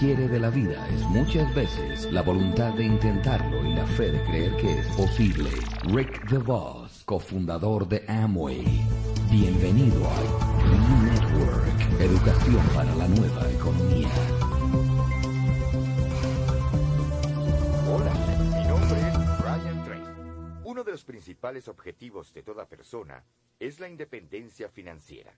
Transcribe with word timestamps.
hombre 0.00 0.12
y 0.12 0.14
lo 0.14 0.14
que 0.14 0.14
quiere 0.14 0.28
de 0.28 0.40
la 0.40 0.50
vida 0.50 0.88
es 0.88 1.02
muchas 1.02 1.54
veces 1.54 2.12
la 2.12 2.22
voluntad 2.22 2.74
de 2.74 2.84
intentarlo 2.84 3.64
y 3.64 3.74
la 3.74 3.86
fe 3.86 4.10
de 4.10 4.22
creer 4.24 4.56
que 4.56 4.78
es 4.78 4.86
posible. 4.96 5.50
Rick 5.84 6.28
DeVos, 6.28 7.02
cofundador 7.04 7.86
de 7.86 8.04
Amway. 8.08 8.82
Bienvenido 9.30 10.04
a 10.08 10.16
Green 10.64 11.04
Network, 11.04 12.00
educación 12.00 12.66
para 12.74 12.94
la 12.96 13.08
nueva 13.08 13.50
economía. 13.52 14.08
Hola, 17.88 18.12
mi 18.56 18.68
nombre 18.68 19.00
es 19.00 19.18
Brian 19.38 19.84
Tracy. 19.84 20.12
Uno 20.64 20.84
de 20.84 20.92
los 20.92 21.04
principales 21.04 21.68
objetivos 21.68 22.32
de 22.32 22.42
toda 22.42 22.66
persona 22.66 23.22
es 23.58 23.80
la 23.80 23.88
independencia 23.88 24.68
financiera. 24.68 25.32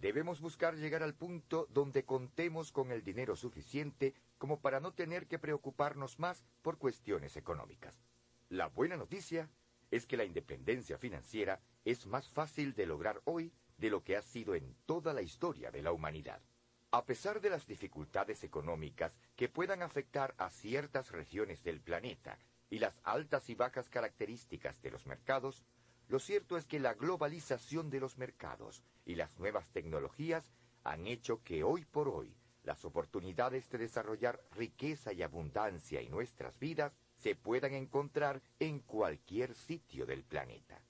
Debemos 0.00 0.40
buscar 0.40 0.76
llegar 0.76 1.02
al 1.02 1.14
punto 1.14 1.68
donde 1.74 2.06
contemos 2.06 2.72
con 2.72 2.90
el 2.90 3.04
dinero 3.04 3.36
suficiente 3.36 4.14
como 4.38 4.60
para 4.60 4.80
no 4.80 4.94
tener 4.94 5.26
que 5.26 5.38
preocuparnos 5.38 6.18
más 6.18 6.42
por 6.62 6.78
cuestiones 6.78 7.36
económicas. 7.36 8.02
La 8.48 8.68
buena 8.68 8.96
noticia 8.96 9.50
es 9.90 10.06
que 10.06 10.16
la 10.16 10.24
independencia 10.24 10.96
financiera 10.96 11.60
es 11.84 12.06
más 12.06 12.30
fácil 12.30 12.72
de 12.74 12.86
lograr 12.86 13.20
hoy 13.24 13.52
de 13.76 13.90
lo 13.90 14.02
que 14.02 14.16
ha 14.16 14.22
sido 14.22 14.54
en 14.54 14.74
toda 14.86 15.12
la 15.12 15.20
historia 15.20 15.70
de 15.70 15.82
la 15.82 15.92
humanidad. 15.92 16.40
A 16.92 17.04
pesar 17.04 17.42
de 17.42 17.50
las 17.50 17.66
dificultades 17.66 18.42
económicas 18.42 19.18
que 19.36 19.50
puedan 19.50 19.82
afectar 19.82 20.34
a 20.38 20.48
ciertas 20.48 21.12
regiones 21.12 21.62
del 21.62 21.82
planeta 21.82 22.38
y 22.70 22.78
las 22.78 22.98
altas 23.04 23.50
y 23.50 23.54
bajas 23.54 23.90
características 23.90 24.80
de 24.80 24.92
los 24.92 25.06
mercados, 25.06 25.62
lo 26.10 26.18
cierto 26.18 26.56
es 26.56 26.66
que 26.66 26.80
la 26.80 26.94
globalización 26.94 27.88
de 27.88 28.00
los 28.00 28.18
mercados 28.18 28.82
y 29.06 29.14
las 29.14 29.38
nuevas 29.38 29.70
tecnologías 29.70 30.50
han 30.82 31.06
hecho 31.06 31.40
que 31.44 31.62
hoy 31.62 31.84
por 31.84 32.08
hoy 32.08 32.34
las 32.64 32.84
oportunidades 32.84 33.70
de 33.70 33.78
desarrollar 33.78 34.42
riqueza 34.50 35.12
y 35.12 35.22
abundancia 35.22 36.00
en 36.00 36.10
nuestras 36.10 36.58
vidas 36.58 36.92
se 37.14 37.36
puedan 37.36 37.74
encontrar 37.74 38.42
en 38.58 38.80
cualquier 38.80 39.54
sitio 39.54 40.04
del 40.04 40.24
planeta. 40.24 40.82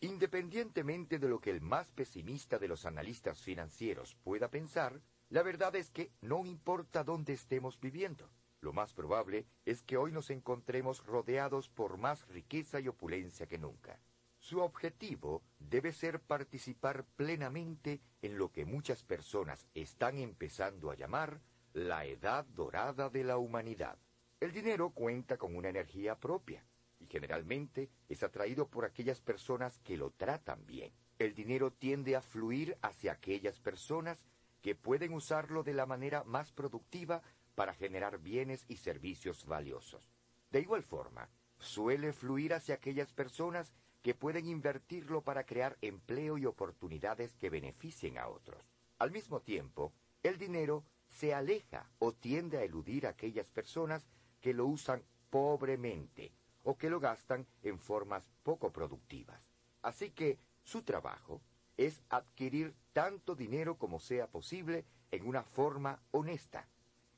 Independientemente 0.00 1.18
de 1.18 1.28
lo 1.28 1.38
que 1.38 1.50
el 1.50 1.60
más 1.60 1.90
pesimista 1.90 2.58
de 2.58 2.68
los 2.68 2.86
analistas 2.86 3.42
financieros 3.42 4.16
pueda 4.24 4.48
pensar, 4.48 5.02
la 5.28 5.42
verdad 5.42 5.76
es 5.76 5.90
que 5.90 6.12
no 6.22 6.46
importa 6.46 7.04
dónde 7.04 7.34
estemos 7.34 7.78
viviendo. 7.78 8.30
Lo 8.62 8.72
más 8.72 8.94
probable 8.94 9.44
es 9.66 9.82
que 9.82 9.98
hoy 9.98 10.12
nos 10.12 10.30
encontremos 10.30 11.04
rodeados 11.04 11.68
por 11.68 11.98
más 11.98 12.26
riqueza 12.28 12.80
y 12.80 12.88
opulencia 12.88 13.46
que 13.46 13.58
nunca. 13.58 14.00
Su 14.42 14.60
objetivo 14.60 15.40
debe 15.60 15.92
ser 15.92 16.18
participar 16.18 17.04
plenamente 17.14 18.00
en 18.22 18.38
lo 18.38 18.50
que 18.50 18.64
muchas 18.64 19.04
personas 19.04 19.68
están 19.72 20.18
empezando 20.18 20.90
a 20.90 20.96
llamar 20.96 21.40
la 21.74 22.06
edad 22.06 22.44
dorada 22.46 23.08
de 23.08 23.22
la 23.22 23.38
humanidad. 23.38 23.96
El 24.40 24.50
dinero 24.50 24.90
cuenta 24.90 25.38
con 25.38 25.54
una 25.54 25.68
energía 25.68 26.18
propia 26.18 26.66
y 26.98 27.06
generalmente 27.06 27.88
es 28.08 28.24
atraído 28.24 28.66
por 28.66 28.84
aquellas 28.84 29.20
personas 29.20 29.78
que 29.78 29.96
lo 29.96 30.10
tratan 30.10 30.66
bien. 30.66 30.92
El 31.20 31.34
dinero 31.34 31.72
tiende 31.72 32.16
a 32.16 32.20
fluir 32.20 32.76
hacia 32.82 33.12
aquellas 33.12 33.60
personas 33.60 34.26
que 34.60 34.74
pueden 34.74 35.12
usarlo 35.12 35.62
de 35.62 35.74
la 35.74 35.86
manera 35.86 36.24
más 36.24 36.50
productiva 36.50 37.22
para 37.54 37.74
generar 37.74 38.18
bienes 38.18 38.64
y 38.66 38.78
servicios 38.78 39.46
valiosos. 39.46 40.10
De 40.50 40.58
igual 40.60 40.82
forma, 40.82 41.30
suele 41.60 42.12
fluir 42.12 42.54
hacia 42.54 42.74
aquellas 42.74 43.12
personas 43.12 43.72
que 44.02 44.14
pueden 44.14 44.48
invertirlo 44.48 45.22
para 45.22 45.44
crear 45.44 45.78
empleo 45.80 46.36
y 46.36 46.46
oportunidades 46.46 47.36
que 47.36 47.50
beneficien 47.50 48.18
a 48.18 48.28
otros. 48.28 48.62
Al 48.98 49.10
mismo 49.10 49.40
tiempo, 49.40 49.92
el 50.22 50.38
dinero 50.38 50.84
se 51.06 51.34
aleja 51.34 51.90
o 51.98 52.12
tiende 52.12 52.58
a 52.58 52.64
eludir 52.64 53.06
a 53.06 53.10
aquellas 53.10 53.50
personas 53.50 54.06
que 54.40 54.54
lo 54.54 54.66
usan 54.66 55.02
pobremente 55.30 56.32
o 56.64 56.76
que 56.76 56.90
lo 56.90 57.00
gastan 57.00 57.46
en 57.62 57.78
formas 57.78 58.28
poco 58.42 58.72
productivas. 58.72 59.42
Así 59.82 60.10
que 60.10 60.38
su 60.62 60.82
trabajo 60.82 61.40
es 61.76 62.02
adquirir 62.08 62.74
tanto 62.92 63.34
dinero 63.34 63.76
como 63.76 63.98
sea 63.98 64.28
posible 64.28 64.84
en 65.10 65.26
una 65.26 65.42
forma 65.42 66.00
honesta 66.10 66.68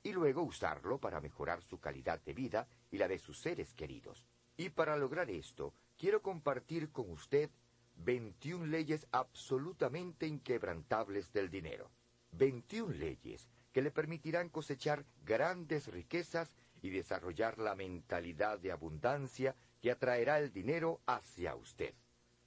y 0.03 0.12
luego 0.12 0.43
usarlo 0.43 0.99
para 0.99 1.21
mejorar 1.21 1.62
su 1.62 1.81
calidad 1.81 2.21
de 2.23 2.34
vida 2.34 2.69
y 2.91 2.99
la 2.99 3.09
de 3.09 3.19
sus 3.19 3.41
seres 3.41 3.73
queridos. 3.75 4.25
Y 4.56 4.69
para 4.69 4.97
lograr 4.97 5.31
esto, 5.31 5.75
quiero 6.04 6.20
compartir 6.20 6.91
con 6.92 7.09
usted 7.09 7.48
21 7.97 8.66
leyes 8.66 9.06
absolutamente 9.10 10.26
inquebrantables 10.26 11.32
del 11.32 11.48
dinero. 11.48 11.91
21 12.32 12.92
leyes 12.92 13.48
que 13.72 13.81
le 13.81 13.91
permitirán 13.91 14.50
cosechar 14.50 15.06
grandes 15.25 15.87
riquezas 15.88 16.56
y 16.82 16.91
desarrollar 16.91 17.56
la 17.56 17.75
mentalidad 17.75 18.59
de 18.59 18.70
abundancia 18.70 19.56
que 19.81 19.91
atraerá 19.91 20.41
el 20.41 20.53
dinero 20.53 21.00
hacia 21.06 21.54
usted. 21.54 21.94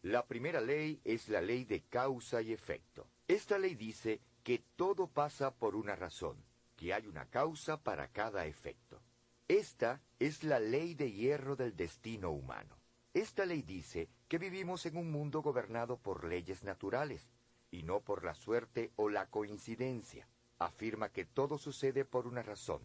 La 0.04 0.28
primera 0.28 0.62
ley 0.62 1.02
es 1.04 1.28
la 1.28 1.42
ley 1.42 1.66
de 1.66 1.82
causa 1.82 2.44
y 2.44 2.54
efecto. 2.54 3.10
Esta 3.28 3.58
ley 3.58 3.74
dice 3.74 4.22
que 4.44 4.62
todo 4.76 5.08
pasa 5.08 5.50
por 5.50 5.76
una 5.76 5.96
razón, 5.96 6.38
que 6.76 6.94
hay 6.94 7.08
una 7.08 7.26
causa 7.26 7.82
para 7.82 8.10
cada 8.10 8.46
efecto. 8.46 9.02
Esta 9.48 10.00
es 10.20 10.44
la 10.44 10.60
ley 10.60 10.94
de 10.94 11.12
hierro 11.12 11.56
del 11.56 11.76
destino 11.76 12.30
humano. 12.30 12.77
Esta 13.18 13.48
ley 13.48 13.64
dice 13.64 14.12
que 14.28 14.38
vivimos 14.38 14.86
en 14.86 14.96
un 14.96 15.10
mundo 15.10 15.42
gobernado 15.42 15.98
por 15.98 16.24
leyes 16.24 16.64
naturales 16.64 17.32
y 17.72 17.82
no 17.82 18.02
por 18.02 18.24
la 18.24 18.36
suerte 18.36 18.92
o 18.96 19.10
la 19.10 19.32
coincidencia. 19.32 20.28
Afirma 20.60 21.10
que 21.10 21.26
todo 21.26 21.58
sucede 21.58 22.06
por 22.06 22.28
una 22.28 22.44
razón, 22.44 22.80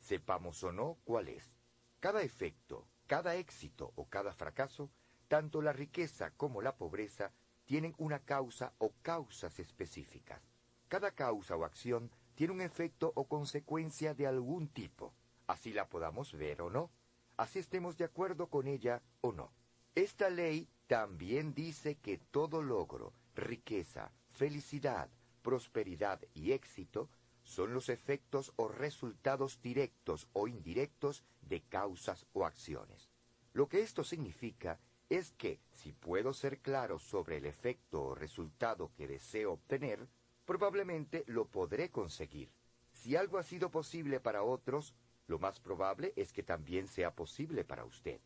sepamos 0.00 0.64
o 0.64 0.72
no 0.72 0.98
cuál 1.04 1.28
es. 1.28 1.54
Cada 2.00 2.22
efecto, 2.22 2.88
cada 3.06 3.36
éxito 3.36 3.92
o 3.94 4.08
cada 4.08 4.32
fracaso, 4.32 4.90
tanto 5.28 5.62
la 5.62 5.72
riqueza 5.72 6.32
como 6.32 6.62
la 6.62 6.74
pobreza, 6.74 7.30
tienen 7.64 7.94
una 7.96 8.18
causa 8.18 8.72
o 8.78 8.92
causas 9.02 9.60
específicas. 9.60 10.42
Cada 10.88 11.12
causa 11.12 11.54
o 11.54 11.64
acción 11.64 12.10
tiene 12.34 12.54
un 12.54 12.60
efecto 12.60 13.12
o 13.14 13.28
consecuencia 13.28 14.14
de 14.14 14.26
algún 14.26 14.66
tipo, 14.66 15.14
así 15.46 15.72
la 15.72 15.88
podamos 15.88 16.32
ver 16.32 16.60
o 16.60 16.70
no, 16.70 16.90
así 17.36 17.60
estemos 17.60 17.96
de 17.96 18.04
acuerdo 18.06 18.48
con 18.48 18.66
ella 18.66 19.00
o 19.20 19.30
no. 19.30 19.52
Esta 19.96 20.28
ley 20.28 20.68
también 20.88 21.54
dice 21.54 21.96
que 21.96 22.18
todo 22.18 22.60
logro, 22.60 23.14
riqueza, 23.34 24.12
felicidad, 24.28 25.08
prosperidad 25.40 26.20
y 26.34 26.52
éxito 26.52 27.08
son 27.42 27.72
los 27.72 27.88
efectos 27.88 28.52
o 28.56 28.68
resultados 28.68 29.58
directos 29.62 30.28
o 30.34 30.48
indirectos 30.48 31.24
de 31.40 31.62
causas 31.62 32.26
o 32.34 32.44
acciones. 32.44 33.08
Lo 33.54 33.70
que 33.70 33.80
esto 33.80 34.04
significa 34.04 34.78
es 35.08 35.32
que 35.32 35.60
si 35.70 35.94
puedo 35.94 36.34
ser 36.34 36.58
claro 36.58 36.98
sobre 36.98 37.38
el 37.38 37.46
efecto 37.46 38.02
o 38.02 38.14
resultado 38.14 38.92
que 38.98 39.08
deseo 39.08 39.54
obtener, 39.54 40.06
probablemente 40.44 41.24
lo 41.26 41.46
podré 41.46 41.90
conseguir. 41.90 42.50
Si 42.92 43.16
algo 43.16 43.38
ha 43.38 43.42
sido 43.42 43.70
posible 43.70 44.20
para 44.20 44.42
otros, 44.42 44.94
lo 45.26 45.38
más 45.38 45.58
probable 45.58 46.12
es 46.16 46.34
que 46.34 46.42
también 46.42 46.86
sea 46.86 47.14
posible 47.14 47.64
para 47.64 47.86
usted. 47.86 48.20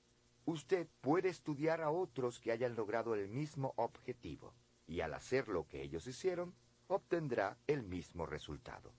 Usted 0.45 0.89
puede 1.01 1.29
estudiar 1.29 1.81
a 1.81 1.91
otros 1.91 2.41
que 2.41 2.53
hayan 2.53 2.75
logrado 2.75 3.15
el 3.15 3.29
mismo 3.29 3.73
objetivo, 3.77 4.55
y 4.87 5.01
al 5.01 5.15
hacer 5.15 5.49
lo 5.49 5.67
que 5.67 5.83
ellos 5.83 6.07
hicieron, 6.07 6.55
obtendrá 6.89 7.57
el 7.67 7.83
mismo 7.83 8.27
resultado. 8.27 8.93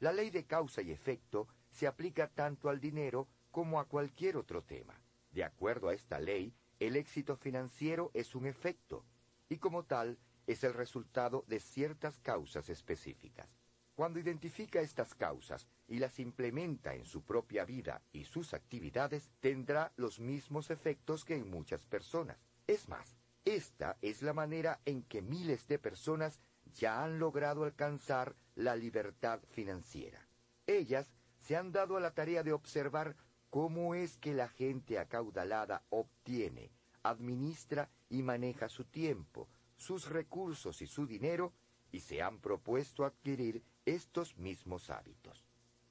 La 0.00 0.12
ley 0.12 0.30
de 0.30 0.44
causa 0.44 0.82
y 0.82 0.90
efecto 0.90 1.48
se 1.70 1.86
aplica 1.86 2.28
tanto 2.28 2.68
al 2.68 2.80
dinero 2.80 3.28
como 3.50 3.80
a 3.80 3.86
cualquier 3.86 4.36
otro 4.36 4.62
tema. 4.62 5.00
De 5.30 5.44
acuerdo 5.44 5.88
a 5.88 5.94
esta 5.94 6.18
ley, 6.20 6.54
el 6.78 6.96
éxito 6.96 7.36
financiero 7.36 8.10
es 8.14 8.34
un 8.34 8.46
efecto, 8.46 9.04
y 9.48 9.58
como 9.58 9.84
tal 9.84 10.18
es 10.46 10.64
el 10.64 10.74
resultado 10.74 11.44
de 11.46 11.60
ciertas 11.60 12.18
causas 12.18 12.68
específicas. 12.68 13.58
Cuando 13.94 14.18
identifica 14.18 14.80
estas 14.80 15.14
causas 15.14 15.66
y 15.88 15.98
las 15.98 16.20
implementa 16.20 16.94
en 16.94 17.06
su 17.06 17.22
propia 17.22 17.64
vida 17.64 18.02
y 18.12 18.24
sus 18.24 18.54
actividades, 18.54 19.30
tendrá 19.40 19.92
los 19.96 20.20
mismos 20.20 20.70
efectos 20.70 21.24
que 21.24 21.34
en 21.34 21.50
muchas 21.50 21.86
personas. 21.86 22.38
Es 22.66 22.88
más, 22.88 23.16
esta 23.44 23.96
es 24.02 24.22
la 24.22 24.34
manera 24.34 24.80
en 24.84 25.02
que 25.02 25.22
miles 25.22 25.66
de 25.66 25.78
personas 25.78 26.38
ya 26.74 27.02
han 27.02 27.18
logrado 27.18 27.64
alcanzar 27.64 28.36
la 28.54 28.76
libertad 28.76 29.40
financiera. 29.48 30.28
Ellas 30.66 31.14
se 31.38 31.56
han 31.56 31.72
dado 31.72 31.96
a 31.96 32.00
la 32.00 32.12
tarea 32.12 32.42
de 32.42 32.52
observar 32.52 33.16
cómo 33.48 33.94
es 33.94 34.18
que 34.18 34.34
la 34.34 34.48
gente 34.48 34.98
acaudalada 34.98 35.82
obtiene, 35.88 36.70
administra 37.02 37.88
y 38.10 38.22
maneja 38.22 38.68
su 38.68 38.84
tiempo, 38.84 39.48
sus 39.76 40.10
recursos 40.10 40.82
y 40.82 40.86
su 40.86 41.06
dinero, 41.06 41.54
y 41.90 42.00
se 42.00 42.20
han 42.20 42.38
propuesto 42.38 43.06
adquirir 43.06 43.62
estos 43.86 44.36
mismos 44.36 44.90
hábitos. 44.90 45.47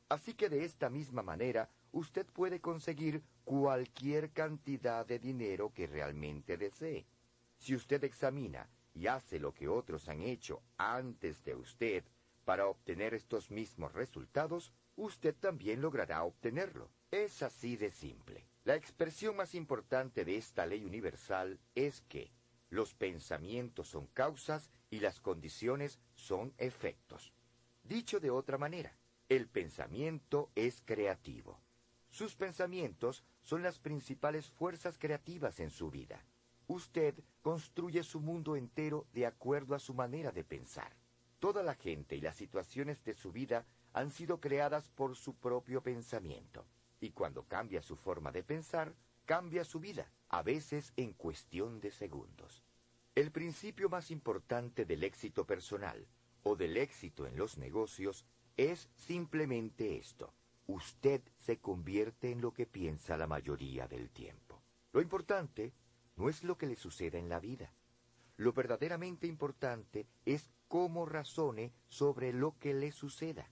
Así 0.09 0.33
que 0.33 0.49
de 0.49 0.63
esta 0.63 0.89
misma 0.89 1.21
manera 1.21 1.69
usted 1.91 2.25
puede 2.27 2.61
conseguir 2.61 3.23
cualquier 3.43 4.31
cantidad 4.31 5.05
de 5.05 5.19
dinero 5.19 5.73
que 5.73 5.87
realmente 5.87 6.57
desee. 6.57 7.05
Si 7.57 7.75
usted 7.75 8.03
examina 8.03 8.69
y 8.93 9.07
hace 9.07 9.39
lo 9.39 9.53
que 9.53 9.67
otros 9.67 10.07
han 10.07 10.21
hecho 10.21 10.61
antes 10.77 11.43
de 11.43 11.55
usted 11.55 12.03
para 12.45 12.67
obtener 12.67 13.13
estos 13.13 13.51
mismos 13.51 13.93
resultados, 13.93 14.71
usted 14.95 15.35
también 15.35 15.81
logrará 15.81 16.23
obtenerlo. 16.23 16.89
Es 17.11 17.43
así 17.43 17.75
de 17.75 17.91
simple. 17.91 18.47
La 18.63 18.75
expresión 18.75 19.35
más 19.35 19.55
importante 19.55 20.23
de 20.23 20.37
esta 20.37 20.65
ley 20.65 20.85
universal 20.85 21.59
es 21.75 22.01
que 22.01 22.31
los 22.69 22.93
pensamientos 22.93 23.89
son 23.89 24.07
causas 24.07 24.69
y 24.89 24.99
las 24.99 25.19
condiciones 25.19 25.99
son 26.15 26.53
efectos. 26.57 27.33
Dicho 27.83 28.19
de 28.19 28.29
otra 28.29 28.57
manera, 28.57 28.97
el 29.29 29.47
pensamiento 29.47 30.49
es 30.55 30.81
creativo. 30.85 31.59
Sus 32.09 32.35
pensamientos 32.35 33.25
son 33.43 33.61
las 33.61 33.77
principales 33.77 34.49
fuerzas 34.49 34.97
creativas 34.97 35.59
en 35.59 35.69
su 35.69 35.91
vida. 35.91 36.25
Usted 36.67 37.13
construye 37.41 38.03
su 38.03 38.21
mundo 38.21 38.55
entero 38.55 39.05
de 39.13 39.25
acuerdo 39.25 39.75
a 39.75 39.79
su 39.79 39.93
manera 39.93 40.31
de 40.31 40.45
pensar. 40.45 40.95
Toda 41.39 41.61
la 41.61 41.75
gente 41.75 42.15
y 42.15 42.21
las 42.21 42.37
situaciones 42.37 43.03
de 43.03 43.13
su 43.13 43.31
vida 43.31 43.65
han 43.93 44.11
sido 44.11 44.39
creadas 44.39 44.89
por 44.89 45.15
su 45.15 45.35
propio 45.35 45.81
pensamiento. 45.81 46.65
Y 47.01 47.11
cuando 47.11 47.43
cambia 47.43 47.81
su 47.81 47.95
forma 47.97 48.31
de 48.31 48.43
pensar, 48.43 48.95
cambia 49.25 49.65
su 49.65 49.79
vida, 49.79 50.09
a 50.29 50.41
veces 50.41 50.93
en 50.95 51.13
cuestión 51.13 51.81
de 51.81 51.91
segundos. 51.91 52.63
El 53.13 53.31
principio 53.31 53.89
más 53.89 54.09
importante 54.09 54.85
del 54.85 55.03
éxito 55.03 55.45
personal 55.45 56.07
o 56.43 56.55
del 56.55 56.77
éxito 56.77 57.27
en 57.27 57.35
los 57.35 57.57
negocios 57.57 58.25
es 58.57 58.89
simplemente 58.95 59.97
esto. 59.97 60.33
Usted 60.65 61.21
se 61.37 61.59
convierte 61.59 62.31
en 62.31 62.41
lo 62.41 62.51
que 62.51 62.65
piensa 62.65 63.15
la 63.15 63.27
mayoría 63.27 63.87
del 63.87 64.09
tiempo. 64.09 64.61
Lo 64.91 65.01
importante 65.01 65.73
no 66.15 66.27
es 66.27 66.43
lo 66.43 66.57
que 66.57 66.65
le 66.65 66.75
suceda 66.75 67.19
en 67.19 67.29
la 67.29 67.39
vida. 67.39 67.71
Lo 68.35 68.51
verdaderamente 68.53 69.27
importante 69.27 70.07
es 70.25 70.49
cómo 70.67 71.05
razone 71.05 71.71
sobre 71.87 72.33
lo 72.33 72.57
que 72.59 72.73
le 72.73 72.91
suceda. 72.91 73.49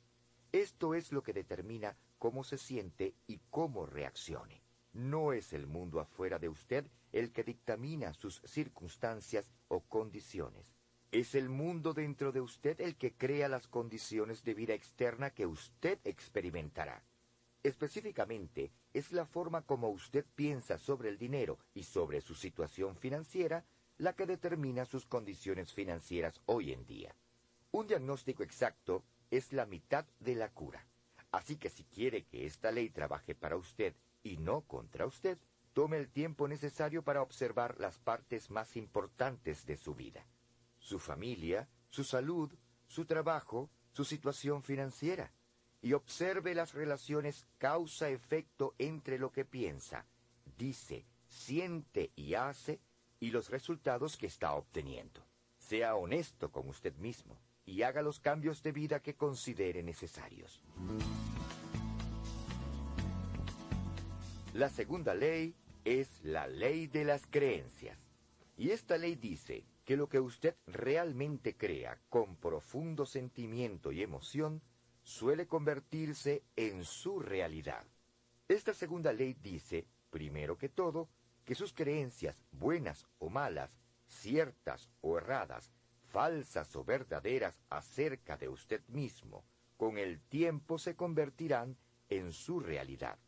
Esto 0.52 0.96
es 0.96 1.12
lo 1.12 1.24
que 1.24 1.34
determina 1.34 1.96
cómo 2.18 2.44
se 2.44 2.57
siente 2.57 3.16
y 3.28 3.40
cómo 3.50 3.86
reaccione. 3.86 4.63
No 4.94 5.34
es 5.34 5.54
el 5.54 5.68
mundo 5.68 6.00
afuera 6.00 6.40
de 6.40 6.50
usted 6.50 6.90
el 7.12 7.31
que 7.31 7.44
dictamina 7.44 8.13
sus 8.13 8.42
circunstancias 8.46 9.52
o 9.68 9.81
condiciones. 9.81 10.75
Es 11.16 11.34
el 11.34 11.48
mundo 11.48 11.94
dentro 11.94 12.34
de 12.34 12.42
usted 12.42 12.82
el 12.82 12.98
que 12.98 13.14
crea 13.14 13.48
las 13.48 13.70
condiciones 13.70 14.44
de 14.44 14.54
vida 14.54 14.74
externa 14.74 15.30
que 15.30 15.46
usted 15.46 15.98
experimentará. 16.04 17.06
Específicamente, 17.64 18.74
es 18.94 19.14
la 19.14 19.26
forma 19.26 19.62
como 19.62 19.88
usted 19.88 20.26
piensa 20.36 20.78
sobre 20.78 21.08
el 21.08 21.18
dinero 21.18 21.58
y 21.74 21.84
sobre 21.84 22.20
su 22.20 22.36
situación 22.36 22.98
financiera 22.98 23.64
la 23.98 24.12
que 24.12 24.26
determina 24.26 24.84
sus 24.84 25.06
condiciones 25.06 25.72
financieras 25.72 26.42
hoy 26.48 26.74
en 26.74 26.86
día. 26.86 27.16
Un 27.72 27.88
diagnóstico 27.88 28.44
exacto 28.44 29.06
es 29.32 29.54
la 29.54 29.66
mitad 29.66 30.06
de 30.20 30.36
la 30.36 30.50
cura. 30.50 30.86
Así 31.32 31.56
que 31.56 31.70
si 31.70 31.86
quiere 31.86 32.26
que 32.26 32.46
esta 32.46 32.74
ley 32.74 32.90
trabaje 32.90 33.36
para 33.36 33.56
usted 33.56 33.96
y 34.22 34.36
no 34.36 34.64
contra 34.64 35.06
usted, 35.06 35.38
tome 35.72 35.96
el 35.96 36.10
tiempo 36.10 36.50
necesario 36.50 37.04
para 37.04 37.22
observar 37.22 37.80
las 37.80 38.00
partes 38.00 38.52
más 38.52 38.76
importantes 38.76 39.66
de 39.66 39.78
su 39.78 39.96
vida. 39.96 40.26
Su 40.86 41.00
familia, 41.00 41.68
su 41.90 42.04
salud, 42.04 42.54
su 42.86 43.06
trabajo, 43.06 43.72
su 43.92 44.06
situación 44.06 44.62
financiera. 44.62 45.34
Y 45.82 45.94
observe 45.94 46.54
las 46.54 46.76
relaciones 46.76 47.48
causa-efecto 47.58 48.76
entre 48.78 49.18
lo 49.18 49.32
que 49.32 49.46
piensa, 49.46 50.06
dice, 50.60 51.08
siente 51.28 52.12
y 52.16 52.36
hace 52.36 52.82
y 53.20 53.32
los 53.32 53.50
resultados 53.50 54.16
que 54.16 54.28
está 54.28 54.54
obteniendo. 54.54 55.26
Sea 55.58 55.96
honesto 55.96 56.52
con 56.52 56.70
usted 56.70 56.94
mismo 56.98 57.42
y 57.66 57.81
haga 57.81 58.04
los 58.04 58.20
cambios 58.20 58.62
de 58.62 58.72
vida 58.72 59.00
que 59.00 59.16
considere 59.16 59.81
necesarios. 59.81 60.62
La 64.54 64.70
segunda 64.70 65.16
ley 65.16 65.56
es 65.84 66.24
la 66.24 66.46
ley 66.46 66.86
de 66.86 67.06
las 67.06 67.26
creencias. 67.26 67.98
Y 68.56 68.70
esta 68.70 69.00
ley 69.00 69.16
dice 69.16 69.66
que 69.86 69.96
lo 69.96 70.10
que 70.10 70.20
usted 70.20 70.56
realmente 70.66 71.56
crea 71.56 72.02
con 72.10 72.36
profundo 72.36 73.06
sentimiento 73.06 73.92
y 73.92 74.02
emoción 74.02 74.62
suele 75.04 75.46
convertirse 75.46 76.44
en 76.56 76.84
su 76.84 77.20
realidad. 77.20 77.86
Esta 78.48 78.74
segunda 78.74 79.14
ley 79.14 79.36
dice, 79.36 79.88
primero 80.10 80.58
que 80.58 80.70
todo, 80.70 81.08
que 81.46 81.54
sus 81.54 81.72
creencias, 81.72 82.44
buenas 82.52 83.06
o 83.20 83.30
malas, 83.30 83.80
ciertas 84.08 84.90
o 85.02 85.18
erradas, 85.18 85.72
falsas 86.02 86.76
o 86.76 86.84
verdaderas 86.84 87.62
acerca 87.70 88.38
de 88.38 88.50
usted 88.50 88.81
mismo, 88.88 89.46
con 89.78 90.00
el 90.00 90.20
tiempo 90.22 90.80
se 90.80 90.96
convertirán 90.96 91.78
en 92.10 92.31
su 92.31 92.60
realidad. 92.60 93.20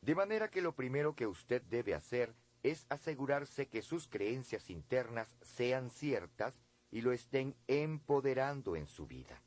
De 0.00 0.14
manera 0.14 0.50
que 0.50 0.62
lo 0.62 0.74
primero 0.74 1.16
que 1.16 1.26
usted 1.26 1.62
debe 1.62 1.94
hacer 1.94 2.34
es 2.64 2.86
asegurarse 2.88 3.68
que 3.68 3.82
sus 3.82 4.08
creencias 4.08 4.70
internas 4.70 5.36
sean 5.42 5.90
ciertas 5.90 6.60
y 6.90 7.02
lo 7.02 7.12
estén 7.12 7.54
empoderando 7.68 8.74
en 8.74 8.88
su 8.88 9.06
vida. 9.06 9.42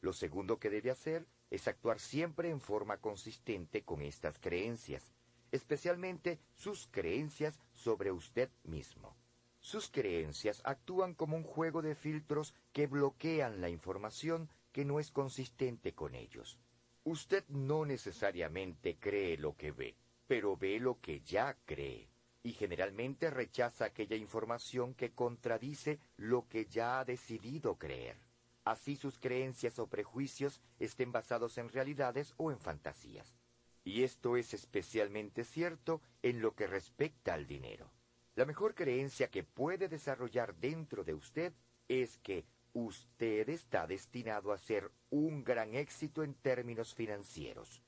Lo 0.00 0.12
segundo 0.12 0.58
que 0.58 0.70
debe 0.70 0.90
hacer 0.90 1.26
es 1.50 1.66
actuar 1.66 1.98
siempre 1.98 2.50
en 2.50 2.60
forma 2.60 2.98
consistente 2.98 3.82
con 3.82 4.00
estas 4.00 4.38
creencias, 4.38 5.12
especialmente 5.50 6.38
sus 6.54 6.86
creencias 6.86 7.58
sobre 7.74 8.12
usted 8.12 8.48
mismo. 8.62 9.16
Sus 9.58 9.90
creencias 9.90 10.62
actúan 10.64 11.14
como 11.14 11.36
un 11.36 11.44
juego 11.44 11.82
de 11.82 11.96
filtros 11.96 12.54
que 12.72 12.86
bloquean 12.86 13.60
la 13.60 13.70
información 13.70 14.48
que 14.70 14.84
no 14.84 15.00
es 15.00 15.10
consistente 15.10 15.94
con 15.94 16.14
ellos. 16.14 16.58
Usted 17.04 17.44
no 17.48 17.84
necesariamente 17.84 18.96
cree 18.98 19.36
lo 19.36 19.56
que 19.56 19.72
ve, 19.72 19.96
pero 20.28 20.56
ve 20.56 20.78
lo 20.78 21.00
que 21.00 21.20
ya 21.20 21.56
cree, 21.64 22.11
y 22.42 22.52
generalmente 22.52 23.30
rechaza 23.30 23.84
aquella 23.84 24.16
información 24.16 24.94
que 24.94 25.12
contradice 25.12 26.00
lo 26.16 26.48
que 26.48 26.66
ya 26.66 27.00
ha 27.00 27.04
decidido 27.04 27.76
creer. 27.76 28.16
Así 28.64 28.96
sus 28.96 29.18
creencias 29.18 29.78
o 29.78 29.88
prejuicios 29.88 30.60
estén 30.78 31.12
basados 31.12 31.58
en 31.58 31.68
realidades 31.68 32.34
o 32.36 32.50
en 32.50 32.58
fantasías. 32.58 33.36
Y 33.84 34.04
esto 34.04 34.36
es 34.36 34.54
especialmente 34.54 35.44
cierto 35.44 36.00
en 36.22 36.40
lo 36.40 36.54
que 36.54 36.66
respecta 36.66 37.34
al 37.34 37.46
dinero. 37.46 37.90
La 38.34 38.44
mejor 38.44 38.74
creencia 38.74 39.28
que 39.28 39.42
puede 39.42 39.88
desarrollar 39.88 40.54
dentro 40.54 41.04
de 41.04 41.14
usted 41.14 41.52
es 41.88 42.18
que 42.18 42.44
usted 42.72 43.48
está 43.48 43.86
destinado 43.86 44.52
a 44.52 44.58
ser 44.58 44.90
un 45.10 45.44
gran 45.44 45.74
éxito 45.74 46.22
en 46.22 46.34
términos 46.34 46.94
financieros. 46.94 47.82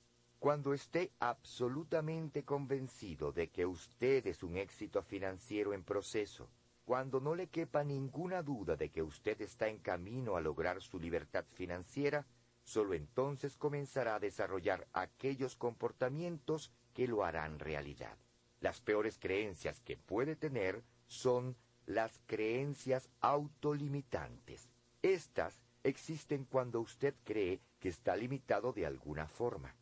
Cuando 0.44 0.74
esté 0.74 1.10
absolutamente 1.20 2.44
convencido 2.44 3.32
de 3.32 3.48
que 3.48 3.64
usted 3.64 4.26
es 4.26 4.42
un 4.42 4.58
éxito 4.58 5.00
financiero 5.00 5.72
en 5.72 5.82
proceso, 5.82 6.50
cuando 6.84 7.18
no 7.18 7.34
le 7.34 7.46
quepa 7.46 7.82
ninguna 7.82 8.42
duda 8.42 8.76
de 8.76 8.90
que 8.90 9.02
usted 9.02 9.40
está 9.40 9.68
en 9.68 9.78
camino 9.78 10.36
a 10.36 10.42
lograr 10.42 10.82
su 10.82 11.00
libertad 11.00 11.46
financiera, 11.54 12.26
solo 12.62 12.92
entonces 12.92 13.56
comenzará 13.56 14.16
a 14.16 14.20
desarrollar 14.20 14.86
aquellos 14.92 15.56
comportamientos 15.56 16.70
que 16.92 17.08
lo 17.08 17.24
harán 17.24 17.58
realidad. 17.58 18.18
Las 18.60 18.82
peores 18.82 19.16
creencias 19.18 19.80
que 19.80 19.96
puede 19.96 20.36
tener 20.36 20.84
son 21.06 21.56
las 21.86 22.20
creencias 22.26 23.08
autolimitantes. 23.20 24.68
Estas 25.00 25.62
existen 25.84 26.44
cuando 26.44 26.82
usted 26.82 27.14
cree 27.24 27.62
que 27.80 27.88
está 27.88 28.14
limitado 28.14 28.74
de 28.74 28.84
alguna 28.84 29.26
forma. 29.26 29.74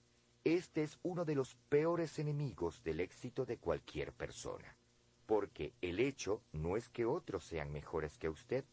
Este 0.44 0.82
es 0.82 0.99
uno 1.04 1.25
de 1.25 1.37
los 1.37 1.54
peores 1.68 2.18
enemigos 2.18 2.82
del 2.82 2.99
éxito 2.99 3.46
de 3.46 3.58
cualquier 3.58 4.12
persona, 4.12 4.76
porque 5.25 5.72
el 5.80 6.00
hecho 6.00 6.42
no 6.50 6.76
es 6.76 6.88
que 6.88 7.06
otros 7.06 7.44
sean 7.44 7.70
mejores 7.70 8.18
que 8.18 8.28
usted 8.28 8.64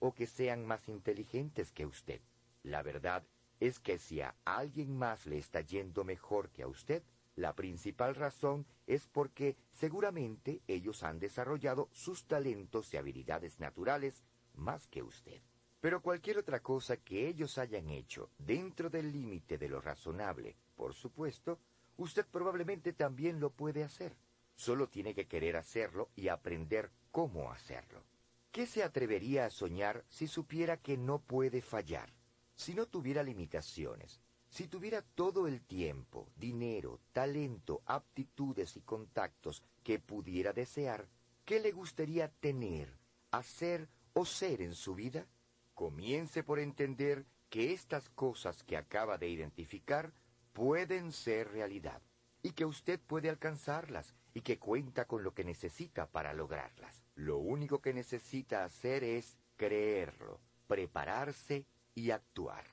o 0.00 0.12
que 0.12 0.26
sean 0.26 0.66
más 0.66 0.86
inteligentes 0.86 1.72
que 1.72 1.86
usted. 1.86 2.20
La 2.62 2.82
verdad 2.82 3.24
es 3.58 3.80
que 3.80 3.96
si 3.96 4.20
a 4.20 4.34
alguien 4.44 4.98
más 4.98 5.24
le 5.24 5.38
está 5.38 5.62
yendo 5.62 6.04
mejor 6.04 6.50
que 6.50 6.62
a 6.62 6.68
usted, 6.68 7.02
la 7.36 7.54
principal 7.54 8.14
razón 8.14 8.66
es 8.86 9.06
porque 9.06 9.56
seguramente 9.70 10.60
ellos 10.68 11.02
han 11.02 11.20
desarrollado 11.20 11.88
sus 11.92 12.26
talentos 12.26 12.92
y 12.92 12.98
habilidades 12.98 13.60
naturales 13.60 14.22
más 14.52 14.86
que 14.88 15.02
usted. 15.02 15.40
Pero 15.84 16.00
cualquier 16.00 16.38
otra 16.38 16.60
cosa 16.60 16.96
que 16.96 17.28
ellos 17.28 17.58
hayan 17.58 17.90
hecho 17.90 18.30
dentro 18.38 18.88
del 18.88 19.12
límite 19.12 19.58
de 19.58 19.68
lo 19.68 19.82
razonable, 19.82 20.56
por 20.74 20.94
supuesto, 20.94 21.58
usted 21.98 22.24
probablemente 22.24 22.94
también 22.94 23.38
lo 23.38 23.50
puede 23.50 23.84
hacer. 23.84 24.16
Solo 24.54 24.88
tiene 24.88 25.14
que 25.14 25.26
querer 25.26 25.58
hacerlo 25.58 26.08
y 26.16 26.28
aprender 26.28 26.90
cómo 27.10 27.52
hacerlo. 27.52 28.02
¿Qué 28.50 28.64
se 28.64 28.82
atrevería 28.82 29.44
a 29.44 29.50
soñar 29.50 30.06
si 30.08 30.26
supiera 30.26 30.78
que 30.78 30.96
no 30.96 31.18
puede 31.18 31.60
fallar? 31.60 32.14
Si 32.54 32.72
no 32.72 32.86
tuviera 32.86 33.22
limitaciones, 33.22 34.22
si 34.48 34.68
tuviera 34.68 35.02
todo 35.02 35.46
el 35.46 35.60
tiempo, 35.60 36.30
dinero, 36.34 36.98
talento, 37.12 37.82
aptitudes 37.84 38.78
y 38.78 38.80
contactos 38.80 39.62
que 39.82 39.98
pudiera 39.98 40.54
desear, 40.54 41.10
¿qué 41.44 41.60
le 41.60 41.72
gustaría 41.72 42.28
tener, 42.28 42.88
hacer 43.30 43.90
o 44.14 44.24
ser 44.24 44.62
en 44.62 44.74
su 44.74 44.94
vida? 44.94 45.26
Comience 45.74 46.42
por 46.42 46.58
entender 46.60 47.26
que 47.50 47.72
estas 47.72 48.08
cosas 48.10 48.62
que 48.62 48.76
acaba 48.76 49.18
de 49.18 49.28
identificar 49.28 50.12
pueden 50.52 51.12
ser 51.12 51.50
realidad 51.50 52.00
y 52.42 52.52
que 52.52 52.64
usted 52.64 53.00
puede 53.00 53.28
alcanzarlas 53.28 54.14
y 54.34 54.42
que 54.42 54.58
cuenta 54.58 55.06
con 55.06 55.22
lo 55.22 55.34
que 55.34 55.44
necesita 55.44 56.06
para 56.06 56.32
lograrlas. 56.32 57.02
Lo 57.14 57.38
único 57.38 57.80
que 57.80 57.94
necesita 57.94 58.64
hacer 58.64 59.04
es 59.04 59.36
creerlo, 59.56 60.40
prepararse 60.66 61.66
y 61.94 62.10
actuar. 62.10 62.64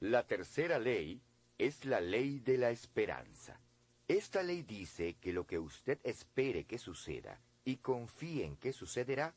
La 0.00 0.26
tercera 0.26 0.78
ley 0.78 1.22
es 1.58 1.84
la 1.84 2.00
ley 2.00 2.40
de 2.40 2.58
la 2.58 2.70
esperanza. 2.70 3.60
Esta 4.06 4.42
ley 4.42 4.62
dice 4.62 5.16
que 5.16 5.32
lo 5.32 5.46
que 5.46 5.58
usted 5.58 5.98
espere 6.04 6.64
que 6.64 6.78
suceda 6.78 7.40
y 7.64 7.76
confíe 7.76 8.44
en 8.44 8.56
que 8.56 8.72
sucederá, 8.72 9.34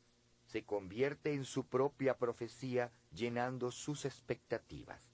se 0.48 0.64
convierte 0.64 1.34
en 1.34 1.44
su 1.44 1.66
propia 1.66 2.16
profecía 2.16 2.90
llenando 3.12 3.70
sus 3.70 4.06
expectativas. 4.06 5.10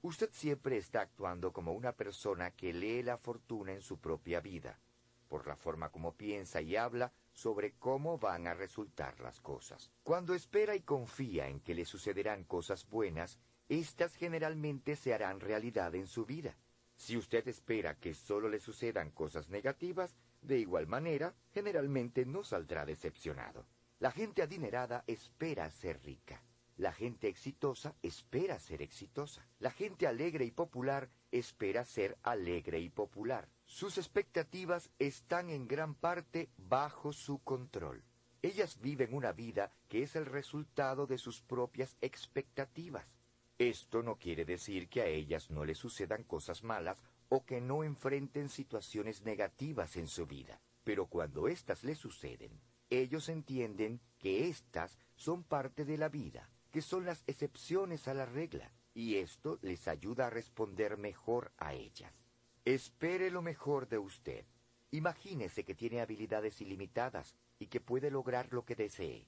Usted 0.00 0.30
siempre 0.32 0.76
está 0.76 1.00
actuando 1.00 1.52
como 1.52 1.72
una 1.72 1.90
persona 1.90 2.52
que 2.52 2.72
lee 2.72 3.02
la 3.02 3.18
fortuna 3.18 3.72
en 3.72 3.82
su 3.82 3.98
propia 3.98 4.40
vida, 4.40 4.78
por 5.26 5.48
la 5.48 5.56
forma 5.56 5.90
como 5.90 6.14
piensa 6.14 6.62
y 6.62 6.76
habla 6.76 7.12
sobre 7.32 7.72
cómo 7.72 8.18
van 8.18 8.46
a 8.46 8.54
resultar 8.54 9.18
las 9.18 9.40
cosas. 9.40 9.90
Cuando 10.04 10.34
espera 10.34 10.76
y 10.76 10.82
confía 10.82 11.48
en 11.48 11.58
que 11.58 11.74
le 11.74 11.84
sucederán 11.84 12.44
cosas 12.44 12.88
buenas, 12.88 13.40
éstas 13.68 14.14
generalmente 14.14 14.94
se 14.94 15.12
harán 15.12 15.40
realidad 15.40 15.96
en 15.96 16.06
su 16.06 16.24
vida. 16.24 16.56
Si 16.94 17.16
usted 17.16 17.46
espera 17.48 17.96
que 17.96 18.14
solo 18.14 18.48
le 18.48 18.60
sucedan 18.60 19.10
cosas 19.10 19.50
negativas, 19.50 20.16
de 20.42 20.60
igual 20.60 20.86
manera, 20.86 21.34
generalmente 21.52 22.24
no 22.24 22.44
saldrá 22.44 22.86
decepcionado. 22.86 23.66
La 23.98 24.10
gente 24.10 24.42
adinerada 24.42 25.04
espera 25.06 25.70
ser 25.70 26.02
rica. 26.04 26.42
La 26.76 26.92
gente 26.92 27.28
exitosa 27.28 27.94
espera 28.02 28.58
ser 28.58 28.82
exitosa. 28.82 29.48
La 29.58 29.70
gente 29.70 30.06
alegre 30.06 30.44
y 30.44 30.50
popular 30.50 31.08
espera 31.32 31.82
ser 31.86 32.18
alegre 32.22 32.78
y 32.78 32.90
popular. 32.90 33.48
Sus 33.64 33.96
expectativas 33.96 34.90
están 34.98 35.48
en 35.48 35.66
gran 35.66 35.94
parte 35.94 36.50
bajo 36.58 37.14
su 37.14 37.38
control. 37.38 38.04
Ellas 38.42 38.78
viven 38.82 39.14
una 39.14 39.32
vida 39.32 39.72
que 39.88 40.02
es 40.02 40.14
el 40.14 40.26
resultado 40.26 41.06
de 41.06 41.16
sus 41.16 41.40
propias 41.40 41.96
expectativas. 42.02 43.16
Esto 43.56 44.02
no 44.02 44.16
quiere 44.18 44.44
decir 44.44 44.90
que 44.90 45.00
a 45.00 45.06
ellas 45.06 45.50
no 45.50 45.64
les 45.64 45.78
sucedan 45.78 46.22
cosas 46.22 46.62
malas 46.62 47.02
o 47.30 47.46
que 47.46 47.62
no 47.62 47.82
enfrenten 47.82 48.50
situaciones 48.50 49.22
negativas 49.22 49.96
en 49.96 50.06
su 50.06 50.26
vida. 50.26 50.60
Pero 50.84 51.06
cuando 51.06 51.48
éstas 51.48 51.82
les 51.82 51.96
suceden, 51.96 52.60
ellos 52.90 53.28
entienden 53.28 54.00
que 54.18 54.48
éstas 54.48 54.98
son 55.14 55.42
parte 55.42 55.84
de 55.84 55.98
la 55.98 56.08
vida, 56.08 56.50
que 56.70 56.82
son 56.82 57.04
las 57.04 57.24
excepciones 57.26 58.08
a 58.08 58.14
la 58.14 58.26
regla, 58.26 58.72
y 58.94 59.16
esto 59.16 59.58
les 59.62 59.88
ayuda 59.88 60.26
a 60.26 60.30
responder 60.30 60.96
mejor 60.96 61.52
a 61.58 61.74
ellas. 61.74 62.24
Espere 62.64 63.30
lo 63.30 63.42
mejor 63.42 63.88
de 63.88 63.98
usted. 63.98 64.44
Imagínese 64.90 65.64
que 65.64 65.74
tiene 65.74 66.00
habilidades 66.00 66.60
ilimitadas 66.60 67.34
y 67.58 67.66
que 67.66 67.80
puede 67.80 68.10
lograr 68.10 68.52
lo 68.52 68.64
que 68.64 68.74
desee. 68.74 69.26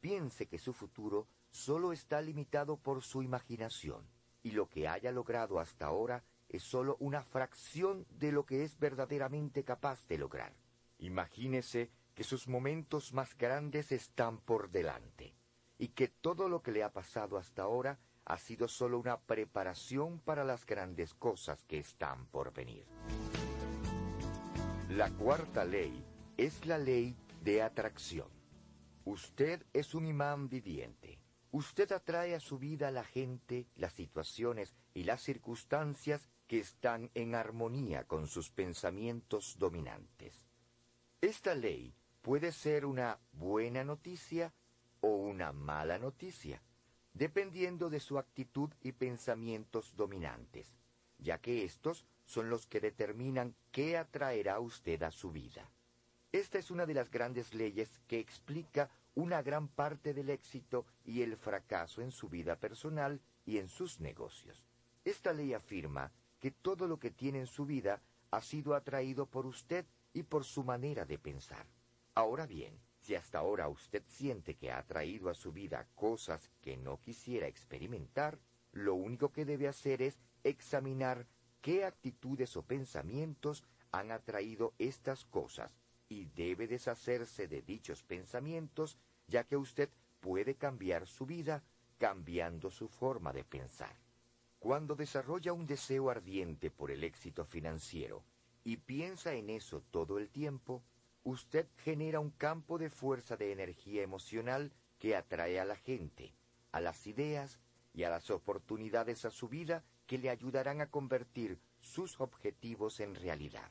Piense 0.00 0.46
que 0.46 0.58
su 0.58 0.72
futuro 0.72 1.28
solo 1.50 1.92
está 1.92 2.22
limitado 2.22 2.76
por 2.76 3.02
su 3.02 3.22
imaginación, 3.22 4.08
y 4.42 4.52
lo 4.52 4.68
que 4.68 4.88
haya 4.88 5.12
logrado 5.12 5.58
hasta 5.58 5.86
ahora 5.86 6.24
es 6.48 6.62
solo 6.62 6.96
una 7.00 7.22
fracción 7.22 8.06
de 8.10 8.32
lo 8.32 8.44
que 8.44 8.64
es 8.64 8.78
verdaderamente 8.78 9.64
capaz 9.64 10.06
de 10.08 10.18
lograr. 10.18 10.54
Imagínese 10.98 11.90
que 12.20 12.24
sus 12.24 12.48
momentos 12.48 13.14
más 13.14 13.34
grandes 13.34 13.92
están 13.92 14.36
por 14.40 14.70
delante, 14.70 15.34
y 15.78 15.88
que 15.88 16.08
todo 16.08 16.50
lo 16.50 16.60
que 16.62 16.70
le 16.70 16.82
ha 16.82 16.92
pasado 16.92 17.38
hasta 17.38 17.62
ahora 17.62 17.98
ha 18.26 18.36
sido 18.36 18.68
solo 18.68 18.98
una 18.98 19.18
preparación 19.18 20.20
para 20.20 20.44
las 20.44 20.66
grandes 20.66 21.14
cosas 21.14 21.64
que 21.64 21.78
están 21.78 22.26
por 22.26 22.52
venir. 22.52 22.84
La 24.90 25.08
cuarta 25.12 25.64
ley 25.64 26.04
es 26.36 26.66
la 26.66 26.76
ley 26.76 27.16
de 27.42 27.62
atracción. 27.62 28.28
Usted 29.06 29.64
es 29.72 29.94
un 29.94 30.04
imán 30.04 30.50
viviente. 30.50 31.22
Usted 31.52 31.90
atrae 31.90 32.34
a 32.34 32.40
su 32.40 32.58
vida 32.58 32.88
a 32.88 32.90
la 32.90 33.04
gente, 33.04 33.66
las 33.76 33.94
situaciones 33.94 34.74
y 34.92 35.04
las 35.04 35.22
circunstancias 35.22 36.28
que 36.46 36.58
están 36.58 37.10
en 37.14 37.34
armonía 37.34 38.04
con 38.04 38.26
sus 38.26 38.50
pensamientos 38.50 39.56
dominantes. 39.58 40.44
Esta 41.22 41.54
ley 41.54 41.94
puede 42.22 42.52
ser 42.52 42.84
una 42.84 43.18
buena 43.32 43.84
noticia 43.84 44.52
o 45.00 45.08
una 45.08 45.52
mala 45.52 45.98
noticia, 45.98 46.62
dependiendo 47.14 47.90
de 47.90 48.00
su 48.00 48.18
actitud 48.18 48.70
y 48.82 48.92
pensamientos 48.92 49.94
dominantes, 49.96 50.76
ya 51.18 51.38
que 51.38 51.64
estos 51.64 52.04
son 52.24 52.50
los 52.50 52.66
que 52.66 52.80
determinan 52.80 53.54
qué 53.72 53.96
atraerá 53.96 54.60
usted 54.60 55.02
a 55.02 55.10
su 55.10 55.32
vida. 55.32 55.70
Esta 56.32 56.58
es 56.58 56.70
una 56.70 56.86
de 56.86 56.94
las 56.94 57.10
grandes 57.10 57.54
leyes 57.54 57.98
que 58.06 58.20
explica 58.20 58.90
una 59.14 59.42
gran 59.42 59.68
parte 59.68 60.14
del 60.14 60.30
éxito 60.30 60.86
y 61.04 61.22
el 61.22 61.36
fracaso 61.36 62.02
en 62.02 62.12
su 62.12 62.28
vida 62.28 62.56
personal 62.56 63.20
y 63.44 63.58
en 63.58 63.68
sus 63.68 63.98
negocios. 63.98 64.62
Esta 65.04 65.32
ley 65.32 65.54
afirma 65.54 66.12
que 66.38 66.52
todo 66.52 66.86
lo 66.86 66.98
que 66.98 67.10
tiene 67.10 67.40
en 67.40 67.46
su 67.46 67.66
vida 67.66 68.00
ha 68.30 68.40
sido 68.40 68.74
atraído 68.74 69.26
por 69.26 69.46
usted 69.46 69.84
y 70.12 70.22
por 70.22 70.44
su 70.44 70.62
manera 70.62 71.04
de 71.04 71.18
pensar. 71.18 71.66
Ahora 72.14 72.46
bien, 72.46 72.80
si 72.98 73.14
hasta 73.14 73.38
ahora 73.38 73.68
usted 73.68 74.02
siente 74.06 74.56
que 74.56 74.70
ha 74.70 74.78
atraído 74.78 75.30
a 75.30 75.34
su 75.34 75.52
vida 75.52 75.88
cosas 75.94 76.50
que 76.60 76.76
no 76.76 77.00
quisiera 77.00 77.46
experimentar, 77.46 78.38
lo 78.72 78.94
único 78.94 79.32
que 79.32 79.44
debe 79.44 79.68
hacer 79.68 80.02
es 80.02 80.18
examinar 80.44 81.26
qué 81.60 81.84
actitudes 81.84 82.56
o 82.56 82.62
pensamientos 82.62 83.64
han 83.92 84.12
atraído 84.12 84.74
estas 84.78 85.24
cosas 85.24 85.78
y 86.08 86.26
debe 86.26 86.66
deshacerse 86.66 87.48
de 87.48 87.62
dichos 87.62 88.02
pensamientos, 88.02 88.98
ya 89.26 89.44
que 89.44 89.56
usted 89.56 89.88
puede 90.20 90.56
cambiar 90.56 91.06
su 91.06 91.26
vida 91.26 91.62
cambiando 91.98 92.70
su 92.70 92.88
forma 92.88 93.32
de 93.32 93.44
pensar. 93.44 93.94
Cuando 94.58 94.94
desarrolla 94.94 95.52
un 95.52 95.66
deseo 95.66 96.10
ardiente 96.10 96.70
por 96.70 96.90
el 96.90 97.04
éxito 97.04 97.44
financiero 97.44 98.24
y 98.64 98.76
piensa 98.78 99.34
en 99.34 99.50
eso 99.50 99.82
todo 99.90 100.18
el 100.18 100.30
tiempo, 100.30 100.82
usted 101.24 101.66
genera 101.78 102.20
un 102.20 102.30
campo 102.30 102.78
de 102.78 102.90
fuerza 102.90 103.36
de 103.36 103.52
energía 103.52 104.02
emocional 104.02 104.72
que 104.98 105.16
atrae 105.16 105.60
a 105.60 105.64
la 105.64 105.76
gente, 105.76 106.34
a 106.72 106.80
las 106.80 107.06
ideas 107.06 107.58
y 107.92 108.04
a 108.04 108.10
las 108.10 108.30
oportunidades 108.30 109.24
a 109.24 109.30
su 109.30 109.48
vida 109.48 109.84
que 110.06 110.18
le 110.18 110.30
ayudarán 110.30 110.80
a 110.80 110.90
convertir 110.90 111.60
sus 111.78 112.20
objetivos 112.20 113.00
en 113.00 113.14
realidad. 113.14 113.70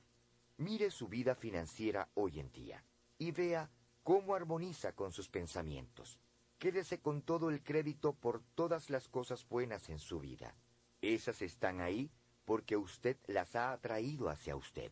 Mire 0.57 0.91
su 0.91 1.07
vida 1.07 1.35
financiera 1.35 2.09
hoy 2.15 2.39
en 2.39 2.51
día 2.51 2.83
y 3.17 3.31
vea 3.31 3.69
cómo 4.03 4.35
armoniza 4.35 4.93
con 4.93 5.11
sus 5.11 5.29
pensamientos. 5.29 6.19
Quédese 6.57 6.99
con 6.99 7.21
todo 7.21 7.49
el 7.49 7.63
crédito 7.63 8.13
por 8.13 8.41
todas 8.55 8.89
las 8.89 9.07
cosas 9.07 9.47
buenas 9.47 9.89
en 9.89 9.99
su 9.99 10.19
vida. 10.19 10.55
Esas 11.01 11.41
están 11.41 11.79
ahí 11.79 12.11
porque 12.43 12.75
usted 12.75 13.17
las 13.27 13.55
ha 13.55 13.71
atraído 13.71 14.27
hacia 14.29 14.55
usted. 14.55 14.91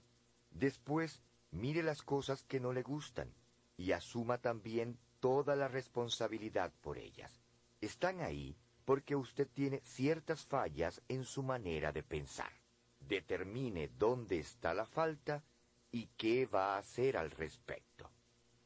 Después, 0.52 1.22
mire 1.58 1.84
las 1.84 2.02
cosas 2.04 2.44
que 2.44 2.60
no 2.60 2.72
le 2.72 2.84
gustan 2.84 3.34
y 3.78 3.92
asuma 3.92 4.38
también 4.38 4.98
toda 5.20 5.56
la 5.56 5.68
responsabilidad 5.68 6.72
por 6.82 6.98
ellas. 6.98 7.42
Están 7.82 8.22
ahí 8.22 8.56
porque 8.86 9.16
usted 9.16 9.48
tiene 9.54 9.82
ciertas 9.82 10.46
fallas 10.46 11.02
en 11.08 11.26
su 11.26 11.44
manera 11.44 11.92
de 11.92 12.04
pensar. 12.04 12.52
Determine 13.00 13.90
dónde 13.98 14.40
está 14.40 14.74
la 14.74 14.86
falta 14.86 15.44
y 15.92 16.08
qué 16.18 16.46
va 16.46 16.76
a 16.76 16.80
hacer 16.80 17.18
al 17.18 17.32
respecto. 17.32 18.10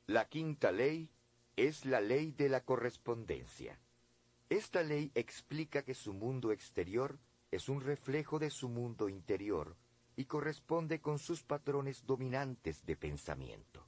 La 0.08 0.28
quinta 0.28 0.72
ley 0.72 1.10
es 1.56 1.86
la 1.86 2.02
ley 2.02 2.32
de 2.32 2.50
la 2.50 2.62
correspondencia. 2.62 3.80
Esta 4.50 4.84
ley 4.84 5.12
explica 5.16 5.84
que 5.84 5.94
su 5.94 6.14
mundo 6.14 6.52
exterior 6.52 7.18
es 7.52 7.70
un 7.70 7.82
reflejo 7.82 8.40
de 8.40 8.50
su 8.50 8.70
mundo 8.70 9.10
interior 9.10 9.76
y 10.16 10.26
corresponde 10.26 11.02
con 11.02 11.20
sus 11.20 11.44
patrones 11.44 12.06
dominantes 12.06 12.86
de 12.86 12.96
pensamiento. 12.96 13.86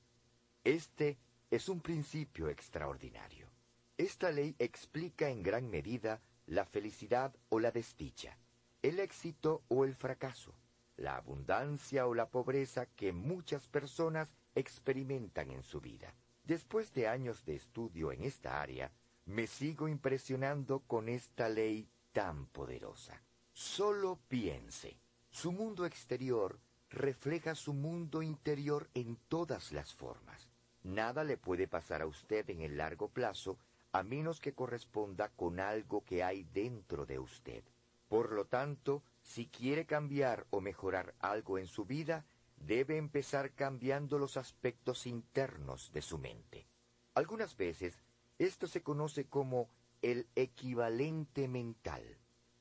Este 0.63 1.17
es 1.51 1.69
un 1.69 1.81
principio 1.81 2.49
extraordinario. 2.49 3.49
Esta 3.97 4.31
ley 4.31 4.55
explica 4.59 5.29
en 5.29 5.43
gran 5.43 5.69
medida 5.69 6.21
la 6.47 6.65
felicidad 6.65 7.35
o 7.49 7.59
la 7.59 7.71
desdicha, 7.71 8.37
el 8.81 8.99
éxito 8.99 9.63
o 9.67 9.85
el 9.85 9.93
fracaso, 9.95 10.55
la 10.97 11.15
abundancia 11.15 12.07
o 12.07 12.13
la 12.13 12.29
pobreza 12.29 12.85
que 12.85 13.13
muchas 13.13 13.67
personas 13.67 14.33
experimentan 14.55 15.51
en 15.51 15.63
su 15.63 15.79
vida. 15.79 16.15
Después 16.43 16.93
de 16.93 17.07
años 17.07 17.45
de 17.45 17.55
estudio 17.55 18.11
en 18.11 18.23
esta 18.23 18.61
área, 18.61 18.91
me 19.25 19.47
sigo 19.47 19.87
impresionando 19.87 20.79
con 20.81 21.07
esta 21.07 21.47
ley 21.47 21.87
tan 22.11 22.47
poderosa. 22.47 23.23
Solo 23.51 24.19
piense, 24.27 24.97
su 25.33 25.51
mundo 25.51 25.87
exterior 25.87 26.59
refleja 26.91 27.55
su 27.55 27.73
mundo 27.73 28.21
interior 28.21 28.87
en 28.93 29.17
todas 29.27 29.71
las 29.71 29.91
formas. 29.91 30.47
Nada 30.83 31.23
le 31.23 31.37
puede 31.37 31.67
pasar 31.67 32.03
a 32.03 32.05
usted 32.05 32.47
en 32.51 32.61
el 32.61 32.77
largo 32.77 33.09
plazo 33.09 33.57
a 33.93 34.03
menos 34.03 34.39
que 34.39 34.53
corresponda 34.53 35.29
con 35.29 35.59
algo 35.59 36.05
que 36.05 36.23
hay 36.23 36.43
dentro 36.53 37.07
de 37.07 37.17
usted. 37.17 37.63
Por 38.07 38.31
lo 38.31 38.45
tanto, 38.45 39.01
si 39.23 39.47
quiere 39.47 39.85
cambiar 39.87 40.45
o 40.51 40.61
mejorar 40.61 41.15
algo 41.19 41.57
en 41.57 41.65
su 41.65 41.83
vida, 41.83 42.25
debe 42.55 42.97
empezar 42.97 43.53
cambiando 43.53 44.19
los 44.19 44.37
aspectos 44.37 45.07
internos 45.07 45.91
de 45.93 46.03
su 46.03 46.19
mente. 46.19 46.67
Algunas 47.15 47.57
veces, 47.57 47.99
esto 48.37 48.67
se 48.67 48.83
conoce 48.83 49.25
como 49.25 49.67
el 50.03 50.27
equivalente 50.35 51.47
mental. 51.47 52.03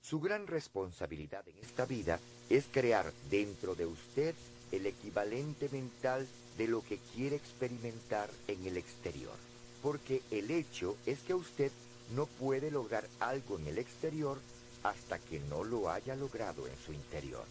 Su 0.02 0.18
gran 0.18 0.48
responsabilidad 0.48 1.46
en 1.48 1.58
esta 1.58 1.86
vida 1.86 2.18
es 2.52 2.66
crear 2.70 3.14
dentro 3.30 3.74
de 3.74 3.86
usted 3.86 4.34
el 4.72 4.84
equivalente 4.84 5.70
mental 5.70 6.28
de 6.58 6.68
lo 6.68 6.82
que 6.82 6.98
quiere 7.14 7.34
experimentar 7.36 8.28
en 8.46 8.66
el 8.66 8.76
exterior. 8.76 9.34
Porque 9.82 10.20
el 10.30 10.50
hecho 10.50 10.98
es 11.06 11.20
que 11.20 11.32
usted 11.32 11.72
no 12.14 12.26
puede 12.26 12.70
lograr 12.70 13.08
algo 13.20 13.58
en 13.58 13.68
el 13.68 13.78
exterior 13.78 14.38
hasta 14.82 15.18
que 15.18 15.40
no 15.40 15.64
lo 15.64 15.90
haya 15.90 16.14
logrado 16.14 16.66
en 16.66 16.76
su 16.84 16.92
interior. 16.92 17.46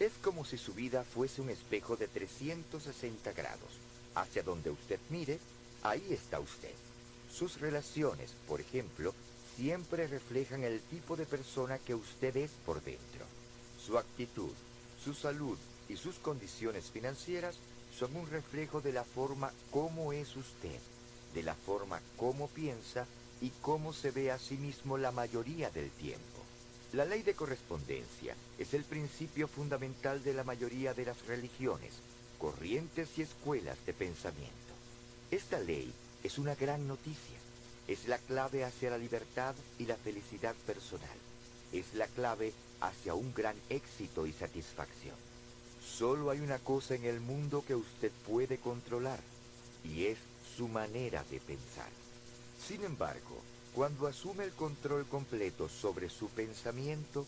Es 0.00 0.12
como 0.22 0.46
si 0.46 0.56
su 0.56 0.72
vida 0.72 1.04
fuese 1.04 1.42
un 1.42 1.50
espejo 1.50 1.96
de 1.96 2.08
360 2.08 3.32
grados. 3.32 3.70
Hacia 4.14 4.42
donde 4.42 4.70
usted 4.70 4.98
mire, 5.10 5.38
ahí 5.82 6.06
está 6.08 6.40
usted. 6.40 6.72
Sus 7.30 7.60
relaciones, 7.60 8.30
por 8.46 8.62
ejemplo, 8.62 9.12
siempre 9.56 10.06
reflejan 10.06 10.64
el 10.64 10.80
tipo 10.80 11.16
de 11.16 11.26
persona 11.26 11.76
que 11.78 11.94
usted 11.94 12.34
es 12.38 12.50
por 12.64 12.82
dentro. 12.82 13.37
Su 13.88 13.96
actitud, 13.96 14.52
su 15.02 15.14
salud 15.14 15.56
y 15.88 15.96
sus 15.96 16.16
condiciones 16.16 16.90
financieras 16.90 17.56
son 17.98 18.14
un 18.16 18.28
reflejo 18.28 18.82
de 18.82 18.92
la 18.92 19.02
forma 19.02 19.50
como 19.70 20.12
es 20.12 20.36
usted, 20.36 20.78
de 21.32 21.42
la 21.42 21.54
forma 21.54 22.02
como 22.18 22.48
piensa 22.48 23.06
y 23.40 23.48
cómo 23.62 23.94
se 23.94 24.10
ve 24.10 24.30
a 24.30 24.38
sí 24.38 24.58
mismo 24.58 24.98
la 24.98 25.10
mayoría 25.10 25.70
del 25.70 25.90
tiempo. 25.90 26.44
La 26.92 27.06
ley 27.06 27.22
de 27.22 27.32
correspondencia 27.32 28.36
es 28.58 28.74
el 28.74 28.84
principio 28.84 29.48
fundamental 29.48 30.22
de 30.22 30.34
la 30.34 30.44
mayoría 30.44 30.92
de 30.92 31.06
las 31.06 31.26
religiones, 31.26 31.94
corrientes 32.38 33.08
y 33.16 33.22
escuelas 33.22 33.78
de 33.86 33.94
pensamiento. 33.94 34.74
Esta 35.30 35.58
ley 35.60 35.90
es 36.22 36.36
una 36.36 36.54
gran 36.54 36.86
noticia 36.86 37.38
es 37.88 38.06
la 38.06 38.18
clave 38.18 38.64
hacia 38.64 38.90
la 38.90 38.98
libertad 38.98 39.54
y 39.78 39.86
la 39.86 39.96
felicidad 39.96 40.54
personal. 40.66 41.08
Es 41.72 41.94
la 41.94 42.06
clave 42.06 42.52
hacia 42.80 43.14
un 43.14 43.32
gran 43.34 43.56
éxito 43.68 44.26
y 44.26 44.32
satisfacción. 44.32 45.16
Solo 45.80 46.30
hay 46.30 46.40
una 46.40 46.58
cosa 46.58 46.94
en 46.94 47.04
el 47.04 47.20
mundo 47.20 47.64
que 47.66 47.74
usted 47.74 48.12
puede 48.26 48.58
controlar, 48.58 49.20
y 49.84 50.06
es 50.06 50.18
su 50.56 50.68
manera 50.68 51.24
de 51.30 51.40
pensar. 51.40 51.88
Sin 52.66 52.84
embargo, 52.84 53.40
cuando 53.74 54.06
asume 54.06 54.44
el 54.44 54.52
control 54.52 55.06
completo 55.06 55.68
sobre 55.68 56.10
su 56.10 56.28
pensamiento, 56.28 57.26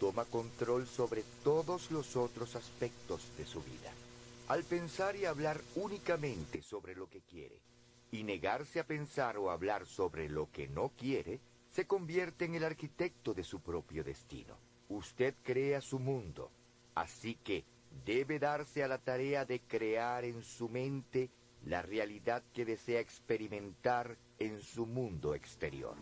toma 0.00 0.24
control 0.24 0.86
sobre 0.86 1.22
todos 1.44 1.90
los 1.90 2.16
otros 2.16 2.56
aspectos 2.56 3.22
de 3.38 3.46
su 3.46 3.62
vida. 3.62 3.92
Al 4.48 4.64
pensar 4.64 5.16
y 5.16 5.24
hablar 5.24 5.60
únicamente 5.76 6.62
sobre 6.62 6.94
lo 6.94 7.08
que 7.08 7.20
quiere, 7.20 7.60
y 8.10 8.24
negarse 8.24 8.80
a 8.80 8.86
pensar 8.86 9.38
o 9.38 9.50
hablar 9.50 9.86
sobre 9.86 10.28
lo 10.28 10.50
que 10.50 10.68
no 10.68 10.90
quiere, 10.98 11.40
se 11.74 11.86
convierte 11.86 12.44
en 12.44 12.56
el 12.56 12.64
arquitecto 12.64 13.32
de 13.32 13.44
su 13.44 13.60
propio 13.60 14.04
destino. 14.04 14.54
Usted 14.92 15.34
crea 15.42 15.80
su 15.80 15.98
mundo, 15.98 16.52
así 16.94 17.36
que 17.36 17.64
debe 18.04 18.38
darse 18.38 18.84
a 18.84 18.88
la 18.88 18.98
tarea 18.98 19.46
de 19.46 19.60
crear 19.60 20.24
en 20.26 20.42
su 20.42 20.68
mente 20.68 21.30
la 21.64 21.80
realidad 21.80 22.42
que 22.52 22.66
desea 22.66 23.00
experimentar 23.00 24.18
en 24.38 24.60
su 24.60 24.84
mundo 24.84 25.34
exterior. 25.34 25.96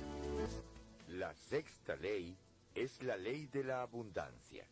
La 1.06 1.32
sexta 1.34 1.94
ley 1.94 2.36
es 2.74 3.00
la 3.02 3.16
ley 3.16 3.46
de 3.46 3.62
la 3.62 3.82
abundancia. 3.82 4.66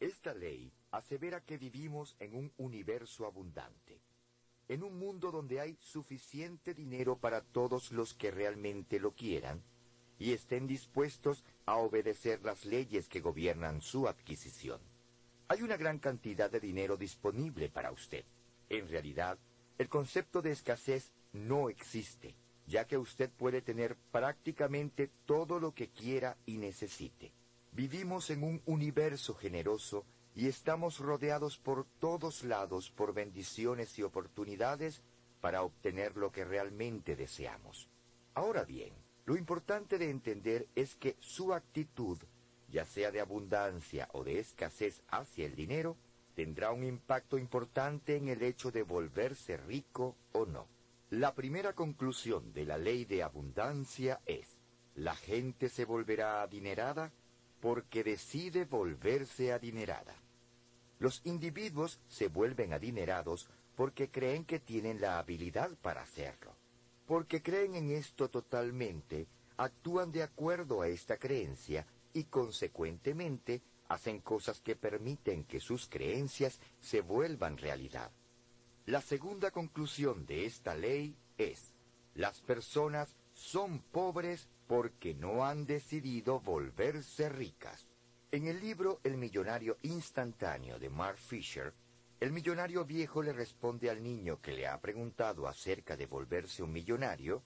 Esta 0.00 0.34
ley 0.34 0.72
asevera 0.90 1.40
que 1.40 1.58
vivimos 1.58 2.16
en 2.18 2.34
un 2.34 2.52
universo 2.58 3.24
abundante 3.24 4.00
en 4.68 4.82
un 4.82 4.98
mundo 4.98 5.30
donde 5.30 5.60
hay 5.60 5.78
suficiente 5.80 6.74
dinero 6.74 7.16
para 7.16 7.40
todos 7.40 7.90
los 7.90 8.12
que 8.12 8.30
realmente 8.30 9.00
lo 9.00 9.12
quieran 9.12 9.62
y 10.18 10.32
estén 10.32 10.66
dispuestos 10.66 11.44
a 11.66 11.76
obedecer 11.76 12.42
las 12.42 12.64
leyes 12.64 13.08
que 13.08 13.20
gobiernan 13.20 13.80
su 13.80 14.08
adquisición. 14.08 14.80
Hay 15.48 15.62
una 15.62 15.76
gran 15.76 15.98
cantidad 15.98 16.50
de 16.50 16.60
dinero 16.60 16.96
disponible 16.96 17.68
para 17.68 17.90
usted. 17.90 18.24
En 18.68 18.88
realidad, 18.88 19.38
el 19.78 19.88
concepto 19.88 20.42
de 20.42 20.52
escasez 20.52 21.12
no 21.32 21.68
existe, 21.70 22.34
ya 22.66 22.86
que 22.86 22.98
usted 22.98 23.30
puede 23.30 23.62
tener 23.62 23.96
prácticamente 24.12 25.10
todo 25.24 25.58
lo 25.58 25.72
que 25.72 25.88
quiera 25.88 26.36
y 26.44 26.58
necesite. 26.58 27.32
Vivimos 27.72 28.30
en 28.30 28.42
un 28.42 28.62
universo 28.66 29.34
generoso 29.34 30.04
y 30.34 30.48
estamos 30.48 30.98
rodeados 30.98 31.58
por 31.58 31.86
todos 31.98 32.44
lados 32.44 32.90
por 32.90 33.14
bendiciones 33.14 33.98
y 33.98 34.02
oportunidades 34.02 35.02
para 35.40 35.62
obtener 35.62 36.16
lo 36.16 36.32
que 36.32 36.44
realmente 36.44 37.16
deseamos. 37.16 37.88
Ahora 38.34 38.64
bien, 38.64 38.92
lo 39.28 39.36
importante 39.36 39.98
de 39.98 40.08
entender 40.08 40.68
es 40.74 40.96
que 40.96 41.18
su 41.20 41.52
actitud, 41.52 42.16
ya 42.70 42.86
sea 42.86 43.10
de 43.10 43.20
abundancia 43.20 44.08
o 44.14 44.24
de 44.24 44.38
escasez 44.38 45.02
hacia 45.08 45.44
el 45.44 45.54
dinero, 45.54 45.98
tendrá 46.34 46.72
un 46.72 46.82
impacto 46.82 47.36
importante 47.36 48.16
en 48.16 48.28
el 48.28 48.42
hecho 48.42 48.70
de 48.70 48.84
volverse 48.84 49.58
rico 49.58 50.16
o 50.32 50.46
no. 50.46 50.66
La 51.10 51.34
primera 51.34 51.74
conclusión 51.74 52.54
de 52.54 52.64
la 52.64 52.78
ley 52.78 53.04
de 53.04 53.22
abundancia 53.22 54.22
es, 54.24 54.56
la 54.94 55.14
gente 55.14 55.68
se 55.68 55.84
volverá 55.84 56.40
adinerada 56.40 57.12
porque 57.60 58.02
decide 58.02 58.64
volverse 58.64 59.52
adinerada. 59.52 60.14
Los 61.00 61.20
individuos 61.24 62.00
se 62.08 62.28
vuelven 62.28 62.72
adinerados 62.72 63.46
porque 63.76 64.10
creen 64.10 64.46
que 64.46 64.58
tienen 64.58 65.02
la 65.02 65.18
habilidad 65.18 65.68
para 65.82 66.00
hacerlo. 66.00 66.57
Porque 67.08 67.40
creen 67.40 67.74
en 67.74 67.90
esto 67.90 68.28
totalmente, 68.28 69.26
actúan 69.56 70.12
de 70.12 70.22
acuerdo 70.22 70.82
a 70.82 70.88
esta 70.88 71.16
creencia 71.16 71.86
y 72.12 72.24
consecuentemente 72.24 73.62
hacen 73.88 74.20
cosas 74.20 74.60
que 74.60 74.76
permiten 74.76 75.44
que 75.44 75.58
sus 75.58 75.88
creencias 75.88 76.60
se 76.82 77.00
vuelvan 77.00 77.56
realidad. 77.56 78.10
La 78.84 79.00
segunda 79.00 79.50
conclusión 79.50 80.26
de 80.26 80.44
esta 80.44 80.74
ley 80.74 81.16
es, 81.38 81.72
las 82.14 82.42
personas 82.42 83.16
son 83.32 83.78
pobres 83.80 84.46
porque 84.66 85.14
no 85.14 85.46
han 85.46 85.64
decidido 85.64 86.40
volverse 86.40 87.30
ricas. 87.30 87.88
En 88.32 88.48
el 88.48 88.60
libro 88.60 89.00
El 89.02 89.16
millonario 89.16 89.78
instantáneo 89.80 90.78
de 90.78 90.90
Mark 90.90 91.16
Fisher, 91.16 91.72
el 92.20 92.32
millonario 92.32 92.84
viejo 92.84 93.22
le 93.22 93.32
responde 93.32 93.90
al 93.90 94.02
niño 94.02 94.40
que 94.40 94.52
le 94.52 94.66
ha 94.66 94.80
preguntado 94.80 95.46
acerca 95.46 95.96
de 95.96 96.06
volverse 96.06 96.64
un 96.64 96.72
millonario, 96.72 97.42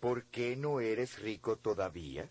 ¿por 0.00 0.24
qué 0.26 0.56
no 0.56 0.80
eres 0.80 1.20
rico 1.20 1.58
todavía? 1.58 2.28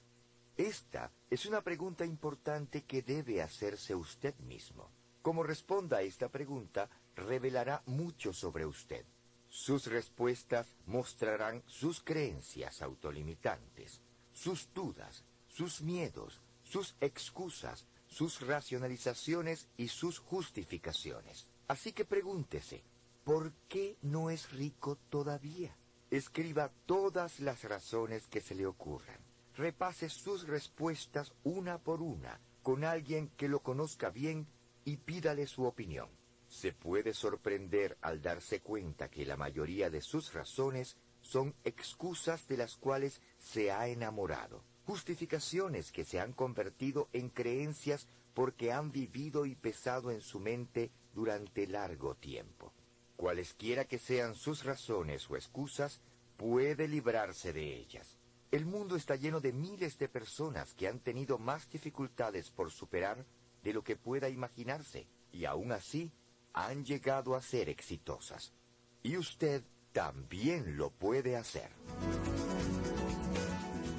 Esta 0.57 1.11
es 1.29 1.45
una 1.45 1.61
pregunta 1.61 2.05
importante 2.05 2.83
que 2.83 3.01
debe 3.01 3.41
hacerse 3.41 3.95
usted 3.95 4.35
mismo. 4.39 4.91
Como 5.21 5.43
responda 5.43 5.97
a 5.97 6.01
esta 6.01 6.29
pregunta, 6.29 6.89
revelará 7.15 7.81
mucho 7.85 8.33
sobre 8.33 8.65
usted. 8.65 9.05
Sus 9.47 9.87
respuestas 9.87 10.75
mostrarán 10.85 11.63
sus 11.65 12.01
creencias 12.01 12.81
autolimitantes, 12.81 14.01
sus 14.33 14.67
dudas, 14.73 15.23
sus 15.47 15.81
miedos, 15.81 16.41
sus 16.63 16.95
excusas, 16.99 17.85
sus 18.07 18.41
racionalizaciones 18.41 19.69
y 19.77 19.87
sus 19.87 20.19
justificaciones. 20.19 21.47
Así 21.67 21.93
que 21.93 22.05
pregúntese, 22.05 22.83
¿por 23.23 23.53
qué 23.67 23.97
no 24.01 24.29
es 24.29 24.51
rico 24.51 24.97
todavía? 25.09 25.75
Escriba 26.11 26.71
todas 26.85 27.39
las 27.39 27.63
razones 27.63 28.27
que 28.27 28.41
se 28.41 28.55
le 28.55 28.65
ocurran. 28.65 29.19
Repase 29.55 30.09
sus 30.09 30.47
respuestas 30.47 31.33
una 31.43 31.77
por 31.77 32.01
una 32.01 32.39
con 32.61 32.83
alguien 32.83 33.29
que 33.37 33.47
lo 33.47 33.61
conozca 33.61 34.09
bien 34.09 34.47
y 34.83 34.97
pídale 34.97 35.47
su 35.47 35.63
opinión. 35.63 36.09
Se 36.47 36.73
puede 36.73 37.13
sorprender 37.13 37.97
al 38.01 38.21
darse 38.21 38.61
cuenta 38.61 39.09
que 39.09 39.25
la 39.25 39.37
mayoría 39.37 39.89
de 39.89 40.01
sus 40.01 40.33
razones 40.33 40.97
son 41.21 41.55
excusas 41.63 42.47
de 42.47 42.57
las 42.57 42.75
cuales 42.75 43.21
se 43.39 43.71
ha 43.71 43.87
enamorado 43.87 44.63
justificaciones 44.85 45.91
que 45.91 46.05
se 46.05 46.19
han 46.19 46.31
convertido 46.31 47.09
en 47.11 47.29
creencias 47.29 48.07
porque 48.33 48.71
han 48.71 48.91
vivido 48.91 49.45
y 49.45 49.55
pesado 49.55 50.11
en 50.11 50.21
su 50.21 50.39
mente 50.39 50.91
durante 51.15 51.65
largo 51.65 52.13
tiempo. 52.15 52.73
Cualesquiera 53.15 53.85
que 53.85 53.97
sean 53.97 54.35
sus 54.35 54.65
razones 54.65 55.27
o 55.29 55.37
excusas, 55.37 56.01
puede 56.35 56.87
librarse 56.87 57.53
de 57.53 57.77
ellas. 57.77 58.17
El 58.51 58.65
mundo 58.65 58.97
está 58.97 59.15
lleno 59.15 59.39
de 59.39 59.53
miles 59.53 59.97
de 59.97 60.09
personas 60.09 60.73
que 60.73 60.87
han 60.87 60.99
tenido 60.99 61.39
más 61.39 61.69
dificultades 61.69 62.51
por 62.51 62.69
superar 62.69 63.25
de 63.63 63.73
lo 63.73 63.83
que 63.83 63.95
pueda 63.95 64.29
imaginarse, 64.29 65.07
y 65.31 65.45
aún 65.45 65.71
así 65.71 66.11
han 66.53 66.83
llegado 66.83 67.35
a 67.35 67.41
ser 67.41 67.69
exitosas. 67.69 68.53
Y 69.01 69.17
usted 69.17 69.63
también 69.93 70.77
lo 70.77 70.91
puede 70.91 71.37
hacer. 71.37 71.71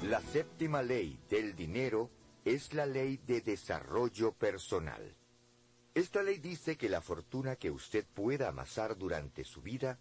La 0.03 0.21
séptima 0.21 0.83
ley 0.83 1.19
del 1.29 1.55
dinero 1.55 2.11
es 2.45 2.73
la 2.73 2.85
ley 2.85 3.17
de 3.25 3.41
desarrollo 3.41 4.31
personal. 4.31 5.16
Esta 5.97 6.21
ley 6.21 6.37
dice 6.37 6.77
que 6.77 6.89
la 6.89 7.01
fortuna 7.01 7.55
que 7.55 7.71
usted 7.71 8.05
pueda 8.05 8.49
amasar 8.49 8.99
durante 8.99 9.43
su 9.43 9.63
vida 9.63 9.97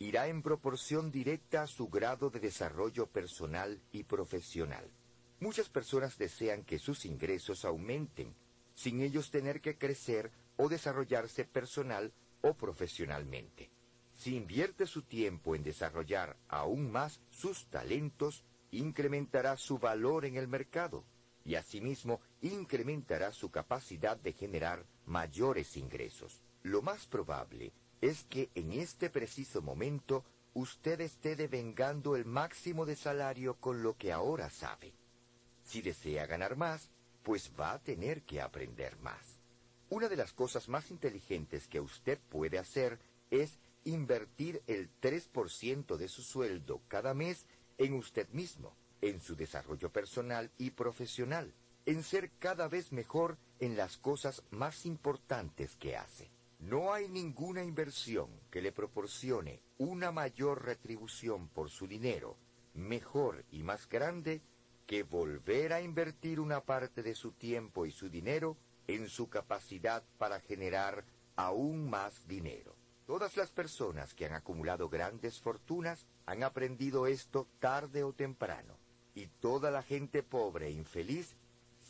irá 0.00 0.26
en 0.26 0.42
proporción 0.42 1.12
directa 1.12 1.62
a 1.62 1.66
su 1.68 1.86
grado 1.88 2.30
de 2.30 2.40
desarrollo 2.40 3.06
personal 3.06 3.80
y 3.92 4.02
profesional. 4.02 4.90
Muchas 5.38 5.68
personas 5.68 6.18
desean 6.18 6.64
que 6.64 6.80
sus 6.80 7.06
ingresos 7.06 7.64
aumenten, 7.64 8.34
sin 8.74 9.00
ellos 9.00 9.30
tener 9.30 9.60
que 9.60 9.78
crecer 9.78 10.32
o 10.56 10.68
desarrollarse 10.68 11.44
personal 11.44 12.12
o 12.40 12.54
profesionalmente. 12.54 13.70
Si 14.14 14.34
invierte 14.34 14.84
su 14.84 15.02
tiempo 15.02 15.54
en 15.54 15.62
desarrollar 15.62 16.36
aún 16.48 16.90
más 16.90 17.20
sus 17.30 17.66
talentos, 17.66 18.42
incrementará 18.72 19.56
su 19.56 19.78
valor 19.78 20.24
en 20.24 20.38
el 20.38 20.48
mercado 20.48 21.04
y 21.46 21.54
asimismo 21.54 22.20
incrementará 22.42 23.32
su 23.32 23.50
capacidad 23.50 24.16
de 24.16 24.32
generar 24.32 24.84
mayores 25.06 25.76
ingresos. 25.76 26.42
Lo 26.62 26.82
más 26.82 27.06
probable 27.06 27.72
es 28.00 28.24
que 28.24 28.50
en 28.56 28.72
este 28.72 29.10
preciso 29.10 29.62
momento 29.62 30.24
usted 30.54 31.00
esté 31.00 31.36
devengando 31.36 32.16
el 32.16 32.24
máximo 32.24 32.84
de 32.84 32.96
salario 32.96 33.54
con 33.60 33.82
lo 33.82 33.96
que 33.96 34.12
ahora 34.12 34.50
sabe. 34.50 34.92
Si 35.62 35.82
desea 35.82 36.26
ganar 36.26 36.56
más, 36.56 36.90
pues 37.22 37.52
va 37.58 37.74
a 37.74 37.78
tener 37.78 38.22
que 38.22 38.40
aprender 38.40 38.98
más. 38.98 39.38
Una 39.88 40.08
de 40.08 40.16
las 40.16 40.32
cosas 40.32 40.68
más 40.68 40.90
inteligentes 40.90 41.68
que 41.68 41.80
usted 41.80 42.18
puede 42.28 42.58
hacer 42.58 42.98
es 43.30 43.58
invertir 43.84 44.62
el 44.66 44.90
3% 45.00 45.96
de 45.96 46.08
su 46.08 46.22
sueldo 46.22 46.82
cada 46.88 47.14
mes 47.14 47.46
en 47.78 47.94
usted 47.94 48.28
mismo, 48.30 48.76
en 49.08 49.20
su 49.20 49.36
desarrollo 49.36 49.90
personal 49.90 50.50
y 50.58 50.70
profesional, 50.70 51.52
en 51.84 52.02
ser 52.02 52.30
cada 52.38 52.68
vez 52.68 52.92
mejor 52.92 53.38
en 53.60 53.76
las 53.76 53.96
cosas 53.96 54.42
más 54.50 54.86
importantes 54.86 55.76
que 55.76 55.96
hace. 55.96 56.30
No 56.58 56.92
hay 56.92 57.08
ninguna 57.08 57.62
inversión 57.62 58.28
que 58.50 58.62
le 58.62 58.72
proporcione 58.72 59.60
una 59.78 60.10
mayor 60.10 60.64
retribución 60.64 61.48
por 61.48 61.70
su 61.70 61.86
dinero, 61.86 62.36
mejor 62.74 63.44
y 63.50 63.62
más 63.62 63.88
grande, 63.88 64.40
que 64.86 65.02
volver 65.02 65.72
a 65.72 65.82
invertir 65.82 66.40
una 66.40 66.60
parte 66.60 67.02
de 67.02 67.14
su 67.14 67.32
tiempo 67.32 67.86
y 67.86 67.90
su 67.90 68.08
dinero 68.08 68.56
en 68.86 69.08
su 69.08 69.28
capacidad 69.28 70.02
para 70.18 70.40
generar 70.40 71.04
aún 71.34 71.90
más 71.90 72.26
dinero. 72.26 72.74
Todas 73.06 73.36
las 73.36 73.50
personas 73.50 74.14
que 74.14 74.26
han 74.26 74.34
acumulado 74.34 74.88
grandes 74.88 75.40
fortunas 75.40 76.06
han 76.24 76.42
aprendido 76.42 77.06
esto 77.06 77.46
tarde 77.60 78.02
o 78.02 78.12
temprano, 78.12 78.78
y 79.16 79.28
toda 79.40 79.70
la 79.70 79.82
gente 79.82 80.22
pobre 80.22 80.68
e 80.68 80.72
infeliz 80.72 81.34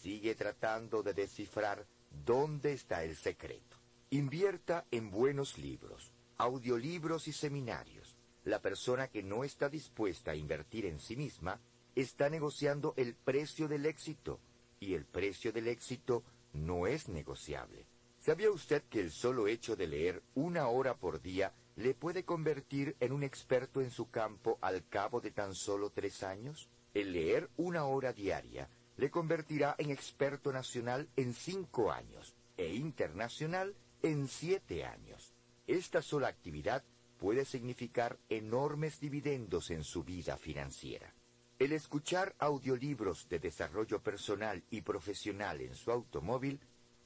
sigue 0.01 0.37
tratando 0.37 1.03
de 1.03 1.13
descifrar 1.13 1.85
dónde 2.25 2.73
está 2.73 3.03
el 3.03 3.17
secreto. 3.17 3.77
Invierta 4.11 4.87
en 4.93 5.11
buenos 5.11 5.59
libros, 5.59 6.13
audiolibros 6.39 7.27
y 7.27 7.33
seminarios. 7.33 8.17
La 8.45 8.63
persona 8.63 9.09
que 9.09 9.25
no 9.25 9.43
está 9.43 9.69
dispuesta 9.69 10.31
a 10.31 10.37
invertir 10.37 10.87
en 10.87 11.01
sí 11.01 11.17
misma 11.17 11.61
está 11.97 12.31
negociando 12.31 12.95
el 12.97 13.17
precio 13.17 13.67
del 13.67 13.87
éxito, 13.87 14.39
y 14.79 14.95
el 14.95 15.05
precio 15.05 15.53
del 15.53 15.67
éxito 15.67 16.23
no 16.53 16.87
es 16.87 17.09
negociable. 17.09 17.87
¿Sabía 18.21 18.53
usted 18.53 18.85
que 18.85 19.01
el 19.01 19.11
solo 19.11 19.49
hecho 19.49 19.75
de 19.75 19.89
leer 19.89 20.23
una 20.37 20.69
hora 20.69 20.95
por 20.95 21.21
día 21.21 21.53
le 21.75 21.93
puede 21.93 22.25
convertir 22.25 22.97
en 23.01 23.13
un 23.13 23.25
experto 23.25 23.81
en 23.81 23.91
su 23.91 24.11
campo 24.11 24.59
al 24.61 24.87
cabo 24.89 25.21
de 25.21 25.33
tan 25.33 25.57
solo 25.57 25.91
tres 25.91 26.23
años? 26.23 26.69
El 26.97 27.13
leer 27.13 27.51
una 27.59 27.85
hora 27.85 28.15
diaria 28.15 28.71
le 28.97 29.11
convertirá 29.11 29.75
en 29.77 29.91
experto 29.91 30.51
nacional 30.51 31.11
en 31.15 31.35
cinco 31.35 31.93
años 31.93 32.35
e 32.57 32.75
internacional 32.75 33.75
en 34.03 34.29
siete 34.29 34.87
años. 34.87 35.35
Esta 35.67 36.01
sola 36.01 36.29
actividad 36.29 36.83
puede 37.19 37.45
significar 37.45 38.17
enormes 38.31 38.99
dividendos 38.99 39.71
en 39.71 39.85
su 39.85 40.05
vida 40.05 40.39
financiera. 40.39 41.13
El 41.59 41.73
escuchar 41.73 42.35
audiolibros 42.39 43.29
de 43.29 43.41
desarrollo 43.41 44.01
personal 44.01 44.65
y 44.71 44.81
profesional 44.81 45.61
en 45.61 45.75
su 45.75 45.93
automóvil 45.93 46.61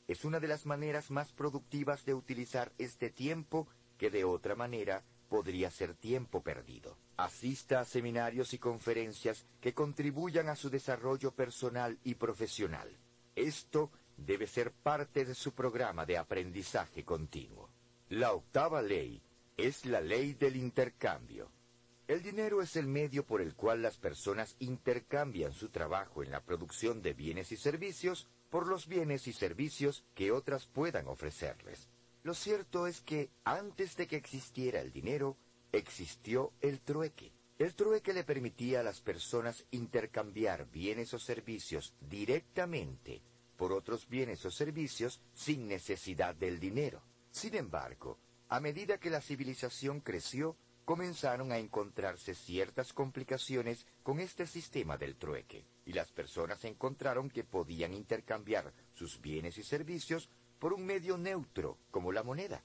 es 0.06 0.24
una 0.24 0.38
de 0.38 0.46
las 0.46 0.66
maneras 0.66 1.10
más 1.10 1.32
productivas 1.32 2.04
de 2.04 2.14
utilizar 2.14 2.70
este 2.78 3.10
tiempo 3.10 3.66
que 3.98 4.08
de 4.08 4.22
otra 4.22 4.54
manera 4.54 5.02
podría 5.30 5.70
ser 5.70 5.94
tiempo 5.94 6.42
perdido. 6.42 6.98
Asista 7.16 7.80
a 7.80 7.84
seminarios 7.84 8.52
y 8.52 8.58
conferencias 8.58 9.46
que 9.60 9.72
contribuyan 9.72 10.48
a 10.48 10.56
su 10.56 10.68
desarrollo 10.68 11.30
personal 11.30 11.98
y 12.02 12.16
profesional. 12.16 12.90
Esto 13.36 13.92
debe 14.16 14.48
ser 14.48 14.72
parte 14.72 15.24
de 15.24 15.36
su 15.36 15.52
programa 15.52 16.04
de 16.04 16.18
aprendizaje 16.18 17.04
continuo. 17.04 17.70
La 18.08 18.32
octava 18.32 18.82
ley 18.82 19.22
es 19.56 19.86
la 19.86 20.00
ley 20.00 20.34
del 20.34 20.56
intercambio. 20.56 21.52
El 22.08 22.22
dinero 22.22 22.60
es 22.60 22.74
el 22.74 22.88
medio 22.88 23.24
por 23.24 23.40
el 23.40 23.54
cual 23.54 23.82
las 23.82 23.98
personas 23.98 24.56
intercambian 24.58 25.52
su 25.52 25.68
trabajo 25.68 26.24
en 26.24 26.32
la 26.32 26.40
producción 26.40 27.02
de 27.02 27.12
bienes 27.12 27.52
y 27.52 27.56
servicios 27.56 28.26
por 28.50 28.66
los 28.66 28.88
bienes 28.88 29.28
y 29.28 29.32
servicios 29.32 30.04
que 30.14 30.32
otras 30.32 30.66
puedan 30.66 31.06
ofrecerles. 31.06 31.88
Lo 32.22 32.34
cierto 32.34 32.86
es 32.86 33.00
que 33.00 33.30
antes 33.44 33.96
de 33.96 34.06
que 34.06 34.16
existiera 34.16 34.80
el 34.80 34.92
dinero, 34.92 35.36
existió 35.72 36.52
el 36.60 36.80
trueque. 36.80 37.32
El 37.58 37.74
trueque 37.74 38.12
le 38.12 38.24
permitía 38.24 38.80
a 38.80 38.82
las 38.82 39.00
personas 39.00 39.64
intercambiar 39.70 40.70
bienes 40.70 41.14
o 41.14 41.18
servicios 41.18 41.94
directamente 42.00 43.22
por 43.56 43.72
otros 43.72 44.08
bienes 44.08 44.44
o 44.46 44.50
servicios 44.50 45.20
sin 45.34 45.68
necesidad 45.68 46.34
del 46.34 46.58
dinero. 46.58 47.02
Sin 47.30 47.54
embargo, 47.54 48.18
a 48.48 48.60
medida 48.60 48.98
que 48.98 49.10
la 49.10 49.20
civilización 49.20 50.00
creció, 50.00 50.56
comenzaron 50.84 51.52
a 51.52 51.58
encontrarse 51.58 52.34
ciertas 52.34 52.92
complicaciones 52.92 53.86
con 54.02 54.18
este 54.18 54.46
sistema 54.46 54.96
del 54.96 55.16
trueque, 55.16 55.64
y 55.84 55.92
las 55.92 56.10
personas 56.10 56.64
encontraron 56.64 57.30
que 57.30 57.44
podían 57.44 57.94
intercambiar 57.94 58.72
sus 58.94 59.20
bienes 59.20 59.58
y 59.58 59.62
servicios 59.62 60.30
por 60.60 60.72
un 60.72 60.86
medio 60.86 61.18
neutro, 61.18 61.78
como 61.90 62.12
la 62.12 62.22
moneda, 62.22 62.62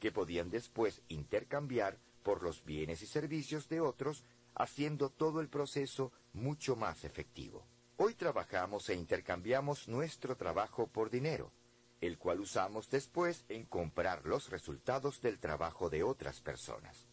que 0.00 0.10
podían 0.10 0.50
después 0.50 1.02
intercambiar 1.08 1.98
por 2.24 2.42
los 2.42 2.64
bienes 2.64 3.02
y 3.02 3.06
servicios 3.06 3.68
de 3.68 3.80
otros, 3.80 4.24
haciendo 4.54 5.10
todo 5.10 5.40
el 5.40 5.48
proceso 5.48 6.10
mucho 6.32 6.74
más 6.74 7.04
efectivo. 7.04 7.66
Hoy 7.98 8.14
trabajamos 8.14 8.88
e 8.88 8.94
intercambiamos 8.94 9.88
nuestro 9.88 10.36
trabajo 10.36 10.88
por 10.88 11.10
dinero, 11.10 11.52
el 12.00 12.18
cual 12.18 12.40
usamos 12.40 12.90
después 12.90 13.44
en 13.48 13.66
comprar 13.66 14.26
los 14.26 14.50
resultados 14.50 15.20
del 15.20 15.38
trabajo 15.38 15.90
de 15.90 16.02
otras 16.02 16.40
personas. 16.40 17.06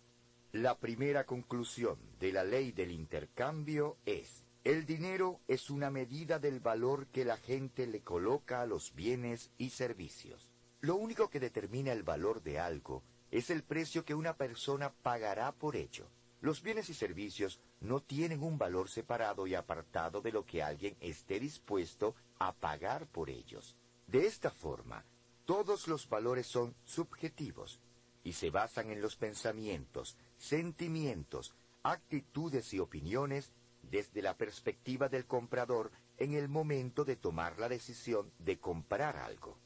La 0.54 0.80
primera 0.80 1.26
conclusión 1.26 1.98
de 2.20 2.32
la 2.32 2.44
ley 2.44 2.72
del 2.72 2.92
intercambio 2.92 3.98
es, 4.06 4.44
el 4.64 4.86
dinero 4.86 5.40
es 5.48 5.72
una 5.72 5.90
medida 5.90 6.38
del 6.38 6.60
valor 6.60 7.08
que 7.08 7.26
la 7.26 7.38
gente 7.38 7.88
le 7.88 8.02
coloca 8.02 8.62
a 8.62 8.68
los 8.68 8.94
bienes 8.94 9.50
y 9.58 9.72
servicios. 9.72 10.52
Lo 10.82 10.96
único 10.96 11.32
que 11.32 11.40
determina 11.40 11.92
el 11.92 12.04
valor 12.04 12.44
de 12.44 12.60
algo 12.60 13.02
es 13.32 13.50
el 13.50 13.64
precio 13.64 14.06
que 14.06 14.14
una 14.14 14.38
persona 14.38 14.94
pagará 14.94 15.52
por 15.52 15.76
ello. 15.76 16.08
Los 16.42 16.62
bienes 16.62 16.90
y 16.90 16.94
servicios 16.94 17.60
no 17.80 18.02
tienen 18.02 18.44
un 18.44 18.60
valor 18.60 18.88
separado 18.90 19.48
y 19.48 19.56
apartado 19.56 20.22
de 20.22 20.32
lo 20.32 20.46
que 20.46 20.62
alguien 20.62 20.96
esté 21.00 21.40
dispuesto 21.40 22.16
a 22.38 22.54
pagar 22.54 23.08
por 23.08 23.32
ellos. 23.32 23.76
De 24.06 24.28
esta 24.28 24.52
forma, 24.52 25.04
todos 25.46 25.88
los 25.88 26.08
valores 26.08 26.46
son 26.46 26.76
subjetivos 26.84 27.80
y 28.24 28.34
se 28.34 28.52
basan 28.52 28.92
en 28.92 29.02
los 29.02 29.16
pensamientos, 29.16 30.18
sentimientos, 30.38 31.56
actitudes 31.82 32.74
y 32.76 32.80
opiniones 32.80 33.52
desde 33.84 34.22
la 34.22 34.38
perspectiva 34.38 35.10
del 35.10 35.26
comprador 35.26 35.92
en 36.18 36.34
el 36.34 36.50
momento 36.50 37.06
de 37.06 37.16
tomar 37.16 37.60
la 37.60 37.70
decisión 37.70 38.32
de 38.40 38.60
comprar 38.60 39.18
algo. 39.18 39.58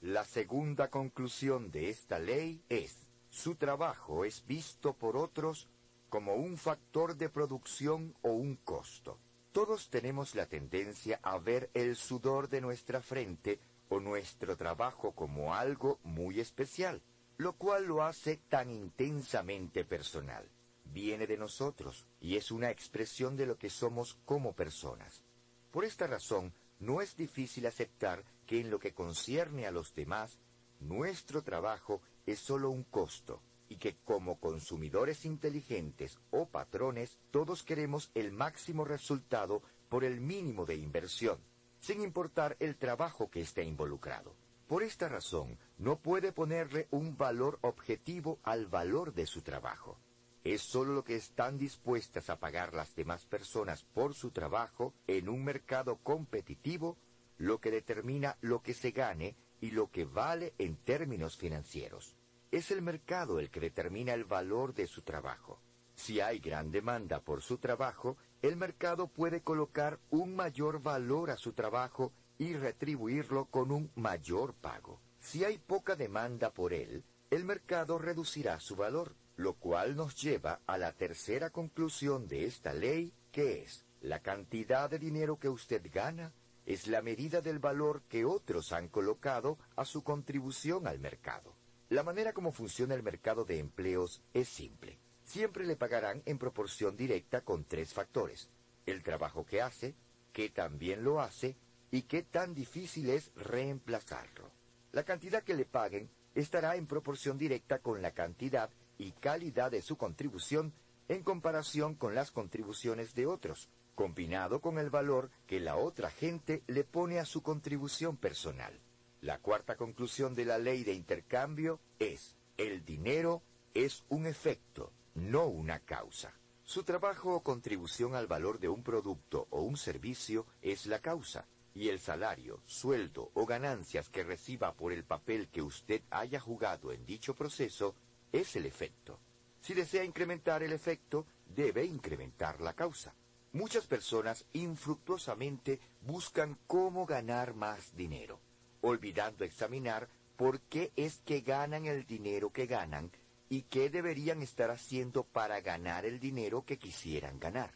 La 0.00 0.24
segunda 0.24 0.88
conclusión 0.88 1.70
de 1.70 1.90
esta 1.90 2.18
ley 2.18 2.62
es, 2.68 3.08
su 3.30 3.54
trabajo 3.54 4.24
es 4.24 4.46
visto 4.46 4.94
por 4.94 5.16
otros 5.16 5.68
como 6.08 6.34
un 6.34 6.56
factor 6.56 7.16
de 7.16 7.28
producción 7.28 8.14
o 8.22 8.30
un 8.30 8.56
costo. 8.56 9.18
Todos 9.52 9.90
tenemos 9.90 10.34
la 10.34 10.46
tendencia 10.46 11.20
a 11.22 11.38
ver 11.38 11.70
el 11.74 11.96
sudor 11.96 12.48
de 12.48 12.60
nuestra 12.60 13.00
frente 13.00 13.60
o 13.88 14.00
nuestro 14.00 14.56
trabajo 14.56 15.12
como 15.12 15.54
algo 15.54 16.00
muy 16.02 16.40
especial 16.40 17.02
lo 17.42 17.54
cual 17.54 17.86
lo 17.86 18.02
hace 18.02 18.36
tan 18.48 18.70
intensamente 18.70 19.84
personal. 19.84 20.48
Viene 20.92 21.26
de 21.26 21.38
nosotros 21.38 22.06
y 22.20 22.36
es 22.36 22.50
una 22.50 22.70
expresión 22.70 23.36
de 23.36 23.46
lo 23.46 23.56
que 23.56 23.70
somos 23.70 24.18
como 24.26 24.52
personas. 24.52 25.22
Por 25.70 25.84
esta 25.84 26.06
razón, 26.06 26.52
no 26.80 27.00
es 27.00 27.16
difícil 27.16 27.66
aceptar 27.66 28.24
que 28.46 28.60
en 28.60 28.70
lo 28.70 28.78
que 28.78 28.92
concierne 28.92 29.66
a 29.66 29.70
los 29.70 29.94
demás, 29.94 30.38
nuestro 30.80 31.42
trabajo 31.42 32.02
es 32.26 32.40
solo 32.40 32.70
un 32.70 32.84
costo 32.84 33.40
y 33.68 33.76
que 33.76 33.96
como 34.04 34.38
consumidores 34.38 35.24
inteligentes 35.24 36.18
o 36.30 36.46
patrones, 36.46 37.16
todos 37.30 37.62
queremos 37.62 38.10
el 38.14 38.30
máximo 38.32 38.84
resultado 38.84 39.62
por 39.88 40.04
el 40.04 40.20
mínimo 40.20 40.66
de 40.66 40.76
inversión. 40.76 41.38
sin 41.82 42.00
importar 42.00 42.56
el 42.60 42.76
trabajo 42.76 43.28
que 43.28 43.40
esté 43.40 43.64
involucrado. 43.64 44.36
Por 44.68 44.84
esta 44.84 45.08
razón, 45.08 45.58
no 45.78 45.98
puede 45.98 46.30
ponerle 46.32 46.86
un 46.92 47.16
valor 47.16 47.58
objetivo 47.62 48.38
al 48.44 48.68
valor 48.68 49.12
de 49.12 49.26
su 49.26 49.42
trabajo. 49.42 49.98
Es 50.44 50.62
sólo 50.62 50.92
lo 50.92 51.04
que 51.04 51.14
están 51.14 51.56
dispuestas 51.56 52.28
a 52.28 52.40
pagar 52.40 52.74
las 52.74 52.94
demás 52.96 53.26
personas 53.26 53.84
por 53.84 54.14
su 54.14 54.30
trabajo 54.30 54.92
en 55.06 55.28
un 55.28 55.44
mercado 55.44 55.96
competitivo 56.02 56.96
lo 57.38 57.60
que 57.60 57.70
determina 57.70 58.36
lo 58.40 58.62
que 58.62 58.74
se 58.74 58.90
gane 58.90 59.36
y 59.60 59.70
lo 59.70 59.90
que 59.90 60.04
vale 60.04 60.54
en 60.58 60.76
términos 60.76 61.36
financieros. 61.36 62.16
Es 62.50 62.70
el 62.70 62.82
mercado 62.82 63.40
el 63.40 63.50
que 63.50 63.60
determina 63.60 64.14
el 64.14 64.24
valor 64.24 64.74
de 64.74 64.86
su 64.86 65.02
trabajo. 65.02 65.60
Si 65.94 66.20
hay 66.20 66.38
gran 66.38 66.70
demanda 66.70 67.20
por 67.20 67.42
su 67.42 67.58
trabajo, 67.58 68.16
el 68.42 68.56
mercado 68.56 69.06
puede 69.08 69.42
colocar 69.42 70.00
un 70.10 70.34
mayor 70.34 70.82
valor 70.82 71.30
a 71.30 71.36
su 71.36 71.52
trabajo 71.52 72.12
y 72.38 72.54
retribuirlo 72.54 73.46
con 73.46 73.70
un 73.70 73.90
mayor 73.94 74.54
pago. 74.54 75.00
Si 75.18 75.44
hay 75.44 75.58
poca 75.58 75.94
demanda 75.94 76.52
por 76.52 76.72
él, 76.72 77.04
el 77.30 77.44
mercado 77.44 77.98
reducirá 77.98 78.58
su 78.60 78.76
valor, 78.76 79.14
lo 79.42 79.54
cual 79.54 79.96
nos 79.96 80.20
lleva 80.20 80.60
a 80.66 80.78
la 80.78 80.92
tercera 80.92 81.50
conclusión 81.50 82.28
de 82.28 82.46
esta 82.46 82.72
ley, 82.72 83.12
que 83.30 83.62
es 83.62 83.84
la 84.00 84.20
cantidad 84.20 84.88
de 84.88 84.98
dinero 84.98 85.38
que 85.38 85.48
usted 85.48 85.82
gana 85.92 86.32
es 86.66 86.86
la 86.86 87.02
medida 87.02 87.40
del 87.40 87.58
valor 87.58 88.02
que 88.08 88.24
otros 88.24 88.72
han 88.72 88.88
colocado 88.88 89.58
a 89.76 89.84
su 89.84 90.02
contribución 90.02 90.86
al 90.86 91.00
mercado. 91.00 91.56
La 91.88 92.02
manera 92.02 92.32
como 92.32 92.52
funciona 92.52 92.94
el 92.94 93.02
mercado 93.02 93.44
de 93.44 93.58
empleos 93.58 94.22
es 94.32 94.48
simple. 94.48 94.98
Siempre 95.24 95.66
le 95.66 95.76
pagarán 95.76 96.22
en 96.24 96.38
proporción 96.38 96.96
directa 96.96 97.42
con 97.42 97.64
tres 97.64 97.92
factores. 97.92 98.48
El 98.86 99.02
trabajo 99.02 99.44
que 99.44 99.60
hace, 99.60 99.94
qué 100.32 100.50
tan 100.50 100.78
bien 100.78 101.04
lo 101.04 101.20
hace 101.20 101.56
y 101.90 102.02
qué 102.02 102.22
tan 102.22 102.54
difícil 102.54 103.10
es 103.10 103.32
reemplazarlo. 103.34 104.50
La 104.92 105.04
cantidad 105.04 105.42
que 105.42 105.54
le 105.54 105.64
paguen 105.64 106.10
estará 106.34 106.76
en 106.76 106.86
proporción 106.86 107.38
directa 107.38 107.80
con 107.80 108.02
la 108.02 108.12
cantidad 108.12 108.70
y 109.02 109.12
calidad 109.12 109.70
de 109.72 109.82
su 109.82 109.96
contribución 109.96 110.72
en 111.08 111.22
comparación 111.22 111.94
con 111.94 112.14
las 112.14 112.30
contribuciones 112.30 113.14
de 113.14 113.26
otros, 113.26 113.68
combinado 113.96 114.60
con 114.60 114.78
el 114.78 114.90
valor 114.90 115.30
que 115.46 115.60
la 115.60 115.76
otra 115.76 116.10
gente 116.10 116.62
le 116.68 116.84
pone 116.84 117.18
a 117.18 117.24
su 117.24 117.42
contribución 117.42 118.16
personal. 118.16 118.72
La 119.20 119.38
cuarta 119.38 119.76
conclusión 119.76 120.34
de 120.34 120.44
la 120.44 120.58
ley 120.58 120.84
de 120.84 120.94
intercambio 120.94 121.80
es, 121.98 122.36
el 122.56 122.84
dinero 122.84 123.42
es 123.74 124.04
un 124.08 124.26
efecto, 124.26 124.92
no 125.14 125.46
una 125.46 125.80
causa. 125.80 126.32
Su 126.64 126.84
trabajo 126.84 127.34
o 127.34 127.42
contribución 127.42 128.14
al 128.14 128.28
valor 128.28 128.60
de 128.60 128.68
un 128.68 128.84
producto 128.84 129.48
o 129.50 129.62
un 129.62 129.76
servicio 129.76 130.46
es 130.62 130.86
la 130.86 131.00
causa, 131.00 131.46
y 131.74 131.88
el 131.88 131.98
salario, 131.98 132.62
sueldo 132.66 133.30
o 133.34 133.46
ganancias 133.46 134.08
que 134.08 134.22
reciba 134.22 134.74
por 134.74 134.92
el 134.92 135.04
papel 135.04 135.48
que 135.48 135.62
usted 135.62 136.02
haya 136.10 136.38
jugado 136.38 136.92
en 136.92 137.04
dicho 137.04 137.34
proceso 137.34 137.96
es 138.32 138.56
el 138.56 138.66
efecto. 138.66 139.20
Si 139.60 139.74
desea 139.74 140.02
incrementar 140.02 140.62
el 140.62 140.72
efecto, 140.72 141.26
debe 141.46 141.84
incrementar 141.84 142.60
la 142.60 142.72
causa. 142.72 143.14
Muchas 143.52 143.86
personas 143.86 144.46
infructuosamente 144.54 145.78
buscan 146.00 146.58
cómo 146.66 147.06
ganar 147.06 147.54
más 147.54 147.94
dinero, 147.94 148.40
olvidando 148.80 149.44
examinar 149.44 150.08
por 150.36 150.60
qué 150.62 150.90
es 150.96 151.20
que 151.24 151.42
ganan 151.42 151.84
el 151.84 152.06
dinero 152.06 152.50
que 152.50 152.66
ganan 152.66 153.12
y 153.48 153.62
qué 153.64 153.90
deberían 153.90 154.40
estar 154.40 154.70
haciendo 154.70 155.24
para 155.24 155.60
ganar 155.60 156.06
el 156.06 156.18
dinero 156.18 156.64
que 156.64 156.78
quisieran 156.78 157.38
ganar. 157.38 157.74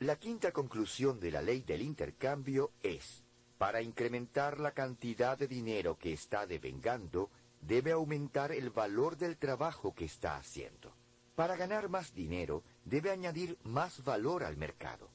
La 0.00 0.16
quinta 0.16 0.52
conclusión 0.52 1.20
de 1.20 1.30
la 1.30 1.42
ley 1.42 1.60
del 1.62 1.82
intercambio 1.82 2.72
es, 2.82 3.22
para 3.58 3.82
incrementar 3.82 4.58
la 4.60 4.72
cantidad 4.72 5.36
de 5.36 5.46
dinero 5.46 5.98
que 5.98 6.12
está 6.12 6.46
devengando, 6.46 7.30
debe 7.68 7.92
aumentar 7.92 8.50
el 8.50 8.70
valor 8.70 9.18
del 9.18 9.36
trabajo 9.36 9.94
que 9.94 10.06
está 10.06 10.38
haciendo. 10.38 10.94
Para 11.34 11.54
ganar 11.54 11.90
más 11.90 12.14
dinero, 12.14 12.64
debe 12.86 13.10
añadir 13.10 13.58
más 13.62 14.02
valor 14.02 14.42
al 14.42 14.56
mercado. 14.56 15.10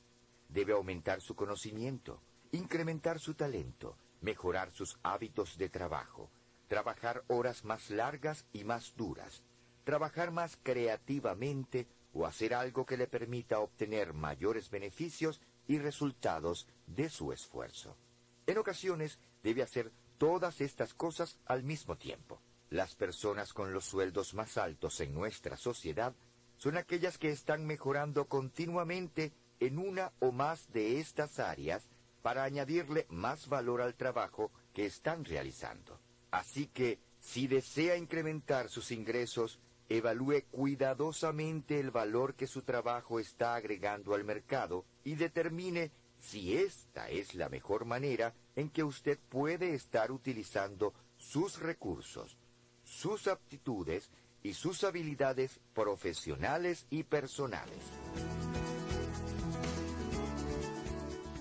Debe 0.49 0.73
aumentar 0.73 1.19
su 1.19 1.35
conocimiento, 1.35 2.21
incrementar 2.51 3.19
su 3.19 3.33
talento, 3.33 3.97
mejorar 4.21 4.71
sus 4.71 4.99
hábitos 5.01 5.57
de 5.57 5.69
trabajo, 5.69 6.29
trabajar 6.67 7.23
horas 7.27 7.65
más 7.65 7.89
largas 7.89 8.45
y 8.53 8.63
más 8.63 8.95
duras, 8.95 9.41
trabajar 9.83 10.29
más 10.29 10.59
creativamente 10.61 11.87
o 12.13 12.27
hacer 12.27 12.53
algo 12.53 12.85
que 12.85 12.97
le 12.97 13.07
permita 13.07 13.61
obtener 13.61 14.13
mayores 14.13 14.69
beneficios 14.69 15.41
y 15.67 15.79
resultados 15.79 16.67
de 16.85 17.09
su 17.09 17.33
esfuerzo. 17.33 17.97
En 18.45 18.59
ocasiones 18.59 19.17
debe 19.41 19.63
hacer 19.63 19.91
todas 20.23 20.62
estas 20.62 20.93
cosas 20.93 21.38
al 21.47 21.63
mismo 21.63 21.97
tiempo. 21.97 22.39
Las 22.69 22.95
personas 22.95 23.51
con 23.51 23.73
los 23.73 23.83
sueldos 23.83 24.33
más 24.33 24.57
altos 24.57 25.01
en 25.01 25.13
nuestra 25.13 25.57
sociedad 25.57 26.15
son 26.55 26.77
aquellas 26.77 27.17
que 27.17 27.29
están 27.29 27.65
mejorando 27.65 28.29
continuamente 28.29 29.33
en 29.59 29.77
una 29.77 30.13
o 30.19 30.31
más 30.31 30.71
de 30.71 31.01
estas 31.01 31.39
áreas 31.39 31.89
para 32.21 32.45
añadirle 32.45 33.05
más 33.09 33.49
valor 33.49 33.81
al 33.81 33.95
trabajo 33.95 34.49
que 34.73 34.86
están 34.86 35.25
realizando. 35.25 35.99
Así 36.31 36.67
que, 36.67 36.99
si 37.19 37.47
desea 37.47 37.97
incrementar 37.97 38.69
sus 38.69 38.91
ingresos, 38.91 39.59
evalúe 39.89 40.45
cuidadosamente 40.51 41.81
el 41.81 41.91
valor 41.91 42.36
que 42.36 42.47
su 42.47 42.62
trabajo 42.62 43.19
está 43.19 43.55
agregando 43.55 44.15
al 44.15 44.23
mercado 44.23 44.86
y 45.03 45.15
determine 45.15 45.91
si 46.17 46.55
esta 46.55 47.09
es 47.09 47.36
la 47.36 47.49
mejor 47.49 47.83
manera 47.83 48.33
en 48.55 48.69
que 48.69 48.83
usted 48.83 49.19
puede 49.29 49.73
estar 49.73 50.11
utilizando 50.11 50.93
sus 51.17 51.59
recursos, 51.59 52.37
sus 52.83 53.27
aptitudes 53.27 54.09
y 54.43 54.53
sus 54.53 54.83
habilidades 54.83 55.59
profesionales 55.73 56.85
y 56.89 57.03
personales. 57.03 57.79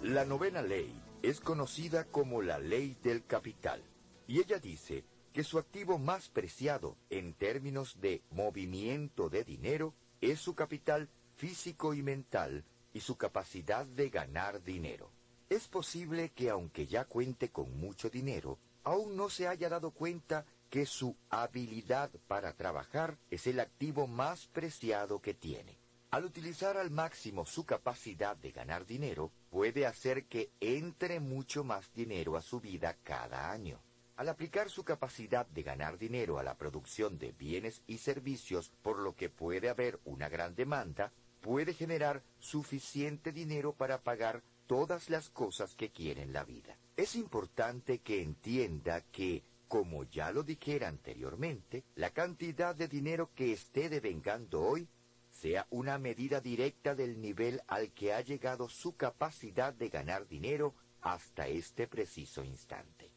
La 0.02 0.24
novena 0.24 0.62
ley 0.62 1.00
es 1.22 1.40
conocida 1.40 2.04
como 2.04 2.42
la 2.42 2.58
ley 2.58 2.96
del 3.02 3.24
capital, 3.24 3.82
y 4.26 4.40
ella 4.40 4.58
dice 4.58 5.04
que 5.32 5.44
su 5.44 5.58
activo 5.58 5.98
más 5.98 6.28
preciado 6.28 6.96
en 7.08 7.34
términos 7.34 8.00
de 8.00 8.22
movimiento 8.30 9.28
de 9.28 9.44
dinero 9.44 9.94
es 10.20 10.40
su 10.40 10.54
capital 10.54 11.08
físico 11.36 11.94
y 11.94 12.02
mental 12.02 12.64
y 12.92 13.00
su 13.00 13.16
capacidad 13.16 13.86
de 13.86 14.10
ganar 14.10 14.62
dinero. 14.64 15.11
Es 15.52 15.68
posible 15.68 16.30
que 16.30 16.48
aunque 16.48 16.86
ya 16.86 17.04
cuente 17.04 17.50
con 17.50 17.78
mucho 17.78 18.08
dinero, 18.08 18.58
aún 18.84 19.18
no 19.18 19.28
se 19.28 19.48
haya 19.48 19.68
dado 19.68 19.90
cuenta 19.90 20.46
que 20.70 20.86
su 20.86 21.14
habilidad 21.28 22.10
para 22.26 22.54
trabajar 22.54 23.18
es 23.30 23.46
el 23.46 23.60
activo 23.60 24.06
más 24.06 24.46
preciado 24.46 25.20
que 25.20 25.34
tiene. 25.34 25.76
Al 26.10 26.24
utilizar 26.24 26.78
al 26.78 26.90
máximo 26.90 27.44
su 27.44 27.66
capacidad 27.66 28.34
de 28.34 28.50
ganar 28.50 28.86
dinero, 28.86 29.30
puede 29.50 29.84
hacer 29.84 30.24
que 30.24 30.48
entre 30.60 31.20
mucho 31.20 31.64
más 31.64 31.92
dinero 31.92 32.38
a 32.38 32.40
su 32.40 32.58
vida 32.58 32.96
cada 33.02 33.52
año. 33.52 33.78
Al 34.16 34.30
aplicar 34.30 34.70
su 34.70 34.84
capacidad 34.84 35.46
de 35.46 35.62
ganar 35.62 35.98
dinero 35.98 36.38
a 36.38 36.42
la 36.42 36.54
producción 36.54 37.18
de 37.18 37.32
bienes 37.32 37.82
y 37.86 37.98
servicios, 37.98 38.72
por 38.80 38.98
lo 38.98 39.14
que 39.16 39.28
puede 39.28 39.68
haber 39.68 40.00
una 40.06 40.30
gran 40.30 40.54
demanda, 40.54 41.12
puede 41.42 41.74
generar 41.74 42.22
suficiente 42.38 43.32
dinero 43.32 43.74
para 43.74 44.00
pagar 44.00 44.42
todas 44.72 45.10
las 45.10 45.28
cosas 45.28 45.74
que 45.74 45.90
quiere 45.90 46.22
en 46.22 46.32
la 46.32 46.44
vida. 46.44 46.78
Es 46.96 47.14
importante 47.14 47.98
que 47.98 48.22
entienda 48.22 49.02
que, 49.02 49.42
como 49.68 50.04
ya 50.04 50.32
lo 50.32 50.44
dijera 50.44 50.88
anteriormente, 50.88 51.84
la 51.94 52.08
cantidad 52.08 52.74
de 52.74 52.88
dinero 52.88 53.28
que 53.34 53.52
esté 53.52 53.90
devengando 53.90 54.62
hoy 54.62 54.88
sea 55.30 55.66
una 55.68 55.98
medida 55.98 56.40
directa 56.40 56.94
del 56.94 57.20
nivel 57.20 57.60
al 57.66 57.92
que 57.92 58.14
ha 58.14 58.22
llegado 58.22 58.70
su 58.70 58.96
capacidad 58.96 59.74
de 59.74 59.90
ganar 59.90 60.26
dinero 60.26 60.74
hasta 61.02 61.48
este 61.48 61.86
preciso 61.86 62.42
instante. 62.42 63.10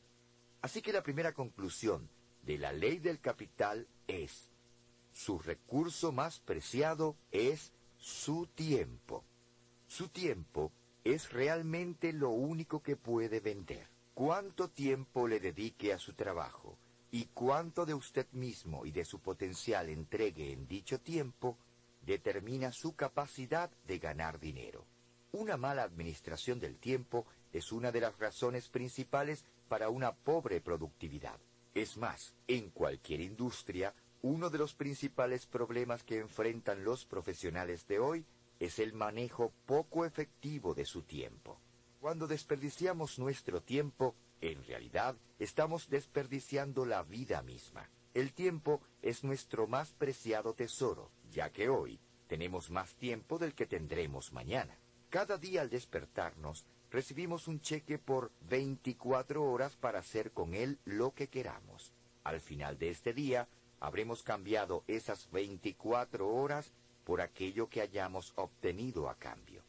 Así 0.61 0.81
que 0.81 0.91
la 0.91 1.03
primera 1.03 1.33
conclusión 1.33 2.09
de 2.41 2.57
la 2.57 2.73
ley 2.73 2.99
del 2.99 3.21
capital 3.21 3.87
es, 4.07 4.49
su 5.13 5.39
recurso 5.39 6.11
más 6.11 6.41
preciado 6.41 7.15
es 7.31 7.71
su 7.97 8.45
tiempo. 8.47 9.23
Su 9.87 10.09
tiempo 10.09 10.73
es 11.05 11.31
realmente 11.31 12.11
lo 12.11 12.31
único 12.31 12.81
que 12.81 12.97
puede 12.97 13.39
vender. 13.39 13.87
Cuánto 14.15 14.69
tiempo 14.69 15.27
le 15.27 15.39
dedique 15.39 15.93
a 15.93 15.99
su 15.99 16.13
trabajo 16.13 16.77
y 17.11 17.25
cuánto 17.25 17.85
de 17.85 17.93
usted 17.93 18.25
mismo 18.31 18.85
y 18.85 18.91
de 18.91 19.05
su 19.05 19.19
potencial 19.19 19.89
entregue 19.89 20.51
en 20.51 20.67
dicho 20.67 20.99
tiempo 20.99 21.57
determina 22.01 22.71
su 22.71 22.95
capacidad 22.95 23.69
de 23.85 23.99
ganar 23.99 24.39
dinero. 24.39 24.85
Una 25.31 25.57
mala 25.57 25.83
administración 25.83 26.59
del 26.59 26.77
tiempo 26.77 27.25
es 27.53 27.71
una 27.71 27.91
de 27.91 28.01
las 28.01 28.17
razones 28.17 28.67
principales 28.69 29.45
para 29.67 29.89
una 29.89 30.13
pobre 30.13 30.59
productividad. 30.59 31.39
Es 31.75 31.97
más, 31.97 32.33
en 32.47 32.71
cualquier 32.71 33.21
industria, 33.21 33.93
uno 34.23 34.49
de 34.49 34.57
los 34.57 34.73
principales 34.73 35.45
problemas 35.45 36.03
que 36.03 36.17
enfrentan 36.17 36.83
los 36.83 37.05
profesionales 37.05 37.85
de 37.87 37.99
hoy 37.99 38.25
es 38.59 38.79
el 38.79 38.93
manejo 38.93 39.51
poco 39.65 40.05
efectivo 40.05 40.73
de 40.73 40.85
su 40.85 41.03
tiempo. 41.03 41.59
Cuando 41.99 42.27
desperdiciamos 42.27 43.19
nuestro 43.19 43.61
tiempo, 43.61 44.15
en 44.41 44.63
realidad 44.63 45.15
estamos 45.39 45.89
desperdiciando 45.89 46.85
la 46.85 47.03
vida 47.03 47.41
misma. 47.41 47.89
El 48.13 48.33
tiempo 48.33 48.81
es 49.01 49.23
nuestro 49.23 49.67
más 49.67 49.91
preciado 49.93 50.53
tesoro, 50.53 51.11
ya 51.31 51.51
que 51.51 51.67
hoy 51.67 51.99
tenemos 52.27 52.69
más 52.71 52.95
tiempo 52.95 53.37
del 53.37 53.53
que 53.53 53.65
tendremos 53.65 54.31
mañana. 54.31 54.77
Cada 55.09 55.37
día 55.37 55.61
al 55.61 55.69
despertarnos, 55.69 56.65
recibimos 56.91 57.47
un 57.47 57.59
cheque 57.59 57.97
por 57.97 58.31
24 58.49 59.43
horas 59.43 59.75
para 59.75 59.99
hacer 59.99 60.31
con 60.31 60.53
él 60.53 60.79
lo 60.85 61.13
que 61.13 61.27
queramos. 61.27 61.93
Al 62.23 62.39
final 62.39 62.77
de 62.77 62.89
este 62.89 63.13
día, 63.13 63.47
habremos 63.79 64.23
cambiado 64.23 64.83
esas 64.87 65.29
24 65.31 66.27
horas 66.27 66.71
por 67.05 67.21
aquello 67.21 67.69
que 67.69 67.79
hayamos 67.79 68.33
obtenido 68.35 69.09
a 69.09 69.15
cambio. 69.15 69.61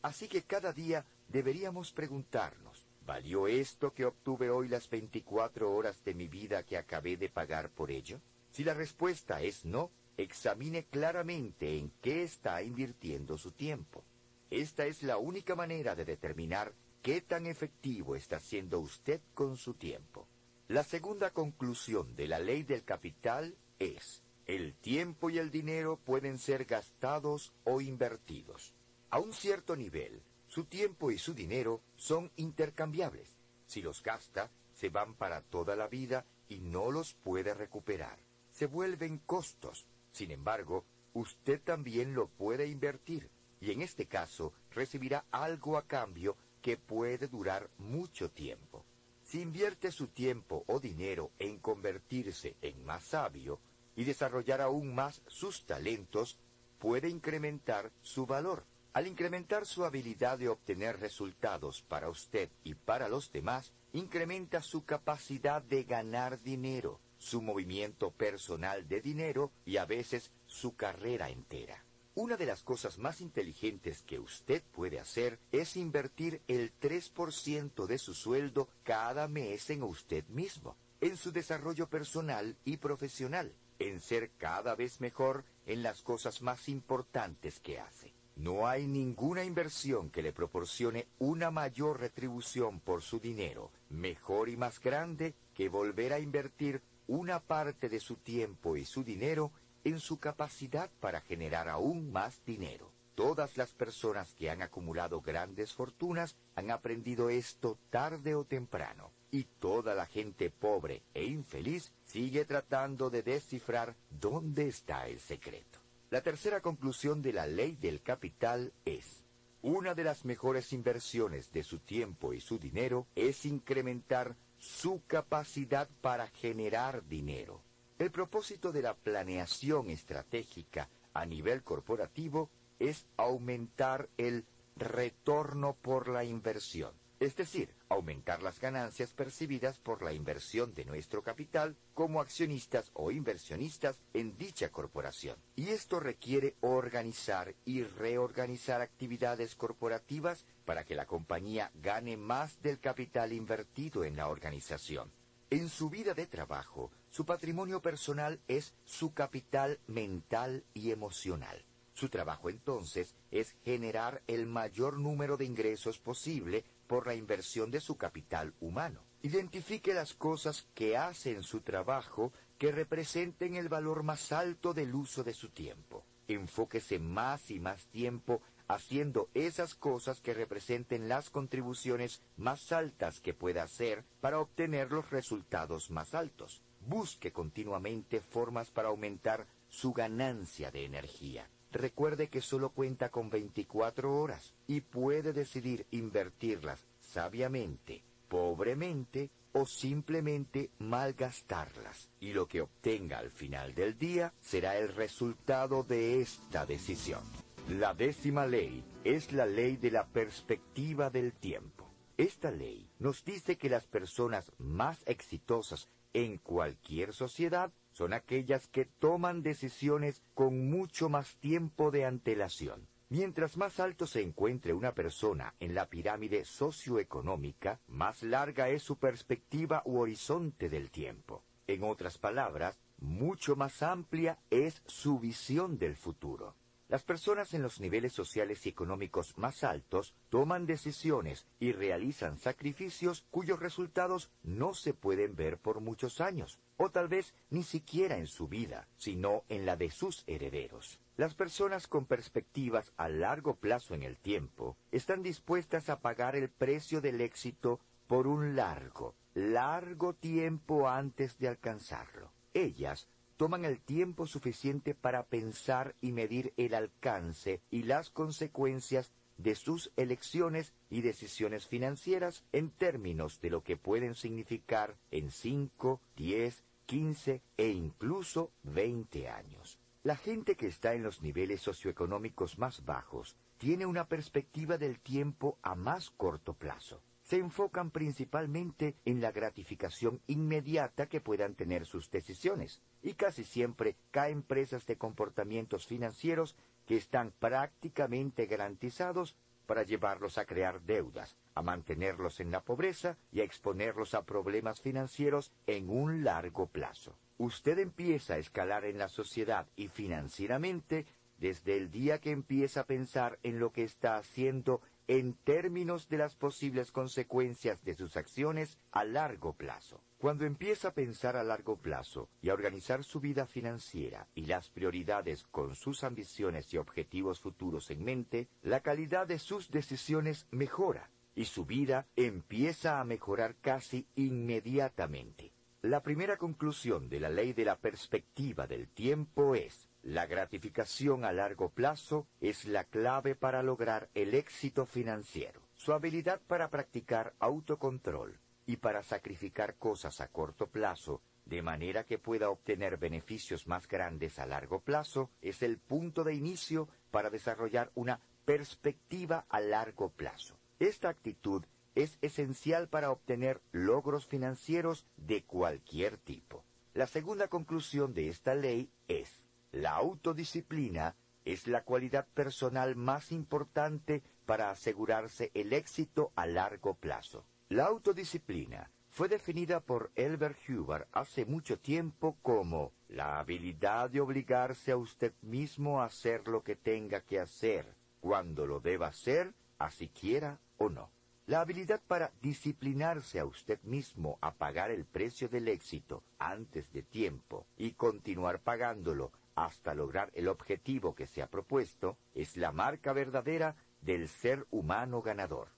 Así 0.00 0.28
que 0.28 0.42
cada 0.42 0.72
día 0.72 1.04
deberíamos 1.28 1.92
preguntarnos, 1.92 2.86
¿valió 3.04 3.48
esto 3.48 3.92
que 3.92 4.06
obtuve 4.06 4.48
hoy 4.48 4.68
las 4.68 4.88
24 4.88 5.70
horas 5.70 6.02
de 6.04 6.14
mi 6.14 6.28
vida 6.28 6.62
que 6.62 6.78
acabé 6.78 7.16
de 7.16 7.28
pagar 7.28 7.68
por 7.70 7.90
ello? 7.90 8.20
Si 8.52 8.64
la 8.64 8.72
respuesta 8.72 9.42
es 9.42 9.64
no, 9.64 9.90
examine 10.16 10.84
claramente 10.84 11.76
en 11.76 11.90
qué 12.00 12.22
está 12.22 12.62
invirtiendo 12.62 13.36
su 13.36 13.50
tiempo. 13.50 14.04
Esta 14.50 14.86
es 14.86 15.02
la 15.02 15.18
única 15.18 15.54
manera 15.54 15.94
de 15.94 16.04
determinar 16.04 16.72
qué 17.02 17.20
tan 17.20 17.46
efectivo 17.46 18.16
está 18.16 18.40
siendo 18.40 18.78
usted 18.78 19.20
con 19.34 19.56
su 19.56 19.74
tiempo. 19.74 20.26
La 20.68 20.84
segunda 20.84 21.32
conclusión 21.32 22.16
de 22.16 22.28
la 22.28 22.38
ley 22.38 22.62
del 22.62 22.84
capital 22.84 23.56
es, 23.78 24.22
el 24.46 24.74
tiempo 24.74 25.28
y 25.28 25.38
el 25.38 25.50
dinero 25.50 25.98
pueden 26.04 26.38
ser 26.38 26.66
gastados 26.66 27.52
o 27.64 27.80
invertidos. 27.80 28.74
A 29.10 29.18
un 29.18 29.32
cierto 29.32 29.74
nivel, 29.74 30.22
su 30.46 30.64
tiempo 30.64 31.10
y 31.10 31.18
su 31.18 31.34
dinero 31.34 31.82
son 31.96 32.30
intercambiables. 32.36 33.36
Si 33.66 33.82
los 33.82 34.02
gasta, 34.02 34.50
se 34.72 34.88
van 34.88 35.14
para 35.14 35.42
toda 35.42 35.74
la 35.74 35.88
vida 35.88 36.24
y 36.48 36.60
no 36.60 36.92
los 36.92 37.14
puede 37.14 37.54
recuperar. 37.54 38.18
Se 38.52 38.66
vuelven 38.66 39.18
costos. 39.18 39.86
Sin 40.12 40.30
embargo, 40.30 40.84
usted 41.12 41.60
también 41.60 42.14
lo 42.14 42.28
puede 42.28 42.68
invertir 42.68 43.28
y 43.60 43.72
en 43.72 43.82
este 43.82 44.06
caso 44.06 44.52
recibirá 44.70 45.24
algo 45.32 45.76
a 45.76 45.86
cambio 45.86 46.36
que 46.62 46.76
puede 46.76 47.26
durar 47.26 47.68
mucho 47.78 48.30
tiempo. 48.30 48.84
Si 49.24 49.40
invierte 49.40 49.90
su 49.90 50.06
tiempo 50.06 50.62
o 50.68 50.78
dinero 50.78 51.32
en 51.40 51.58
convertirse 51.58 52.54
en 52.62 52.84
más 52.84 53.02
sabio 53.02 53.58
y 53.96 54.04
desarrollar 54.04 54.60
aún 54.60 54.94
más 54.94 55.22
sus 55.26 55.64
talentos, 55.64 56.38
puede 56.78 57.08
incrementar 57.08 57.90
su 58.02 58.26
valor. 58.26 58.64
Al 58.92 59.06
incrementar 59.06 59.66
su 59.66 59.84
habilidad 59.84 60.38
de 60.38 60.48
obtener 60.48 61.00
resultados 61.00 61.82
para 61.82 62.08
usted 62.08 62.50
y 62.64 62.74
para 62.74 63.08
los 63.08 63.32
demás, 63.32 63.72
incrementa 63.92 64.62
su 64.62 64.84
capacidad 64.84 65.62
de 65.62 65.84
ganar 65.84 66.40
dinero, 66.42 67.00
su 67.18 67.42
movimiento 67.42 68.10
personal 68.10 68.88
de 68.88 69.00
dinero 69.00 69.52
y 69.64 69.76
a 69.78 69.84
veces 69.84 70.32
su 70.46 70.76
carrera 70.76 71.28
entera. 71.30 71.84
Una 72.14 72.38
de 72.38 72.46
las 72.46 72.62
cosas 72.62 72.96
más 72.96 73.20
inteligentes 73.20 74.02
que 74.02 74.18
usted 74.18 74.62
puede 74.72 74.98
hacer 74.98 75.38
es 75.52 75.76
invertir 75.76 76.40
el 76.48 76.72
3% 76.80 77.86
de 77.86 77.98
su 77.98 78.14
sueldo 78.14 78.70
cada 78.84 79.28
mes 79.28 79.68
en 79.68 79.82
usted 79.82 80.24
mismo, 80.28 80.76
en 81.02 81.18
su 81.18 81.30
desarrollo 81.30 81.90
personal 81.90 82.56
y 82.64 82.78
profesional, 82.78 83.54
en 83.78 84.00
ser 84.00 84.30
cada 84.38 84.74
vez 84.74 85.00
mejor 85.00 85.44
en 85.66 85.82
las 85.82 86.02
cosas 86.02 86.42
más 86.42 86.68
importantes 86.68 87.60
que 87.60 87.80
hace. 87.80 88.12
No 88.36 88.66
hay 88.66 88.86
ninguna 88.86 89.44
inversión 89.44 90.10
que 90.10 90.22
le 90.22 90.32
proporcione 90.32 91.06
una 91.18 91.50
mayor 91.50 92.00
retribución 92.00 92.80
por 92.80 93.00
su 93.02 93.18
dinero, 93.18 93.70
mejor 93.88 94.50
y 94.50 94.58
más 94.58 94.78
grande, 94.78 95.34
que 95.54 95.70
volver 95.70 96.12
a 96.12 96.18
invertir 96.18 96.82
una 97.06 97.40
parte 97.40 97.88
de 97.88 97.98
su 97.98 98.16
tiempo 98.16 98.76
y 98.76 98.84
su 98.84 99.04
dinero 99.04 99.52
en 99.84 100.00
su 100.00 100.18
capacidad 100.18 100.90
para 101.00 101.22
generar 101.22 101.68
aún 101.68 102.12
más 102.12 102.44
dinero. 102.44 102.92
Todas 103.14 103.56
las 103.56 103.72
personas 103.72 104.34
que 104.34 104.50
han 104.50 104.60
acumulado 104.60 105.22
grandes 105.22 105.72
fortunas 105.72 106.36
han 106.56 106.70
aprendido 106.70 107.30
esto 107.30 107.78
tarde 107.88 108.34
o 108.34 108.44
temprano, 108.44 109.12
y 109.30 109.44
toda 109.44 109.94
la 109.94 110.06
gente 110.06 110.50
pobre 110.50 111.02
e 111.14 111.24
infeliz 111.24 111.92
sigue 112.04 112.44
tratando 112.44 113.10
de 113.10 113.22
descifrar 113.22 113.96
dónde 114.10 114.68
está 114.68 115.08
el 115.08 115.20
secreto. 115.20 115.80
La 116.10 116.20
tercera 116.22 116.60
conclusión 116.60 117.20
de 117.22 117.32
la 117.32 117.46
ley 117.46 117.76
del 117.76 118.00
capital 118.00 118.72
es, 118.84 119.24
una 119.62 119.94
de 119.94 120.04
las 120.04 120.24
mejores 120.24 120.72
inversiones 120.72 121.50
de 121.52 121.64
su 121.64 121.78
tiempo 121.78 122.32
y 122.32 122.40
su 122.40 122.58
dinero 122.58 123.06
es 123.16 123.44
incrementar 123.44 124.36
su 124.58 125.02
capacidad 125.06 125.88
para 126.00 126.28
generar 126.28 127.06
dinero. 127.08 127.62
El 127.98 128.10
propósito 128.10 128.72
de 128.72 128.82
la 128.82 128.94
planeación 128.94 129.90
estratégica 129.90 130.88
a 131.14 131.26
nivel 131.26 131.62
corporativo 131.62 132.50
es 132.78 133.06
aumentar 133.16 134.08
el 134.18 134.44
retorno 134.76 135.74
por 135.80 136.08
la 136.08 136.24
inversión, 136.24 136.92
es 137.18 137.34
decir, 137.36 137.74
aumentar 137.88 138.42
las 138.42 138.60
ganancias 138.60 139.12
percibidas 139.12 139.78
por 139.78 140.02
la 140.02 140.12
inversión 140.12 140.74
de 140.74 140.84
nuestro 140.84 141.22
capital 141.22 141.76
como 141.94 142.20
accionistas 142.20 142.90
o 142.94 143.10
inversionistas 143.10 144.00
en 144.12 144.36
dicha 144.36 144.70
corporación. 144.70 145.36
Y 145.54 145.70
esto 145.70 146.00
requiere 146.00 146.56
organizar 146.60 147.54
y 147.64 147.82
reorganizar 147.82 148.80
actividades 148.80 149.54
corporativas 149.54 150.44
para 150.64 150.84
que 150.84 150.94
la 150.94 151.06
compañía 151.06 151.70
gane 151.74 152.16
más 152.16 152.60
del 152.62 152.80
capital 152.80 153.32
invertido 153.32 154.04
en 154.04 154.16
la 154.16 154.28
organización. 154.28 155.10
En 155.48 155.68
su 155.68 155.88
vida 155.88 156.12
de 156.12 156.26
trabajo, 156.26 156.90
su 157.08 157.24
patrimonio 157.24 157.80
personal 157.80 158.40
es 158.48 158.74
su 158.84 159.14
capital 159.14 159.78
mental 159.86 160.64
y 160.74 160.90
emocional. 160.90 161.64
Su 161.94 162.10
trabajo 162.10 162.50
entonces 162.50 163.14
es 163.30 163.56
generar 163.64 164.22
el 164.26 164.46
mayor 164.46 164.98
número 164.98 165.38
de 165.38 165.46
ingresos 165.46 165.98
posible 165.98 166.64
por 166.86 167.06
la 167.06 167.14
inversión 167.14 167.70
de 167.70 167.80
su 167.80 167.96
capital 167.96 168.54
humano. 168.60 169.02
Identifique 169.22 169.94
las 169.94 170.14
cosas 170.14 170.66
que 170.74 170.96
hace 170.96 171.32
en 171.32 171.42
su 171.42 171.60
trabajo 171.60 172.32
que 172.58 172.72
representen 172.72 173.54
el 173.54 173.68
valor 173.68 174.02
más 174.02 174.32
alto 174.32 174.72
del 174.72 174.94
uso 174.94 175.24
de 175.24 175.34
su 175.34 175.50
tiempo. 175.50 176.04
Enfóquese 176.28 176.98
más 176.98 177.50
y 177.50 177.60
más 177.60 177.86
tiempo 177.86 178.40
haciendo 178.68 179.28
esas 179.34 179.74
cosas 179.74 180.20
que 180.20 180.34
representen 180.34 181.08
las 181.08 181.30
contribuciones 181.30 182.22
más 182.36 182.72
altas 182.72 183.20
que 183.20 183.34
pueda 183.34 183.62
hacer 183.62 184.04
para 184.20 184.40
obtener 184.40 184.90
los 184.90 185.10
resultados 185.10 185.90
más 185.90 186.14
altos. 186.14 186.62
Busque 186.80 187.32
continuamente 187.32 188.20
formas 188.20 188.70
para 188.70 188.88
aumentar 188.88 189.46
su 189.68 189.92
ganancia 189.92 190.70
de 190.70 190.84
energía. 190.84 191.48
Recuerde 191.76 192.28
que 192.28 192.40
solo 192.40 192.70
cuenta 192.70 193.10
con 193.10 193.28
24 193.28 194.18
horas 194.18 194.54
y 194.66 194.80
puede 194.80 195.34
decidir 195.34 195.84
invertirlas 195.90 196.86
sabiamente, 196.98 198.02
pobremente 198.30 199.28
o 199.52 199.66
simplemente 199.66 200.70
malgastarlas. 200.78 202.08
Y 202.18 202.32
lo 202.32 202.46
que 202.46 202.62
obtenga 202.62 203.18
al 203.18 203.30
final 203.30 203.74
del 203.74 203.98
día 203.98 204.32
será 204.40 204.78
el 204.78 204.88
resultado 204.88 205.82
de 205.82 206.22
esta 206.22 206.64
decisión. 206.64 207.20
La 207.68 207.92
décima 207.92 208.46
ley 208.46 208.82
es 209.04 209.34
la 209.34 209.44
ley 209.44 209.76
de 209.76 209.90
la 209.90 210.06
perspectiva 210.06 211.10
del 211.10 211.34
tiempo. 211.34 211.84
Esta 212.16 212.50
ley 212.50 212.88
nos 213.00 213.22
dice 213.22 213.58
que 213.58 213.68
las 213.68 213.86
personas 213.86 214.50
más 214.56 215.02
exitosas 215.04 215.90
en 216.14 216.38
cualquier 216.38 217.12
sociedad 217.12 217.70
son 217.96 218.12
aquellas 218.12 218.68
que 218.68 218.84
toman 218.84 219.42
decisiones 219.42 220.22
con 220.34 220.68
mucho 220.68 221.08
más 221.08 221.38
tiempo 221.38 221.90
de 221.90 222.04
antelación. 222.04 222.88
Mientras 223.08 223.56
más 223.56 223.80
alto 223.80 224.06
se 224.06 224.20
encuentre 224.20 224.74
una 224.74 224.92
persona 224.92 225.54
en 225.60 225.74
la 225.74 225.88
pirámide 225.88 226.44
socioeconómica, 226.44 227.80
más 227.86 228.22
larga 228.22 228.68
es 228.68 228.82
su 228.82 228.98
perspectiva 228.98 229.80
u 229.86 229.98
horizonte 229.98 230.68
del 230.68 230.90
tiempo. 230.90 231.42
En 231.66 231.84
otras 231.84 232.18
palabras, 232.18 232.78
mucho 232.98 233.56
más 233.56 233.82
amplia 233.82 234.38
es 234.50 234.82
su 234.84 235.18
visión 235.18 235.78
del 235.78 235.96
futuro. 235.96 236.54
Las 236.88 237.02
personas 237.02 237.52
en 237.52 237.62
los 237.62 237.80
niveles 237.80 238.12
sociales 238.12 238.64
y 238.64 238.68
económicos 238.68 239.36
más 239.36 239.64
altos 239.64 240.14
toman 240.28 240.66
decisiones 240.66 241.44
y 241.58 241.72
realizan 241.72 242.38
sacrificios 242.38 243.26
cuyos 243.30 243.58
resultados 243.58 244.30
no 244.44 244.72
se 244.72 244.94
pueden 244.94 245.34
ver 245.34 245.58
por 245.58 245.80
muchos 245.80 246.20
años, 246.20 246.60
o 246.76 246.90
tal 246.90 247.08
vez 247.08 247.34
ni 247.50 247.64
siquiera 247.64 248.18
en 248.18 248.28
su 248.28 248.46
vida, 248.46 248.86
sino 248.96 249.42
en 249.48 249.66
la 249.66 249.76
de 249.76 249.90
sus 249.90 250.22
herederos. 250.28 251.00
Las 251.16 251.34
personas 251.34 251.88
con 251.88 252.04
perspectivas 252.04 252.92
a 252.96 253.08
largo 253.08 253.56
plazo 253.56 253.94
en 253.94 254.04
el 254.04 254.16
tiempo 254.16 254.76
están 254.92 255.24
dispuestas 255.24 255.88
a 255.88 256.00
pagar 256.00 256.36
el 256.36 256.50
precio 256.50 257.00
del 257.00 257.20
éxito 257.20 257.80
por 258.06 258.28
un 258.28 258.54
largo, 258.54 259.16
largo 259.34 260.12
tiempo 260.14 260.88
antes 260.88 261.36
de 261.38 261.48
alcanzarlo. 261.48 262.30
Ellas 262.54 263.08
toman 263.36 263.64
el 263.64 263.80
tiempo 263.80 264.26
suficiente 264.26 264.94
para 264.94 265.26
pensar 265.26 265.94
y 266.00 266.12
medir 266.12 266.52
el 266.56 266.74
alcance 266.74 267.60
y 267.70 267.82
las 267.82 268.10
consecuencias 268.10 269.12
de 269.38 269.54
sus 269.54 269.92
elecciones 269.96 270.72
y 270.90 271.02
decisiones 271.02 271.66
financieras 271.66 272.44
en 272.52 272.70
términos 272.70 273.40
de 273.40 273.50
lo 273.50 273.62
que 273.62 273.76
pueden 273.76 274.14
significar 274.14 274.96
en 275.10 275.30
5, 275.30 276.00
10, 276.16 276.64
15 276.86 277.42
e 277.56 277.68
incluso 277.68 278.50
20 278.62 279.28
años. 279.28 279.78
La 280.02 280.16
gente 280.16 280.56
que 280.56 280.68
está 280.68 280.94
en 280.94 281.02
los 281.02 281.22
niveles 281.22 281.60
socioeconómicos 281.60 282.58
más 282.58 282.84
bajos 282.84 283.36
tiene 283.58 283.86
una 283.86 284.06
perspectiva 284.08 284.78
del 284.78 285.00
tiempo 285.00 285.58
a 285.62 285.74
más 285.74 286.10
corto 286.10 286.54
plazo. 286.54 287.02
Se 287.26 287.38
enfocan 287.38 287.90
principalmente 287.90 288.94
en 289.04 289.20
la 289.20 289.32
gratificación 289.32 290.20
inmediata 290.28 291.08
que 291.08 291.20
puedan 291.20 291.56
tener 291.56 291.84
sus 291.84 292.08
decisiones 292.08 292.80
y 293.02 293.14
casi 293.14 293.42
siempre 293.42 293.96
caen 294.12 294.44
presas 294.44 294.86
de 294.86 294.96
comportamientos 294.96 295.88
financieros 295.88 296.54
que 296.86 296.96
están 296.96 297.32
prácticamente 297.32 298.46
garantizados 298.46 299.34
para 299.66 299.82
llevarlos 299.82 300.38
a 300.38 300.44
crear 300.44 300.80
deudas, 300.82 301.36
a 301.56 301.62
mantenerlos 301.62 302.38
en 302.38 302.52
la 302.52 302.60
pobreza 302.60 303.18
y 303.32 303.40
a 303.40 303.44
exponerlos 303.44 304.14
a 304.14 304.24
problemas 304.24 304.80
financieros 304.80 305.50
en 305.66 305.90
un 305.90 306.22
largo 306.22 306.68
plazo. 306.68 307.18
Usted 307.38 307.80
empieza 307.80 308.34
a 308.34 308.38
escalar 308.38 308.84
en 308.84 308.98
la 308.98 309.08
sociedad 309.08 309.66
y 309.74 309.88
financieramente 309.88 311.06
desde 311.38 311.76
el 311.76 311.90
día 311.90 312.20
que 312.20 312.30
empieza 312.30 312.82
a 312.82 312.86
pensar 312.86 313.40
en 313.42 313.58
lo 313.58 313.72
que 313.72 313.82
está 313.82 314.16
haciendo 314.16 314.80
en 315.08 315.34
términos 315.34 316.08
de 316.08 316.18
las 316.18 316.34
posibles 316.34 316.90
consecuencias 316.90 317.84
de 317.84 317.94
sus 317.94 318.16
acciones 318.16 318.78
a 318.90 319.04
largo 319.04 319.52
plazo. 319.52 320.00
Cuando 320.18 320.44
empieza 320.44 320.88
a 320.88 320.94
pensar 320.94 321.36
a 321.36 321.44
largo 321.44 321.76
plazo 321.76 322.28
y 322.42 322.48
a 322.48 322.54
organizar 322.54 323.04
su 323.04 323.20
vida 323.20 323.46
financiera 323.46 324.26
y 324.34 324.46
las 324.46 324.70
prioridades 324.70 325.44
con 325.44 325.74
sus 325.74 326.04
ambiciones 326.04 326.72
y 326.72 326.78
objetivos 326.78 327.40
futuros 327.40 327.90
en 327.90 328.02
mente, 328.02 328.48
la 328.62 328.80
calidad 328.80 329.26
de 329.26 329.38
sus 329.38 329.70
decisiones 329.70 330.46
mejora 330.50 331.10
y 331.34 331.44
su 331.44 331.66
vida 331.66 332.06
empieza 332.16 332.98
a 332.98 333.04
mejorar 333.04 333.56
casi 333.60 334.06
inmediatamente. 334.16 335.52
La 335.82 336.02
primera 336.02 336.36
conclusión 336.36 337.08
de 337.08 337.20
la 337.20 337.28
ley 337.28 337.52
de 337.52 337.64
la 337.64 337.76
perspectiva 337.76 338.66
del 338.66 338.88
tiempo 338.88 339.54
es 339.54 339.88
la 340.06 340.26
gratificación 340.26 341.24
a 341.24 341.32
largo 341.32 341.70
plazo 341.70 342.28
es 342.40 342.64
la 342.64 342.84
clave 342.84 343.34
para 343.34 343.64
lograr 343.64 344.08
el 344.14 344.34
éxito 344.34 344.86
financiero. 344.86 345.60
Su 345.74 345.92
habilidad 345.92 346.40
para 346.46 346.70
practicar 346.70 347.34
autocontrol 347.40 348.38
y 348.66 348.76
para 348.76 349.02
sacrificar 349.02 349.74
cosas 349.74 350.20
a 350.20 350.28
corto 350.28 350.68
plazo 350.68 351.22
de 351.44 351.60
manera 351.60 352.04
que 352.04 352.18
pueda 352.18 352.50
obtener 352.50 352.98
beneficios 352.98 353.66
más 353.66 353.88
grandes 353.88 354.38
a 354.38 354.46
largo 354.46 354.78
plazo 354.78 355.28
es 355.42 355.62
el 355.62 355.76
punto 355.78 356.22
de 356.22 356.34
inicio 356.34 356.88
para 357.10 357.28
desarrollar 357.28 357.90
una 357.96 358.20
perspectiva 358.44 359.44
a 359.48 359.58
largo 359.58 360.10
plazo. 360.10 360.56
Esta 360.78 361.08
actitud 361.08 361.64
es 361.96 362.16
esencial 362.22 362.88
para 362.88 363.10
obtener 363.10 363.60
logros 363.72 364.24
financieros 364.24 365.04
de 365.16 365.42
cualquier 365.42 366.16
tipo. 366.16 366.64
La 366.94 367.08
segunda 367.08 367.48
conclusión 367.48 368.14
de 368.14 368.28
esta 368.28 368.54
ley 368.54 368.88
es 369.08 369.42
la 369.76 369.96
autodisciplina 369.96 371.16
es 371.44 371.66
la 371.66 371.82
cualidad 371.82 372.26
personal 372.32 372.96
más 372.96 373.30
importante 373.30 374.22
para 374.46 374.70
asegurarse 374.70 375.50
el 375.52 375.74
éxito 375.74 376.32
a 376.34 376.46
largo 376.46 376.94
plazo. 376.94 377.44
La 377.68 377.84
autodisciplina 377.84 378.90
fue 379.10 379.28
definida 379.28 379.80
por 379.80 380.10
Elbert 380.14 380.56
Huber 380.66 381.06
hace 381.12 381.44
mucho 381.44 381.78
tiempo 381.78 382.38
como 382.40 382.92
la 383.08 383.38
habilidad 383.38 384.08
de 384.08 384.22
obligarse 384.22 384.92
a 384.92 384.96
usted 384.96 385.34
mismo 385.42 386.00
a 386.00 386.06
hacer 386.06 386.48
lo 386.48 386.62
que 386.62 386.76
tenga 386.76 387.20
que 387.20 387.38
hacer, 387.38 387.86
cuando 388.20 388.66
lo 388.66 388.80
deba 388.80 389.08
hacer, 389.08 389.52
así 389.78 390.08
quiera 390.08 390.58
o 390.78 390.88
no. 390.88 391.10
La 391.44 391.60
habilidad 391.60 392.00
para 392.08 392.32
disciplinarse 392.40 393.40
a 393.40 393.44
usted 393.44 393.78
mismo 393.82 394.38
a 394.40 394.54
pagar 394.54 394.90
el 394.90 395.04
precio 395.04 395.50
del 395.50 395.68
éxito 395.68 396.22
antes 396.38 396.90
de 396.92 397.02
tiempo 397.02 397.66
y 397.76 397.92
continuar 397.92 398.60
pagándolo 398.60 399.32
hasta 399.56 399.94
lograr 399.94 400.30
el 400.34 400.48
objetivo 400.48 401.14
que 401.14 401.26
se 401.26 401.42
ha 401.42 401.48
propuesto 401.48 402.16
es 402.34 402.56
la 402.56 402.70
marca 402.70 403.12
verdadera 403.12 403.74
del 404.02 404.28
ser 404.28 404.66
humano 404.70 405.22
ganador. 405.22 405.68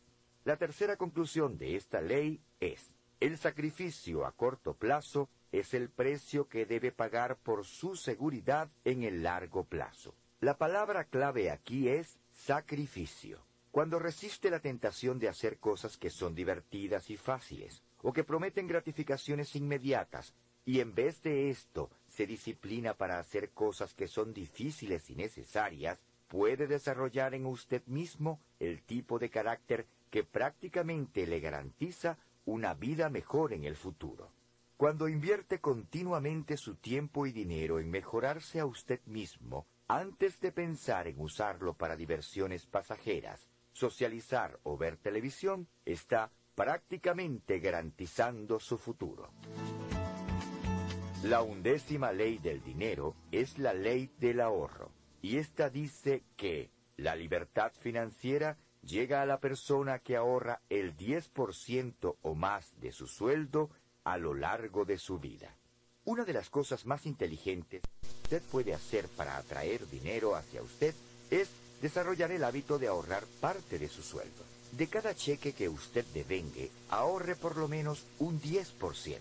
La 0.45 0.57
tercera 0.57 0.97
conclusión 0.97 1.57
de 1.57 1.76
esta 1.76 2.01
ley 2.01 2.43
es, 2.61 2.95
el 3.20 3.39
sacrificio 3.39 4.26
a 4.26 4.33
corto 4.33 4.74
plazo 4.74 5.29
es 5.53 5.74
el 5.74 5.89
precio 5.89 6.49
que 6.49 6.66
debe 6.66 6.93
pagar 6.93 7.37
por 7.37 7.64
su 7.64 7.97
seguridad 7.97 8.68
en 8.85 9.03
el 9.03 9.22
largo 9.22 9.64
plazo. 9.64 10.14
La 10.41 10.59
palabra 10.59 11.05
clave 11.05 11.51
aquí 11.51 11.89
es 11.89 12.18
sacrificio. 12.33 13.41
Cuando 13.70 13.99
resiste 13.99 14.51
la 14.51 14.61
tentación 14.61 15.18
de 15.18 15.29
hacer 15.29 15.59
cosas 15.59 15.97
que 15.97 16.11
son 16.11 16.35
divertidas 16.35 17.11
y 17.11 17.16
fáciles, 17.16 17.83
o 18.03 18.12
que 18.12 18.24
prometen 18.24 18.66
gratificaciones 18.66 19.55
inmediatas, 19.57 20.35
y 20.64 20.81
en 20.81 20.95
vez 20.95 21.22
de 21.22 21.51
esto 21.51 21.91
se 22.19 22.27
disciplina 22.27 22.95
para 22.95 23.21
hacer 23.21 23.51
cosas 23.51 23.95
que 23.95 24.09
son 24.09 24.35
difíciles 24.35 25.09
y 25.09 25.14
necesarias, 25.14 26.03
puede 26.27 26.66
desarrollar 26.66 27.33
en 27.33 27.47
usted 27.47 27.87
mismo 27.87 28.41
el 28.59 28.83
tipo 28.83 29.21
de 29.21 29.31
carácter 29.31 29.87
que 30.11 30.25
prácticamente 30.25 31.29
le 31.29 31.39
garantiza 31.39 32.19
una 32.45 32.75
vida 32.75 33.09
mejor 33.09 33.53
en 33.53 33.62
el 33.62 33.77
futuro. 33.77 34.33
Cuando 34.77 35.09
invierte 35.09 35.61
continuamente 35.61 36.57
su 36.57 36.75
tiempo 36.75 37.25
y 37.25 37.31
dinero 37.31 37.79
en 37.79 37.89
mejorarse 37.89 38.59
a 38.59 38.66
usted 38.66 38.99
mismo, 39.07 39.69
antes 39.87 40.41
de 40.41 40.51
pensar 40.51 41.07
en 41.07 41.21
usarlo 41.21 41.75
para 41.75 41.95
diversiones 41.95 42.66
pasajeras, 42.66 43.47
socializar 43.73 44.59
o 44.64 44.77
ver 44.77 44.97
televisión, 44.97 45.69
está 45.85 46.33
prácticamente 46.57 47.61
garantizando 47.61 48.59
su 48.59 48.77
futuro. 48.77 49.31
La 51.25 51.43
undécima 51.43 52.12
ley 52.12 52.39
del 52.39 52.62
dinero 52.62 53.16
es 53.33 53.59
la 53.59 53.73
ley 53.75 54.09
del 54.21 54.41
ahorro, 54.41 54.93
y 55.21 55.39
esta 55.39 55.69
dice 55.69 56.23
que 56.37 56.71
la 56.97 57.16
libertad 57.16 57.73
financiera 57.81 58.57
llega 58.83 59.21
a 59.21 59.27
la 59.27 59.41
persona 59.41 59.99
que 59.99 60.16
ahorra 60.16 60.62
el 60.69 60.97
10% 60.97 62.16
o 62.23 62.35
más 62.37 62.81
de 62.81 62.93
su 62.93 63.09
sueldo 63.09 63.69
a 64.05 64.16
lo 64.16 64.33
largo 64.33 64.85
de 64.85 64.97
su 64.97 65.19
vida. 65.19 65.57
Una 66.05 66.25
de 66.25 66.33
las 66.33 66.51
cosas 66.51 66.87
más 66.87 67.05
inteligentes 67.05 67.83
que 67.83 68.07
usted 68.23 68.43
puede 68.53 68.73
hacer 68.73 69.09
para 69.09 69.37
atraer 69.37 69.89
dinero 69.91 70.37
hacia 70.37 70.62
usted 70.62 70.95
es 71.33 71.51
desarrollar 71.83 72.31
el 72.31 72.45
hábito 72.45 72.79
de 72.79 72.87
ahorrar 72.87 73.25
parte 73.41 73.81
de 73.81 73.89
su 73.89 74.03
sueldo. 74.03 74.45
De 74.71 74.87
cada 74.87 75.16
cheque 75.16 75.53
que 75.53 75.69
usted 75.69 76.05
devengue, 76.14 76.71
ahorre 76.91 77.35
por 77.35 77.57
lo 77.57 77.66
menos 77.66 78.07
un 78.21 78.41
10%. 78.41 79.19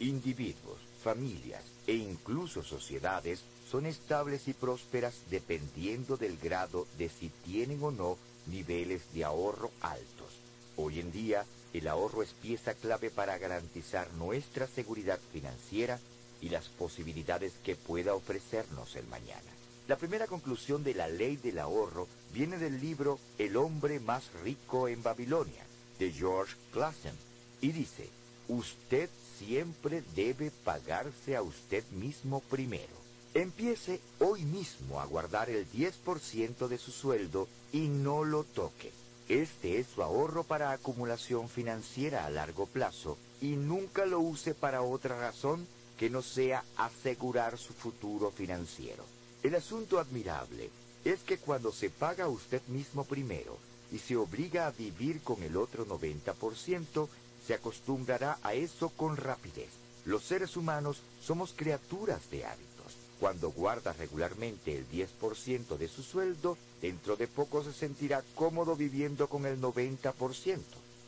Individuos, 0.00 0.80
familias 1.04 1.62
e 1.86 1.92
incluso 1.92 2.62
sociedades 2.62 3.44
son 3.70 3.84
estables 3.84 4.48
y 4.48 4.54
prósperas 4.54 5.14
dependiendo 5.30 6.16
del 6.16 6.38
grado 6.38 6.86
de 6.96 7.10
si 7.10 7.28
tienen 7.44 7.82
o 7.82 7.90
no 7.90 8.16
niveles 8.46 9.02
de 9.12 9.24
ahorro 9.24 9.70
altos. 9.82 10.32
Hoy 10.76 11.00
en 11.00 11.12
día, 11.12 11.44
el 11.74 11.88
ahorro 11.88 12.22
es 12.22 12.32
pieza 12.32 12.72
clave 12.72 13.10
para 13.10 13.36
garantizar 13.36 14.10
nuestra 14.14 14.66
seguridad 14.66 15.20
financiera 15.32 16.00
y 16.40 16.48
las 16.48 16.68
posibilidades 16.68 17.52
que 17.62 17.76
pueda 17.76 18.14
ofrecernos 18.14 18.96
el 18.96 19.06
mañana. 19.06 19.52
La 19.86 19.96
primera 19.96 20.26
conclusión 20.26 20.82
de 20.82 20.94
la 20.94 21.08
ley 21.08 21.36
del 21.36 21.58
ahorro 21.58 22.08
viene 22.32 22.56
del 22.56 22.80
libro 22.80 23.18
El 23.36 23.56
hombre 23.56 24.00
más 24.00 24.32
rico 24.42 24.88
en 24.88 25.02
Babilonia, 25.02 25.66
de 25.98 26.10
George 26.10 26.54
Clason, 26.72 27.16
y 27.60 27.72
dice, 27.72 28.08
usted 28.48 29.10
siempre 29.38 30.02
debe 30.14 30.50
pagarse 30.50 31.36
a 31.36 31.42
usted 31.42 31.84
mismo 31.90 32.40
primero. 32.40 32.94
Empiece 33.34 34.00
hoy 34.20 34.44
mismo 34.44 35.00
a 35.00 35.06
guardar 35.06 35.50
el 35.50 35.70
10% 35.70 36.68
de 36.68 36.78
su 36.78 36.92
sueldo 36.92 37.48
y 37.72 37.88
no 37.88 38.24
lo 38.24 38.44
toque. 38.44 38.92
Este 39.28 39.78
es 39.78 39.88
su 39.88 40.02
ahorro 40.02 40.44
para 40.44 40.70
acumulación 40.70 41.48
financiera 41.48 42.26
a 42.26 42.30
largo 42.30 42.66
plazo 42.66 43.18
y 43.40 43.56
nunca 43.56 44.06
lo 44.06 44.20
use 44.20 44.54
para 44.54 44.82
otra 44.82 45.18
razón 45.18 45.66
que 45.98 46.10
no 46.10 46.22
sea 46.22 46.64
asegurar 46.76 47.58
su 47.58 47.72
futuro 47.72 48.30
financiero. 48.30 49.04
El 49.42 49.54
asunto 49.54 49.98
admirable 49.98 50.70
es 51.04 51.20
que 51.20 51.38
cuando 51.38 51.72
se 51.72 51.90
paga 51.90 52.28
usted 52.28 52.62
mismo 52.68 53.04
primero 53.04 53.58
y 53.90 53.98
se 53.98 54.16
obliga 54.16 54.66
a 54.66 54.70
vivir 54.70 55.20
con 55.22 55.42
el 55.42 55.56
otro 55.56 55.86
90%, 55.86 57.08
se 57.46 57.54
acostumbrará 57.54 58.38
a 58.42 58.54
eso 58.54 58.90
con 58.90 59.16
rapidez. 59.16 59.70
Los 60.04 60.24
seres 60.24 60.56
humanos 60.56 61.00
somos 61.22 61.52
criaturas 61.54 62.30
de 62.30 62.44
hábitos. 62.44 62.96
Cuando 63.20 63.50
guarda 63.50 63.92
regularmente 63.92 64.76
el 64.76 64.88
10% 64.90 65.78
de 65.78 65.88
su 65.88 66.02
sueldo, 66.02 66.58
dentro 66.82 67.16
de 67.16 67.26
poco 67.26 67.62
se 67.64 67.72
sentirá 67.72 68.22
cómodo 68.34 68.76
viviendo 68.76 69.28
con 69.28 69.46
el 69.46 69.60
90%. 69.60 70.58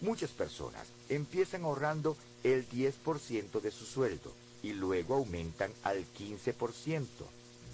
Muchas 0.01 0.31
personas 0.31 0.87
empiezan 1.09 1.65
ahorrando 1.65 2.17
el 2.43 2.69
10% 2.69 3.61
de 3.61 3.71
su 3.71 3.85
sueldo 3.85 4.33
y 4.63 4.73
luego 4.73 5.15
aumentan 5.15 5.73
al 5.83 6.05
15%, 6.19 7.07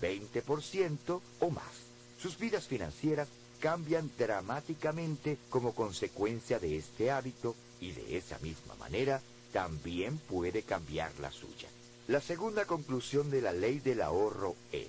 20% 0.00 1.20
o 1.40 1.50
más. 1.50 1.72
Sus 2.20 2.38
vidas 2.38 2.66
financieras 2.66 3.28
cambian 3.60 4.10
dramáticamente 4.18 5.38
como 5.50 5.72
consecuencia 5.72 6.58
de 6.58 6.76
este 6.76 7.10
hábito 7.10 7.54
y 7.82 7.90
de 7.90 8.16
esa 8.16 8.38
misma 8.38 8.76
manera 8.76 9.20
también 9.52 10.16
puede 10.16 10.62
cambiar 10.62 11.10
la 11.18 11.32
suya. 11.32 11.68
La 12.06 12.20
segunda 12.20 12.64
conclusión 12.64 13.28
de 13.28 13.42
la 13.42 13.52
ley 13.52 13.80
del 13.80 14.02
ahorro 14.02 14.54
es, 14.70 14.88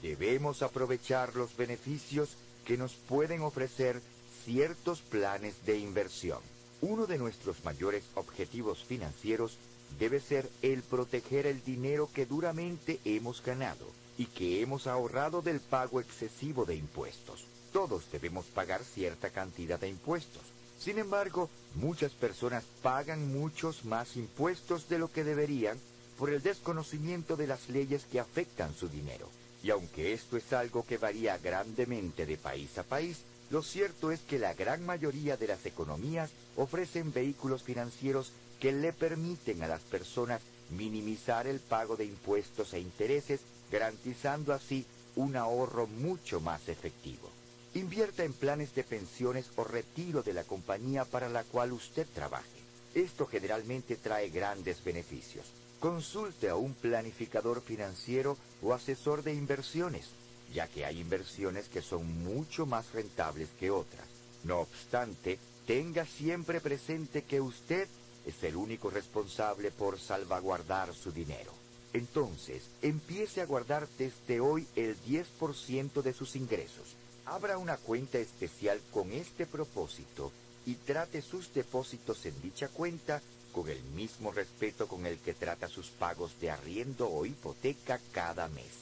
debemos 0.00 0.62
aprovechar 0.62 1.36
los 1.36 1.54
beneficios 1.56 2.30
que 2.64 2.78
nos 2.78 2.94
pueden 2.94 3.42
ofrecer 3.42 4.00
ciertos 4.44 5.02
planes 5.02 5.66
de 5.66 5.78
inversión. 5.78 6.40
Uno 6.80 7.06
de 7.06 7.18
nuestros 7.18 7.64
mayores 7.64 8.02
objetivos 8.14 8.82
financieros 8.82 9.58
debe 9.98 10.18
ser 10.18 10.48
el 10.62 10.82
proteger 10.82 11.46
el 11.46 11.62
dinero 11.62 12.08
que 12.14 12.24
duramente 12.24 12.98
hemos 13.04 13.42
ganado 13.42 13.86
y 14.16 14.26
que 14.26 14.62
hemos 14.62 14.86
ahorrado 14.86 15.42
del 15.42 15.60
pago 15.60 16.00
excesivo 16.00 16.64
de 16.64 16.76
impuestos. 16.76 17.44
Todos 17.74 18.10
debemos 18.10 18.46
pagar 18.46 18.82
cierta 18.84 19.30
cantidad 19.30 19.78
de 19.78 19.88
impuestos. 19.88 20.42
Sin 20.82 20.98
embargo, 20.98 21.48
muchas 21.76 22.10
personas 22.10 22.64
pagan 22.82 23.32
muchos 23.32 23.84
más 23.84 24.16
impuestos 24.16 24.88
de 24.88 24.98
lo 24.98 25.12
que 25.12 25.22
deberían 25.22 25.78
por 26.18 26.30
el 26.30 26.42
desconocimiento 26.42 27.36
de 27.36 27.46
las 27.46 27.68
leyes 27.68 28.04
que 28.10 28.18
afectan 28.18 28.74
su 28.74 28.88
dinero. 28.88 29.28
Y 29.62 29.70
aunque 29.70 30.12
esto 30.12 30.36
es 30.36 30.52
algo 30.52 30.84
que 30.84 30.98
varía 30.98 31.38
grandemente 31.38 32.26
de 32.26 32.36
país 32.36 32.78
a 32.78 32.82
país, 32.82 33.18
lo 33.50 33.62
cierto 33.62 34.10
es 34.10 34.22
que 34.22 34.40
la 34.40 34.54
gran 34.54 34.84
mayoría 34.84 35.36
de 35.36 35.46
las 35.46 35.64
economías 35.66 36.30
ofrecen 36.56 37.12
vehículos 37.12 37.62
financieros 37.62 38.32
que 38.58 38.72
le 38.72 38.92
permiten 38.92 39.62
a 39.62 39.68
las 39.68 39.82
personas 39.82 40.40
minimizar 40.70 41.46
el 41.46 41.60
pago 41.60 41.96
de 41.96 42.06
impuestos 42.06 42.74
e 42.74 42.80
intereses, 42.80 43.40
garantizando 43.70 44.52
así 44.52 44.84
un 45.14 45.36
ahorro 45.36 45.86
mucho 45.86 46.40
más 46.40 46.68
efectivo. 46.68 47.30
Invierta 47.74 48.22
en 48.24 48.34
planes 48.34 48.74
de 48.74 48.84
pensiones 48.84 49.50
o 49.56 49.64
retiro 49.64 50.22
de 50.22 50.34
la 50.34 50.44
compañía 50.44 51.06
para 51.06 51.30
la 51.30 51.42
cual 51.42 51.72
usted 51.72 52.06
trabaje. 52.14 52.60
Esto 52.94 53.26
generalmente 53.26 53.96
trae 53.96 54.28
grandes 54.28 54.84
beneficios. 54.84 55.46
Consulte 55.80 56.50
a 56.50 56.56
un 56.56 56.74
planificador 56.74 57.62
financiero 57.62 58.36
o 58.62 58.74
asesor 58.74 59.22
de 59.22 59.32
inversiones, 59.32 60.08
ya 60.52 60.68
que 60.68 60.84
hay 60.84 61.00
inversiones 61.00 61.68
que 61.68 61.80
son 61.80 62.22
mucho 62.22 62.66
más 62.66 62.92
rentables 62.92 63.48
que 63.58 63.70
otras. 63.70 64.06
No 64.44 64.60
obstante, 64.60 65.38
tenga 65.66 66.04
siempre 66.04 66.60
presente 66.60 67.22
que 67.22 67.40
usted 67.40 67.88
es 68.26 68.42
el 68.44 68.56
único 68.56 68.90
responsable 68.90 69.70
por 69.70 69.98
salvaguardar 69.98 70.94
su 70.94 71.10
dinero. 71.10 71.52
Entonces, 71.94 72.64
empiece 72.82 73.40
a 73.40 73.46
guardar 73.46 73.88
desde 73.98 74.40
hoy 74.40 74.66
el 74.76 74.96
10% 75.02 76.02
de 76.02 76.12
sus 76.12 76.36
ingresos. 76.36 76.96
Abra 77.24 77.56
una 77.56 77.76
cuenta 77.76 78.18
especial 78.18 78.80
con 78.92 79.12
este 79.12 79.46
propósito 79.46 80.32
y 80.66 80.74
trate 80.74 81.22
sus 81.22 81.54
depósitos 81.54 82.26
en 82.26 82.40
dicha 82.42 82.68
cuenta 82.68 83.22
con 83.52 83.68
el 83.68 83.82
mismo 83.94 84.32
respeto 84.32 84.88
con 84.88 85.06
el 85.06 85.18
que 85.18 85.34
trata 85.34 85.68
sus 85.68 85.90
pagos 85.90 86.38
de 86.40 86.50
arriendo 86.50 87.08
o 87.08 87.24
hipoteca 87.24 88.00
cada 88.12 88.48
mes. 88.48 88.72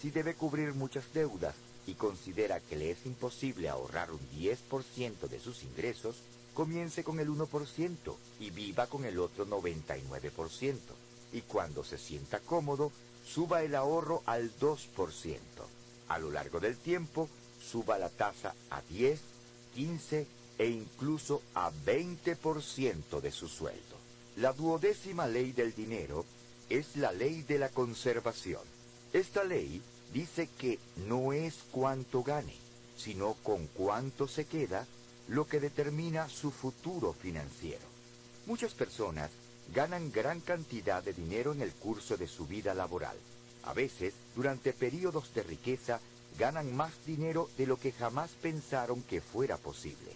Si 0.00 0.10
debe 0.10 0.34
cubrir 0.34 0.74
muchas 0.74 1.12
deudas 1.12 1.54
y 1.86 1.94
considera 1.94 2.60
que 2.60 2.76
le 2.76 2.92
es 2.92 3.04
imposible 3.04 3.68
ahorrar 3.68 4.10
un 4.10 4.20
10% 4.30 5.28
de 5.28 5.40
sus 5.40 5.62
ingresos, 5.62 6.16
comience 6.54 7.04
con 7.04 7.20
el 7.20 7.28
1% 7.28 8.16
y 8.40 8.50
viva 8.50 8.86
con 8.86 9.04
el 9.04 9.18
otro 9.18 9.46
99%. 9.46 10.78
Y 11.32 11.42
cuando 11.42 11.84
se 11.84 11.98
sienta 11.98 12.40
cómodo, 12.40 12.92
suba 13.26 13.62
el 13.62 13.74
ahorro 13.74 14.22
al 14.26 14.56
2%. 14.58 15.38
A 16.08 16.18
lo 16.18 16.30
largo 16.30 16.60
del 16.60 16.76
tiempo, 16.76 17.28
suba 17.62 17.98
la 17.98 18.08
tasa 18.08 18.54
a 18.70 18.82
10, 18.82 19.20
15 19.74 20.26
e 20.58 20.68
incluso 20.68 21.42
a 21.54 21.70
20% 21.70 23.20
de 23.20 23.30
su 23.30 23.48
sueldo. 23.48 23.96
La 24.36 24.52
duodécima 24.52 25.26
ley 25.26 25.52
del 25.52 25.74
dinero 25.74 26.24
es 26.68 26.96
la 26.96 27.12
ley 27.12 27.42
de 27.42 27.58
la 27.58 27.68
conservación. 27.68 28.62
Esta 29.12 29.44
ley 29.44 29.82
dice 30.12 30.48
que 30.58 30.78
no 31.08 31.32
es 31.32 31.58
cuánto 31.70 32.22
gane, 32.22 32.54
sino 32.96 33.34
con 33.42 33.66
cuánto 33.68 34.28
se 34.28 34.44
queda 34.44 34.86
lo 35.28 35.46
que 35.46 35.60
determina 35.60 36.28
su 36.28 36.50
futuro 36.50 37.12
financiero. 37.12 37.84
Muchas 38.46 38.74
personas 38.74 39.30
ganan 39.74 40.10
gran 40.10 40.40
cantidad 40.40 41.02
de 41.02 41.12
dinero 41.12 41.52
en 41.52 41.62
el 41.62 41.72
curso 41.72 42.16
de 42.16 42.26
su 42.26 42.46
vida 42.46 42.74
laboral. 42.74 43.16
A 43.64 43.72
veces, 43.72 44.14
durante 44.34 44.72
periodos 44.72 45.32
de 45.34 45.42
riqueza, 45.42 46.00
ganan 46.38 46.74
más 46.74 46.92
dinero 47.06 47.48
de 47.56 47.66
lo 47.66 47.78
que 47.78 47.92
jamás 47.92 48.30
pensaron 48.40 49.02
que 49.02 49.20
fuera 49.20 49.56
posible. 49.56 50.12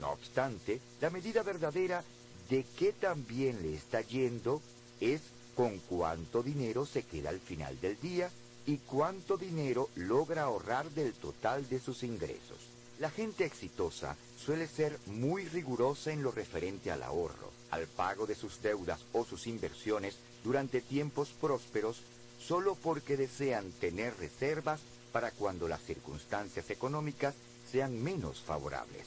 No 0.00 0.12
obstante, 0.12 0.80
la 1.00 1.10
medida 1.10 1.42
verdadera 1.42 2.04
de 2.48 2.64
qué 2.76 2.92
también 2.92 3.62
le 3.62 3.74
está 3.74 4.00
yendo 4.00 4.62
es 5.00 5.20
con 5.54 5.78
cuánto 5.80 6.42
dinero 6.42 6.86
se 6.86 7.02
queda 7.02 7.30
al 7.30 7.40
final 7.40 7.80
del 7.80 8.00
día 8.00 8.30
y 8.66 8.78
cuánto 8.78 9.36
dinero 9.36 9.88
logra 9.96 10.42
ahorrar 10.42 10.90
del 10.90 11.12
total 11.14 11.68
de 11.68 11.80
sus 11.80 12.02
ingresos. 12.02 12.58
La 13.00 13.10
gente 13.10 13.44
exitosa 13.44 14.16
suele 14.44 14.66
ser 14.66 14.98
muy 15.06 15.44
rigurosa 15.44 16.12
en 16.12 16.22
lo 16.22 16.30
referente 16.30 16.90
al 16.90 17.02
ahorro, 17.02 17.50
al 17.70 17.86
pago 17.86 18.26
de 18.26 18.34
sus 18.34 18.60
deudas 18.62 19.00
o 19.12 19.24
sus 19.24 19.46
inversiones 19.46 20.16
durante 20.44 20.80
tiempos 20.80 21.30
prósperos 21.40 22.02
solo 22.40 22.76
porque 22.76 23.16
desean 23.16 23.70
tener 23.72 24.16
reservas 24.18 24.80
para 25.18 25.32
cuando 25.32 25.66
las 25.66 25.82
circunstancias 25.82 26.70
económicas 26.70 27.34
sean 27.72 28.00
menos 28.00 28.40
favorables. 28.40 29.04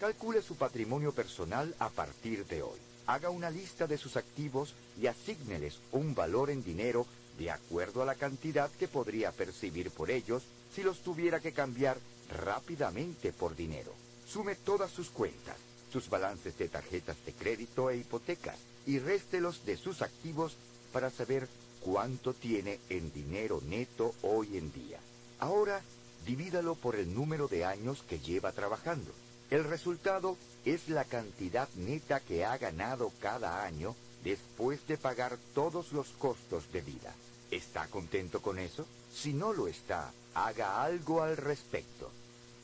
Calcule 0.00 0.40
su 0.40 0.56
patrimonio 0.56 1.12
personal 1.12 1.74
a 1.78 1.90
partir 1.90 2.46
de 2.46 2.62
hoy. 2.62 2.78
Haga 3.06 3.28
una 3.28 3.50
lista 3.50 3.86
de 3.86 3.98
sus 3.98 4.16
activos 4.16 4.72
y 4.98 5.08
asígneles 5.08 5.78
un 5.92 6.14
valor 6.14 6.48
en 6.48 6.64
dinero 6.64 7.06
de 7.36 7.50
acuerdo 7.50 8.00
a 8.00 8.06
la 8.06 8.14
cantidad 8.14 8.70
que 8.70 8.88
podría 8.88 9.30
percibir 9.30 9.90
por 9.90 10.10
ellos 10.10 10.42
si 10.74 10.82
los 10.82 11.00
tuviera 11.00 11.38
que 11.38 11.52
cambiar 11.52 11.98
rápidamente 12.30 13.34
por 13.34 13.54
dinero. 13.54 13.92
Sume 14.26 14.54
todas 14.54 14.90
sus 14.90 15.10
cuentas, 15.10 15.58
sus 15.92 16.08
balances 16.08 16.56
de 16.56 16.70
tarjetas 16.70 17.18
de 17.26 17.34
crédito 17.34 17.90
e 17.90 17.98
hipotecas 17.98 18.56
y 18.86 19.00
réstelos 19.00 19.66
de 19.66 19.76
sus 19.76 20.00
activos 20.00 20.56
para 20.94 21.10
saber 21.10 21.46
cuánto 21.82 22.32
tiene 22.32 22.80
en 22.88 23.12
dinero 23.12 23.60
neto 23.66 24.14
hoy 24.22 24.56
en 24.56 24.72
día. 24.72 24.98
Ahora, 25.42 25.82
divídalo 26.24 26.76
por 26.76 26.94
el 26.94 27.12
número 27.12 27.48
de 27.48 27.64
años 27.64 28.04
que 28.08 28.20
lleva 28.20 28.52
trabajando. 28.52 29.10
El 29.50 29.64
resultado 29.64 30.36
es 30.64 30.88
la 30.88 31.02
cantidad 31.02 31.68
neta 31.74 32.20
que 32.20 32.44
ha 32.44 32.56
ganado 32.58 33.10
cada 33.20 33.64
año 33.64 33.96
después 34.22 34.86
de 34.86 34.96
pagar 34.98 35.36
todos 35.52 35.90
los 35.90 36.10
costos 36.10 36.70
de 36.70 36.82
vida. 36.82 37.12
¿Está 37.50 37.88
contento 37.88 38.40
con 38.40 38.60
eso? 38.60 38.86
Si 39.12 39.32
no 39.32 39.52
lo 39.52 39.66
está, 39.66 40.12
haga 40.34 40.84
algo 40.84 41.22
al 41.22 41.36
respecto. 41.36 42.12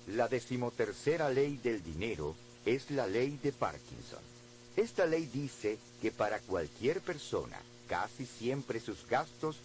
La 0.06 0.28
decimotercera 0.28 1.30
ley 1.30 1.56
del 1.56 1.82
dinero 1.82 2.36
es 2.64 2.92
la 2.92 3.08
ley 3.08 3.40
de 3.42 3.50
Parkinson. 3.50 4.22
Esta 4.76 5.04
ley 5.04 5.26
dice 5.26 5.78
que 6.00 6.12
para 6.12 6.38
cualquier 6.38 7.00
persona, 7.00 7.58
casi 7.88 8.24
siempre 8.24 8.78
sus 8.78 9.04
gastos 9.08 9.56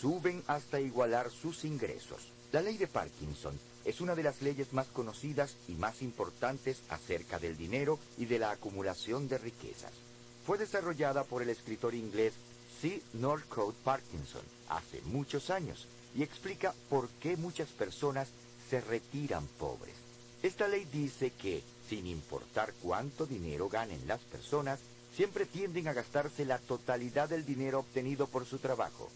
suben 0.00 0.42
hasta 0.46 0.80
igualar 0.80 1.30
sus 1.30 1.66
ingresos. 1.66 2.32
La 2.52 2.60
ley 2.60 2.76
de 2.76 2.86
Parkinson 2.86 3.58
es 3.86 4.02
una 4.02 4.14
de 4.14 4.22
las 4.22 4.42
leyes 4.42 4.74
más 4.74 4.86
conocidas 4.88 5.56
y 5.68 5.72
más 5.72 6.02
importantes 6.02 6.82
acerca 6.90 7.38
del 7.38 7.56
dinero 7.56 7.98
y 8.18 8.26
de 8.26 8.38
la 8.38 8.50
acumulación 8.50 9.26
de 9.26 9.38
riquezas. 9.38 9.92
Fue 10.44 10.58
desarrollada 10.58 11.24
por 11.24 11.40
el 11.42 11.48
escritor 11.48 11.94
inglés 11.94 12.34
C. 12.82 13.00
Northcote 13.14 13.78
Parkinson 13.82 14.42
hace 14.68 15.00
muchos 15.06 15.48
años 15.48 15.86
y 16.14 16.22
explica 16.22 16.74
por 16.90 17.08
qué 17.20 17.38
muchas 17.38 17.70
personas 17.70 18.28
se 18.68 18.82
retiran 18.82 19.46
pobres. 19.58 19.94
Esta 20.42 20.68
ley 20.68 20.86
dice 20.92 21.30
que, 21.30 21.62
sin 21.88 22.06
importar 22.06 22.74
cuánto 22.82 23.24
dinero 23.24 23.70
ganen 23.70 24.06
las 24.06 24.20
personas, 24.20 24.78
siempre 25.16 25.46
tienden 25.46 25.88
a 25.88 25.94
gastarse 25.94 26.44
la 26.44 26.58
totalidad 26.58 27.30
del 27.30 27.46
dinero 27.46 27.78
obtenido 27.78 28.26
por 28.26 28.44
su 28.44 28.58
trabajo, 28.58 29.08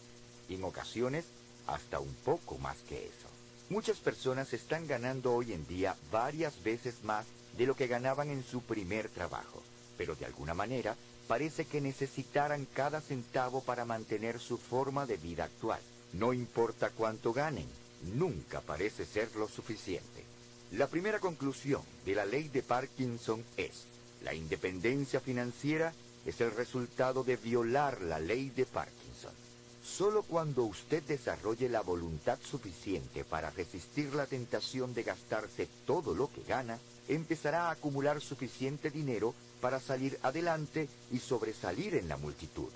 en 0.48 0.64
ocasiones 0.64 1.26
hasta 1.66 2.00
un 2.00 2.14
poco 2.24 2.58
más 2.58 2.76
que 2.88 3.06
eso. 3.06 3.25
Muchas 3.68 3.98
personas 3.98 4.52
están 4.52 4.86
ganando 4.86 5.34
hoy 5.34 5.52
en 5.52 5.66
día 5.66 5.96
varias 6.12 6.62
veces 6.62 7.02
más 7.02 7.26
de 7.58 7.66
lo 7.66 7.74
que 7.74 7.88
ganaban 7.88 8.30
en 8.30 8.44
su 8.44 8.60
primer 8.62 9.08
trabajo, 9.08 9.60
pero 9.98 10.14
de 10.14 10.24
alguna 10.24 10.54
manera 10.54 10.94
parece 11.26 11.64
que 11.64 11.80
necesitaran 11.80 12.68
cada 12.72 13.00
centavo 13.00 13.62
para 13.62 13.84
mantener 13.84 14.38
su 14.38 14.56
forma 14.56 15.04
de 15.04 15.16
vida 15.16 15.44
actual. 15.44 15.80
No 16.12 16.32
importa 16.32 16.90
cuánto 16.90 17.32
ganen, 17.32 17.66
nunca 18.14 18.60
parece 18.60 19.04
ser 19.04 19.34
lo 19.34 19.48
suficiente. 19.48 20.24
La 20.70 20.86
primera 20.86 21.18
conclusión 21.18 21.82
de 22.04 22.14
la 22.14 22.24
ley 22.24 22.48
de 22.48 22.62
Parkinson 22.62 23.44
es, 23.56 23.86
la 24.22 24.32
independencia 24.32 25.18
financiera 25.18 25.92
es 26.24 26.40
el 26.40 26.52
resultado 26.52 27.24
de 27.24 27.36
violar 27.36 28.00
la 28.00 28.20
ley 28.20 28.50
de 28.50 28.64
Parkinson. 28.64 29.45
Solo 29.86 30.24
cuando 30.24 30.64
usted 30.64 31.02
desarrolle 31.04 31.68
la 31.68 31.80
voluntad 31.80 32.38
suficiente 32.42 33.24
para 33.24 33.50
resistir 33.50 34.12
la 34.14 34.26
tentación 34.26 34.92
de 34.92 35.04
gastarse 35.04 35.68
todo 35.86 36.12
lo 36.14 36.30
que 36.30 36.42
gana, 36.42 36.78
empezará 37.08 37.68
a 37.68 37.70
acumular 37.70 38.20
suficiente 38.20 38.90
dinero 38.90 39.32
para 39.60 39.80
salir 39.80 40.18
adelante 40.22 40.88
y 41.12 41.18
sobresalir 41.18 41.94
en 41.94 42.08
la 42.08 42.16
multitud. 42.16 42.68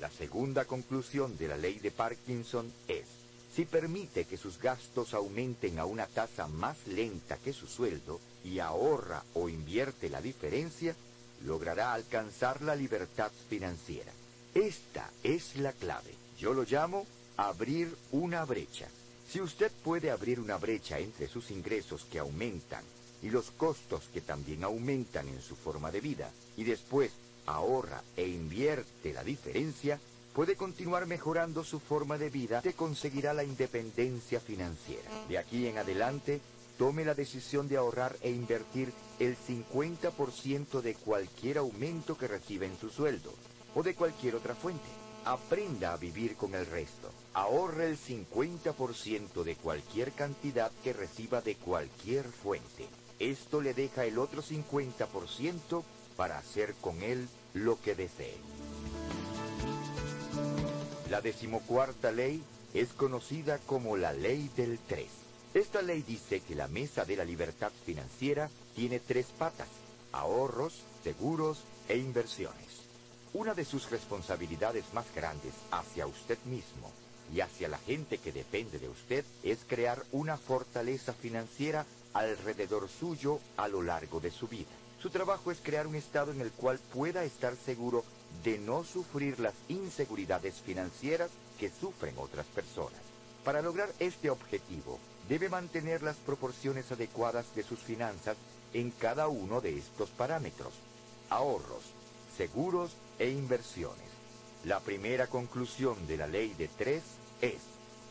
La 0.00 0.08
segunda 0.08 0.64
conclusión 0.64 1.36
de 1.36 1.48
la 1.48 1.56
ley 1.56 1.78
de 1.80 1.90
Parkinson 1.90 2.72
es, 2.86 3.06
si 3.54 3.64
permite 3.66 4.24
que 4.24 4.38
sus 4.38 4.58
gastos 4.58 5.14
aumenten 5.14 5.78
a 5.78 5.84
una 5.84 6.06
tasa 6.06 6.46
más 6.46 6.86
lenta 6.86 7.36
que 7.38 7.52
su 7.52 7.66
sueldo 7.66 8.20
y 8.44 8.60
ahorra 8.60 9.24
o 9.34 9.48
invierte 9.48 10.08
la 10.08 10.22
diferencia, 10.22 10.94
logrará 11.44 11.92
alcanzar 11.92 12.62
la 12.62 12.76
libertad 12.76 13.32
financiera. 13.50 14.12
Esta 14.54 15.10
es 15.22 15.56
la 15.56 15.72
clave. 15.72 16.21
Yo 16.42 16.52
lo 16.52 16.64
llamo 16.64 17.06
abrir 17.36 17.96
una 18.10 18.44
brecha. 18.44 18.88
Si 19.30 19.40
usted 19.40 19.70
puede 19.84 20.10
abrir 20.10 20.40
una 20.40 20.56
brecha 20.56 20.98
entre 20.98 21.28
sus 21.28 21.52
ingresos 21.52 22.04
que 22.10 22.18
aumentan 22.18 22.82
y 23.22 23.30
los 23.30 23.52
costos 23.52 24.08
que 24.12 24.22
también 24.22 24.64
aumentan 24.64 25.28
en 25.28 25.40
su 25.40 25.54
forma 25.54 25.92
de 25.92 26.00
vida, 26.00 26.32
y 26.56 26.64
después 26.64 27.12
ahorra 27.46 28.02
e 28.16 28.26
invierte 28.26 29.12
la 29.12 29.22
diferencia, 29.22 30.00
puede 30.34 30.56
continuar 30.56 31.06
mejorando 31.06 31.62
su 31.62 31.78
forma 31.78 32.18
de 32.18 32.28
vida 32.28 32.60
y 32.64 32.72
conseguirá 32.72 33.32
la 33.34 33.44
independencia 33.44 34.40
financiera. 34.40 35.08
De 35.28 35.38
aquí 35.38 35.68
en 35.68 35.78
adelante, 35.78 36.40
tome 36.76 37.04
la 37.04 37.14
decisión 37.14 37.68
de 37.68 37.76
ahorrar 37.76 38.16
e 38.20 38.32
invertir 38.32 38.92
el 39.20 39.36
50% 39.36 40.80
de 40.80 40.94
cualquier 40.96 41.58
aumento 41.58 42.18
que 42.18 42.26
reciba 42.26 42.66
en 42.66 42.76
su 42.80 42.90
sueldo 42.90 43.32
o 43.76 43.84
de 43.84 43.94
cualquier 43.94 44.34
otra 44.34 44.56
fuente. 44.56 45.01
Aprenda 45.24 45.92
a 45.92 45.96
vivir 45.96 46.34
con 46.34 46.54
el 46.54 46.66
resto. 46.66 47.10
Ahorre 47.34 47.86
el 47.88 47.98
50% 47.98 49.44
de 49.44 49.54
cualquier 49.54 50.12
cantidad 50.12 50.72
que 50.82 50.92
reciba 50.92 51.40
de 51.40 51.54
cualquier 51.54 52.24
fuente. 52.24 52.88
Esto 53.20 53.60
le 53.60 53.72
deja 53.72 54.04
el 54.04 54.18
otro 54.18 54.42
50% 54.42 55.84
para 56.16 56.38
hacer 56.38 56.74
con 56.80 57.02
él 57.02 57.28
lo 57.54 57.80
que 57.80 57.94
desee. 57.94 58.36
La 61.08 61.20
decimocuarta 61.20 62.10
ley 62.10 62.42
es 62.74 62.88
conocida 62.92 63.58
como 63.58 63.96
la 63.96 64.12
ley 64.12 64.50
del 64.56 64.80
3. 64.80 65.06
Esta 65.54 65.82
ley 65.82 66.02
dice 66.02 66.40
que 66.40 66.56
la 66.56 66.66
mesa 66.66 67.04
de 67.04 67.16
la 67.16 67.24
libertad 67.24 67.70
financiera 67.84 68.50
tiene 68.74 68.98
tres 68.98 69.26
patas, 69.38 69.68
ahorros, 70.10 70.82
seguros 71.04 71.62
e 71.88 71.98
inversiones. 71.98 72.91
Una 73.34 73.54
de 73.54 73.64
sus 73.64 73.90
responsabilidades 73.90 74.84
más 74.92 75.06
grandes 75.14 75.54
hacia 75.70 76.06
usted 76.06 76.38
mismo 76.44 76.90
y 77.34 77.40
hacia 77.40 77.66
la 77.66 77.78
gente 77.78 78.18
que 78.18 78.30
depende 78.30 78.78
de 78.78 78.90
usted 78.90 79.24
es 79.42 79.60
crear 79.66 80.04
una 80.12 80.36
fortaleza 80.36 81.14
financiera 81.14 81.86
alrededor 82.12 82.90
suyo 82.90 83.40
a 83.56 83.68
lo 83.68 83.82
largo 83.82 84.20
de 84.20 84.30
su 84.30 84.48
vida. 84.48 84.68
Su 85.00 85.08
trabajo 85.08 85.50
es 85.50 85.60
crear 85.62 85.86
un 85.86 85.94
estado 85.94 86.30
en 86.30 86.42
el 86.42 86.52
cual 86.52 86.78
pueda 86.92 87.24
estar 87.24 87.56
seguro 87.56 88.04
de 88.44 88.58
no 88.58 88.84
sufrir 88.84 89.40
las 89.40 89.54
inseguridades 89.68 90.56
financieras 90.60 91.30
que 91.58 91.70
sufren 91.70 92.14
otras 92.18 92.44
personas. 92.46 93.00
Para 93.44 93.62
lograr 93.62 93.90
este 93.98 94.28
objetivo, 94.28 94.98
debe 95.28 95.48
mantener 95.48 96.02
las 96.02 96.16
proporciones 96.16 96.92
adecuadas 96.92 97.54
de 97.54 97.62
sus 97.62 97.78
finanzas 97.78 98.36
en 98.74 98.90
cada 98.90 99.28
uno 99.28 99.62
de 99.62 99.78
estos 99.78 100.10
parámetros. 100.10 100.74
Ahorros, 101.30 101.82
seguros 102.36 102.92
e 103.22 103.30
inversiones. 103.30 104.10
La 104.64 104.80
primera 104.80 105.28
conclusión 105.28 106.08
de 106.08 106.16
la 106.16 106.26
ley 106.26 106.54
de 106.58 106.66
tres 106.66 107.04
es, 107.40 107.60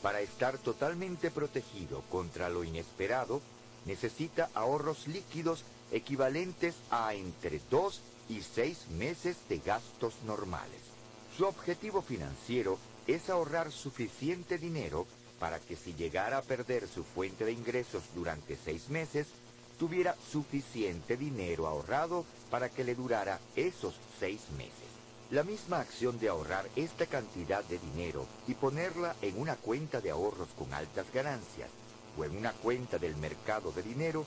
para 0.01 0.21
estar 0.21 0.57
totalmente 0.57 1.29
protegido 1.31 2.01
contra 2.09 2.47
lo 2.47 2.63
inesperado, 2.63 3.41
necesita 3.85 4.49
ahorros 4.53 5.07
líquidos 5.07 5.65
equivalentes 5.91 6.75
a 6.89 7.13
entre 7.13 7.59
dos 7.69 8.01
y 8.29 8.41
seis 8.41 8.87
meses 8.91 9.35
de 9.49 9.59
gastos 9.59 10.13
normales. 10.25 10.79
Su 11.37 11.45
objetivo 11.45 12.01
financiero 12.01 12.77
es 13.05 13.29
ahorrar 13.29 13.69
suficiente 13.69 14.57
dinero 14.57 15.05
para 15.39 15.59
que 15.59 15.75
si 15.75 15.93
llegara 15.93 16.37
a 16.37 16.41
perder 16.41 16.87
su 16.87 17.03
fuente 17.03 17.43
de 17.43 17.51
ingresos 17.51 18.03
durante 18.15 18.55
seis 18.55 18.87
meses, 18.87 19.27
tuviera 19.77 20.15
suficiente 20.31 21.17
dinero 21.17 21.67
ahorrado 21.67 22.23
para 22.49 22.69
que 22.69 22.85
le 22.85 22.95
durara 22.95 23.41
esos 23.57 23.95
seis 24.19 24.39
meses. 24.55 24.90
La 25.31 25.43
misma 25.43 25.79
acción 25.79 26.19
de 26.19 26.27
ahorrar 26.27 26.67
esta 26.75 27.05
cantidad 27.05 27.63
de 27.63 27.79
dinero 27.79 28.27
y 28.49 28.53
ponerla 28.53 29.15
en 29.21 29.39
una 29.39 29.55
cuenta 29.55 30.01
de 30.01 30.11
ahorros 30.11 30.49
con 30.57 30.73
altas 30.73 31.05
ganancias 31.13 31.69
o 32.17 32.25
en 32.25 32.35
una 32.35 32.51
cuenta 32.51 32.97
del 32.97 33.15
mercado 33.15 33.71
de 33.71 33.81
dinero 33.81 34.25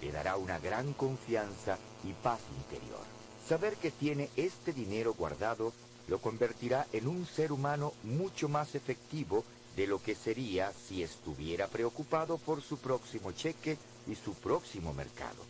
le 0.00 0.10
dará 0.12 0.38
una 0.38 0.58
gran 0.58 0.94
confianza 0.94 1.76
y 2.04 2.14
paz 2.14 2.40
interior. 2.56 3.04
Saber 3.46 3.76
que 3.76 3.90
tiene 3.90 4.30
este 4.34 4.72
dinero 4.72 5.12
guardado 5.12 5.74
lo 6.08 6.22
convertirá 6.22 6.86
en 6.94 7.06
un 7.06 7.26
ser 7.26 7.52
humano 7.52 7.92
mucho 8.02 8.48
más 8.48 8.74
efectivo 8.74 9.44
de 9.76 9.86
lo 9.86 10.02
que 10.02 10.14
sería 10.14 10.72
si 10.72 11.02
estuviera 11.02 11.66
preocupado 11.66 12.38
por 12.38 12.62
su 12.62 12.78
próximo 12.78 13.32
cheque 13.32 13.76
y 14.06 14.14
su 14.14 14.32
próximo 14.32 14.94
mercado. 14.94 15.44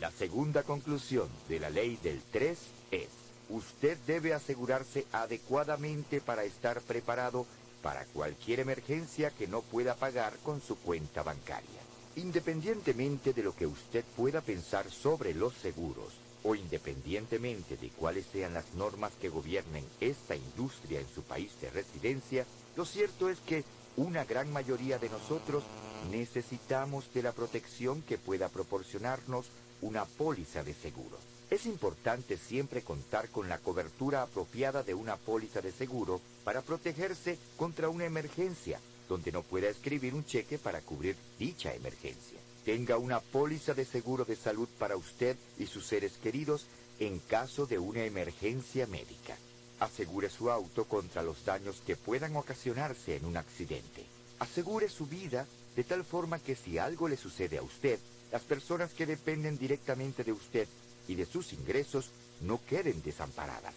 La 0.00 0.10
segunda 0.10 0.64
conclusión 0.64 1.28
de 1.48 1.60
la 1.60 1.70
ley 1.70 1.96
del 2.02 2.20
3 2.32 2.58
es, 2.90 3.08
usted 3.50 3.96
debe 4.06 4.34
asegurarse 4.34 5.06
adecuadamente 5.12 6.20
para 6.20 6.44
estar 6.44 6.80
preparado 6.82 7.46
para 7.82 8.04
cualquier 8.06 8.60
emergencia 8.60 9.30
que 9.30 9.46
no 9.46 9.62
pueda 9.62 9.94
pagar 9.94 10.36
con 10.42 10.60
su 10.60 10.76
cuenta 10.76 11.22
bancaria. 11.22 11.80
Independientemente 12.16 13.32
de 13.32 13.42
lo 13.42 13.54
que 13.54 13.66
usted 13.66 14.04
pueda 14.16 14.40
pensar 14.40 14.90
sobre 14.90 15.34
los 15.34 15.54
seguros, 15.54 16.12
o 16.44 16.54
independientemente 16.54 17.76
de 17.76 17.90
cuáles 17.90 18.26
sean 18.26 18.54
las 18.54 18.74
normas 18.74 19.12
que 19.20 19.28
gobiernen 19.28 19.84
esta 20.00 20.34
industria 20.34 21.00
en 21.00 21.08
su 21.08 21.22
país 21.22 21.50
de 21.60 21.70
residencia, 21.70 22.46
lo 22.76 22.84
cierto 22.84 23.28
es 23.28 23.38
que 23.40 23.64
una 23.96 24.24
gran 24.24 24.52
mayoría 24.52 24.98
de 24.98 25.08
nosotros 25.08 25.64
necesitamos 26.10 27.12
de 27.12 27.22
la 27.22 27.32
protección 27.32 28.02
que 28.02 28.18
pueda 28.18 28.48
proporcionarnos 28.48 29.46
una 29.80 30.04
póliza 30.04 30.62
de 30.62 30.74
seguro. 30.74 31.18
Es 31.50 31.64
importante 31.64 32.36
siempre 32.36 32.82
contar 32.82 33.30
con 33.30 33.48
la 33.48 33.58
cobertura 33.58 34.22
apropiada 34.22 34.82
de 34.82 34.92
una 34.92 35.16
póliza 35.16 35.62
de 35.62 35.72
seguro 35.72 36.20
para 36.44 36.60
protegerse 36.60 37.38
contra 37.56 37.88
una 37.88 38.04
emergencia 38.04 38.80
donde 39.08 39.32
no 39.32 39.42
pueda 39.42 39.70
escribir 39.70 40.14
un 40.14 40.26
cheque 40.26 40.58
para 40.58 40.82
cubrir 40.82 41.16
dicha 41.38 41.72
emergencia. 41.74 42.38
Tenga 42.66 42.98
una 42.98 43.20
póliza 43.20 43.72
de 43.72 43.86
seguro 43.86 44.26
de 44.26 44.36
salud 44.36 44.68
para 44.78 44.96
usted 44.96 45.36
y 45.58 45.66
sus 45.66 45.86
seres 45.86 46.18
queridos 46.22 46.66
en 47.00 47.18
caso 47.18 47.64
de 47.64 47.78
una 47.78 48.04
emergencia 48.04 48.86
médica. 48.86 49.34
Asegure 49.80 50.28
su 50.28 50.50
auto 50.50 50.84
contra 50.84 51.22
los 51.22 51.46
daños 51.46 51.80
que 51.86 51.96
puedan 51.96 52.36
ocasionarse 52.36 53.16
en 53.16 53.24
un 53.24 53.38
accidente. 53.38 54.04
Asegure 54.38 54.90
su 54.90 55.06
vida 55.06 55.46
de 55.74 55.84
tal 55.84 56.04
forma 56.04 56.40
que 56.40 56.56
si 56.56 56.76
algo 56.76 57.08
le 57.08 57.16
sucede 57.16 57.56
a 57.56 57.62
usted, 57.62 57.98
las 58.30 58.42
personas 58.42 58.92
que 58.92 59.06
dependen 59.06 59.56
directamente 59.56 60.24
de 60.24 60.32
usted 60.32 60.68
y 61.08 61.16
de 61.16 61.26
sus 61.26 61.52
ingresos 61.52 62.10
no 62.40 62.60
queden 62.64 63.02
desamparadas. 63.02 63.74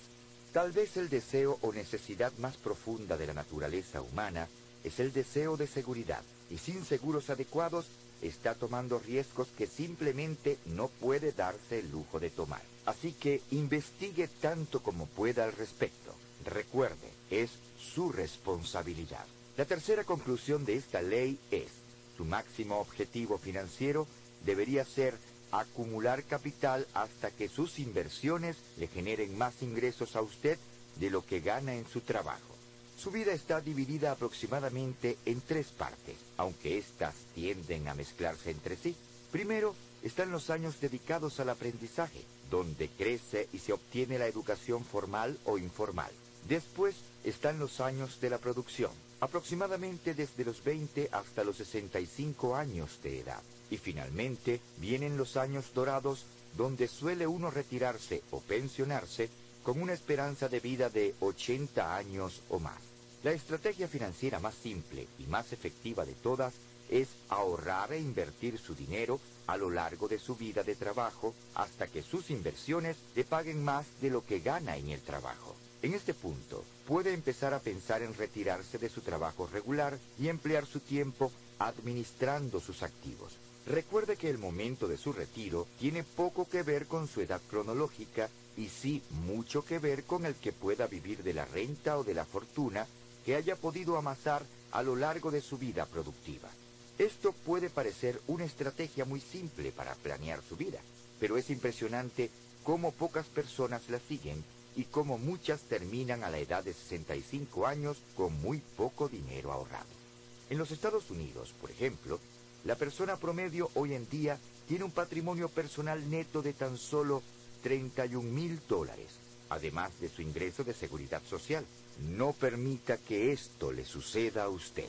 Tal 0.54 0.72
vez 0.72 0.98
el 0.98 1.10
deseo 1.10 1.58
o 1.62 1.72
necesidad 1.72 2.32
más 2.38 2.58
profunda 2.58 3.18
de 3.18 3.28
la 3.28 3.34
naturaleza 3.34 4.02
humana 4.02 4.48
es 4.84 5.00
el 5.00 5.14
deseo 5.14 5.58
de 5.58 5.68
seguridad 5.68 6.22
y 6.50 6.58
sin 6.58 6.84
seguros 6.86 7.30
adecuados 7.30 7.88
está 8.22 8.54
tomando 8.54 9.00
riesgos 9.00 9.48
que 9.58 9.66
simplemente 9.66 10.58
no 10.66 10.90
puede 10.90 11.32
darse 11.32 11.80
el 11.80 11.90
lujo 11.90 12.20
de 12.20 12.30
tomar. 12.30 12.62
Así 12.86 13.14
que 13.14 13.42
investigue 13.52 14.28
tanto 14.28 14.84
como 14.84 15.06
pueda 15.06 15.46
al 15.46 15.54
respecto. 15.54 16.14
Recuerde, 16.46 17.10
es 17.30 17.52
su 17.80 18.12
responsabilidad. 18.12 19.26
La 19.58 19.66
tercera 19.66 20.04
conclusión 20.04 20.66
de 20.66 20.76
esta 20.76 21.02
ley 21.02 21.40
es, 21.52 21.70
su 22.18 22.26
máximo 22.26 22.80
objetivo 22.80 23.38
financiero 23.38 24.08
debería 24.46 24.86
ser 24.86 25.18
acumular 25.52 26.24
capital 26.24 26.88
hasta 26.94 27.32
que 27.32 27.50
sus 27.50 27.80
inversiones 27.80 28.58
le 28.78 28.88
generen 28.88 29.38
más 29.38 29.62
ingresos 29.62 30.16
a 30.16 30.22
usted 30.22 30.58
de 30.98 31.10
lo 31.10 31.26
que 31.26 31.40
gana 31.42 31.76
en 31.76 31.88
su 31.88 32.02
trabajo. 32.02 32.56
Su 32.98 33.10
vida 33.12 33.34
está 33.34 33.62
dividida 33.62 34.12
aproximadamente 34.12 35.18
en 35.26 35.42
tres 35.42 35.68
partes, 35.68 36.18
aunque 36.38 36.78
éstas 36.78 37.16
tienden 37.34 37.88
a 37.88 37.96
mezclarse 37.96 38.52
entre 38.52 38.76
sí. 38.76 38.96
Primero 39.32 39.74
están 40.04 40.32
los 40.32 40.50
años 40.50 40.80
dedicados 40.80 41.40
al 41.40 41.50
aprendizaje, 41.50 42.22
donde 42.50 42.90
crece 42.90 43.48
y 43.54 43.60
se 43.60 43.74
obtiene 43.74 44.20
la 44.20 44.28
educación 44.28 44.86
formal 44.86 45.40
o 45.46 45.58
informal. 45.58 46.12
Después 46.48 46.96
están 47.24 47.60
los 47.60 47.80
años 47.80 48.20
de 48.20 48.30
la 48.30 48.38
producción, 48.38 48.92
aproximadamente 49.20 50.14
desde 50.14 50.46
los 50.46 50.64
20 50.64 51.10
hasta 51.12 51.44
los 51.44 51.58
65 51.58 52.56
años 52.56 53.00
de 53.02 53.20
edad. 53.20 53.42
Y 53.72 53.78
finalmente 53.78 54.62
vienen 54.78 55.18
los 55.18 55.36
años 55.36 55.74
dorados, 55.74 56.26
donde 56.56 56.88
suele 56.88 57.26
uno 57.26 57.50
retirarse 57.50 58.22
o 58.30 58.40
pensionarse 58.42 59.30
con 59.64 59.82
una 59.82 59.94
esperanza 59.94 60.48
de 60.48 60.60
vida 60.60 60.90
de 60.90 61.16
80 61.20 61.96
años 61.96 62.42
o 62.50 62.60
más. 62.60 62.80
La 63.24 63.32
estrategia 63.32 63.88
financiera 63.88 64.40
más 64.40 64.56
simple 64.56 65.08
y 65.20 65.24
más 65.24 65.54
efectiva 65.54 66.06
de 66.06 66.14
todas 66.14 66.54
es 66.90 67.08
ahorrar 67.30 67.94
e 67.94 68.00
invertir 68.00 68.58
su 68.58 68.76
dinero 68.76 69.20
a 69.48 69.58
lo 69.58 69.70
largo 69.70 70.08
de 70.08 70.20
su 70.20 70.36
vida 70.36 70.64
de 70.64 70.76
trabajo 70.76 71.34
hasta 71.56 71.88
que 71.88 72.04
sus 72.04 72.30
inversiones 72.30 72.98
le 73.16 73.24
paguen 73.24 73.64
más 73.64 73.86
de 74.02 74.10
lo 74.10 74.26
que 74.26 74.40
gana 74.40 74.76
en 74.78 74.90
el 74.90 75.02
trabajo. 75.02 75.56
En 75.82 75.94
este 75.94 76.14
punto, 76.14 76.64
puede 76.88 77.14
empezar 77.14 77.54
a 77.54 77.60
pensar 77.60 78.02
en 78.02 78.14
retirarse 78.14 78.78
de 78.78 78.90
su 78.90 79.02
trabajo 79.02 79.48
regular 79.52 79.98
y 80.20 80.28
emplear 80.28 80.66
su 80.66 80.80
tiempo 80.80 81.32
administrando 81.60 82.60
sus 82.60 82.84
activos. 82.84 83.34
Recuerde 83.66 84.18
que 84.18 84.30
el 84.30 84.38
momento 84.38 84.88
de 84.88 84.98
su 84.98 85.14
retiro 85.14 85.68
tiene 85.80 86.04
poco 86.04 86.48
que 86.50 86.64
ver 86.64 86.88
con 86.88 87.08
su 87.08 87.22
edad 87.22 87.42
cronológica 87.50 88.30
y 88.58 88.68
sí 88.70 89.02
mucho 89.10 89.64
que 89.64 89.80
ver 89.80 90.04
con 90.04 90.26
el 90.26 90.36
que 90.36 90.52
pueda 90.52 90.88
vivir 90.88 91.24
de 91.24 91.34
la 91.34 91.46
renta 91.46 91.98
o 91.98 92.04
de 92.04 92.14
la 92.14 92.26
fortuna 92.26 92.88
que 93.26 93.36
haya 93.36 93.56
podido 93.56 93.98
amasar 93.98 94.44
a 94.72 94.82
lo 94.84 94.96
largo 94.96 95.32
de 95.32 95.42
su 95.42 95.58
vida 95.58 95.86
productiva. 95.86 96.50
Esto 96.98 97.34
puede 97.34 97.70
parecer 97.70 98.20
una 98.28 98.46
estrategia 98.46 99.06
muy 99.06 99.22
simple 99.22 99.72
para 99.72 99.96
planear 99.96 100.42
su 100.48 100.56
vida, 100.56 100.80
pero 101.20 101.38
es 101.38 101.50
impresionante 101.50 102.30
cómo 102.64 102.92
pocas 102.92 103.28
personas 103.28 103.90
la 103.90 104.00
siguen 104.00 104.44
y 104.76 104.86
cómo 104.86 105.18
muchas 105.18 105.62
terminan 105.62 106.24
a 106.24 106.30
la 106.30 106.40
edad 106.40 106.64
de 106.64 106.74
65 106.74 107.68
años 107.68 107.98
con 108.16 108.40
muy 108.42 108.60
poco 108.78 109.08
dinero 109.08 109.52
ahorrado. 109.52 110.02
En 110.50 110.58
los 110.58 110.72
Estados 110.72 111.10
Unidos, 111.10 111.54
por 111.60 111.72
ejemplo, 111.72 112.20
la 112.66 112.76
persona 112.76 113.18
promedio 113.18 113.70
hoy 113.76 113.94
en 113.94 114.08
día 114.10 114.38
tiene 114.68 114.84
un 114.84 114.92
patrimonio 114.92 115.50
personal 115.50 116.10
neto 116.10 116.42
de 116.42 116.54
tan 116.54 116.78
solo 116.78 117.24
31 117.64 118.22
mil 118.22 118.60
dólares, 118.68 119.08
además 119.50 119.92
de 120.00 120.10
su 120.10 120.22
ingreso 120.22 120.64
de 120.64 120.74
seguridad 120.74 121.22
social. 121.24 121.66
No 122.10 122.34
permita 122.34 122.98
que 122.98 123.32
esto 123.32 123.72
le 123.72 123.86
suceda 123.86 124.44
a 124.44 124.50
usted. 124.50 124.88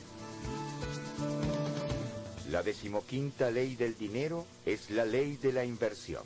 La 2.49 2.63
decimoquinta 2.63 3.49
ley 3.49 3.75
del 3.75 3.97
dinero 3.97 4.45
es 4.65 4.89
la 4.89 5.05
ley 5.05 5.37
de 5.37 5.51
la 5.51 5.65
inversión. 5.65 6.23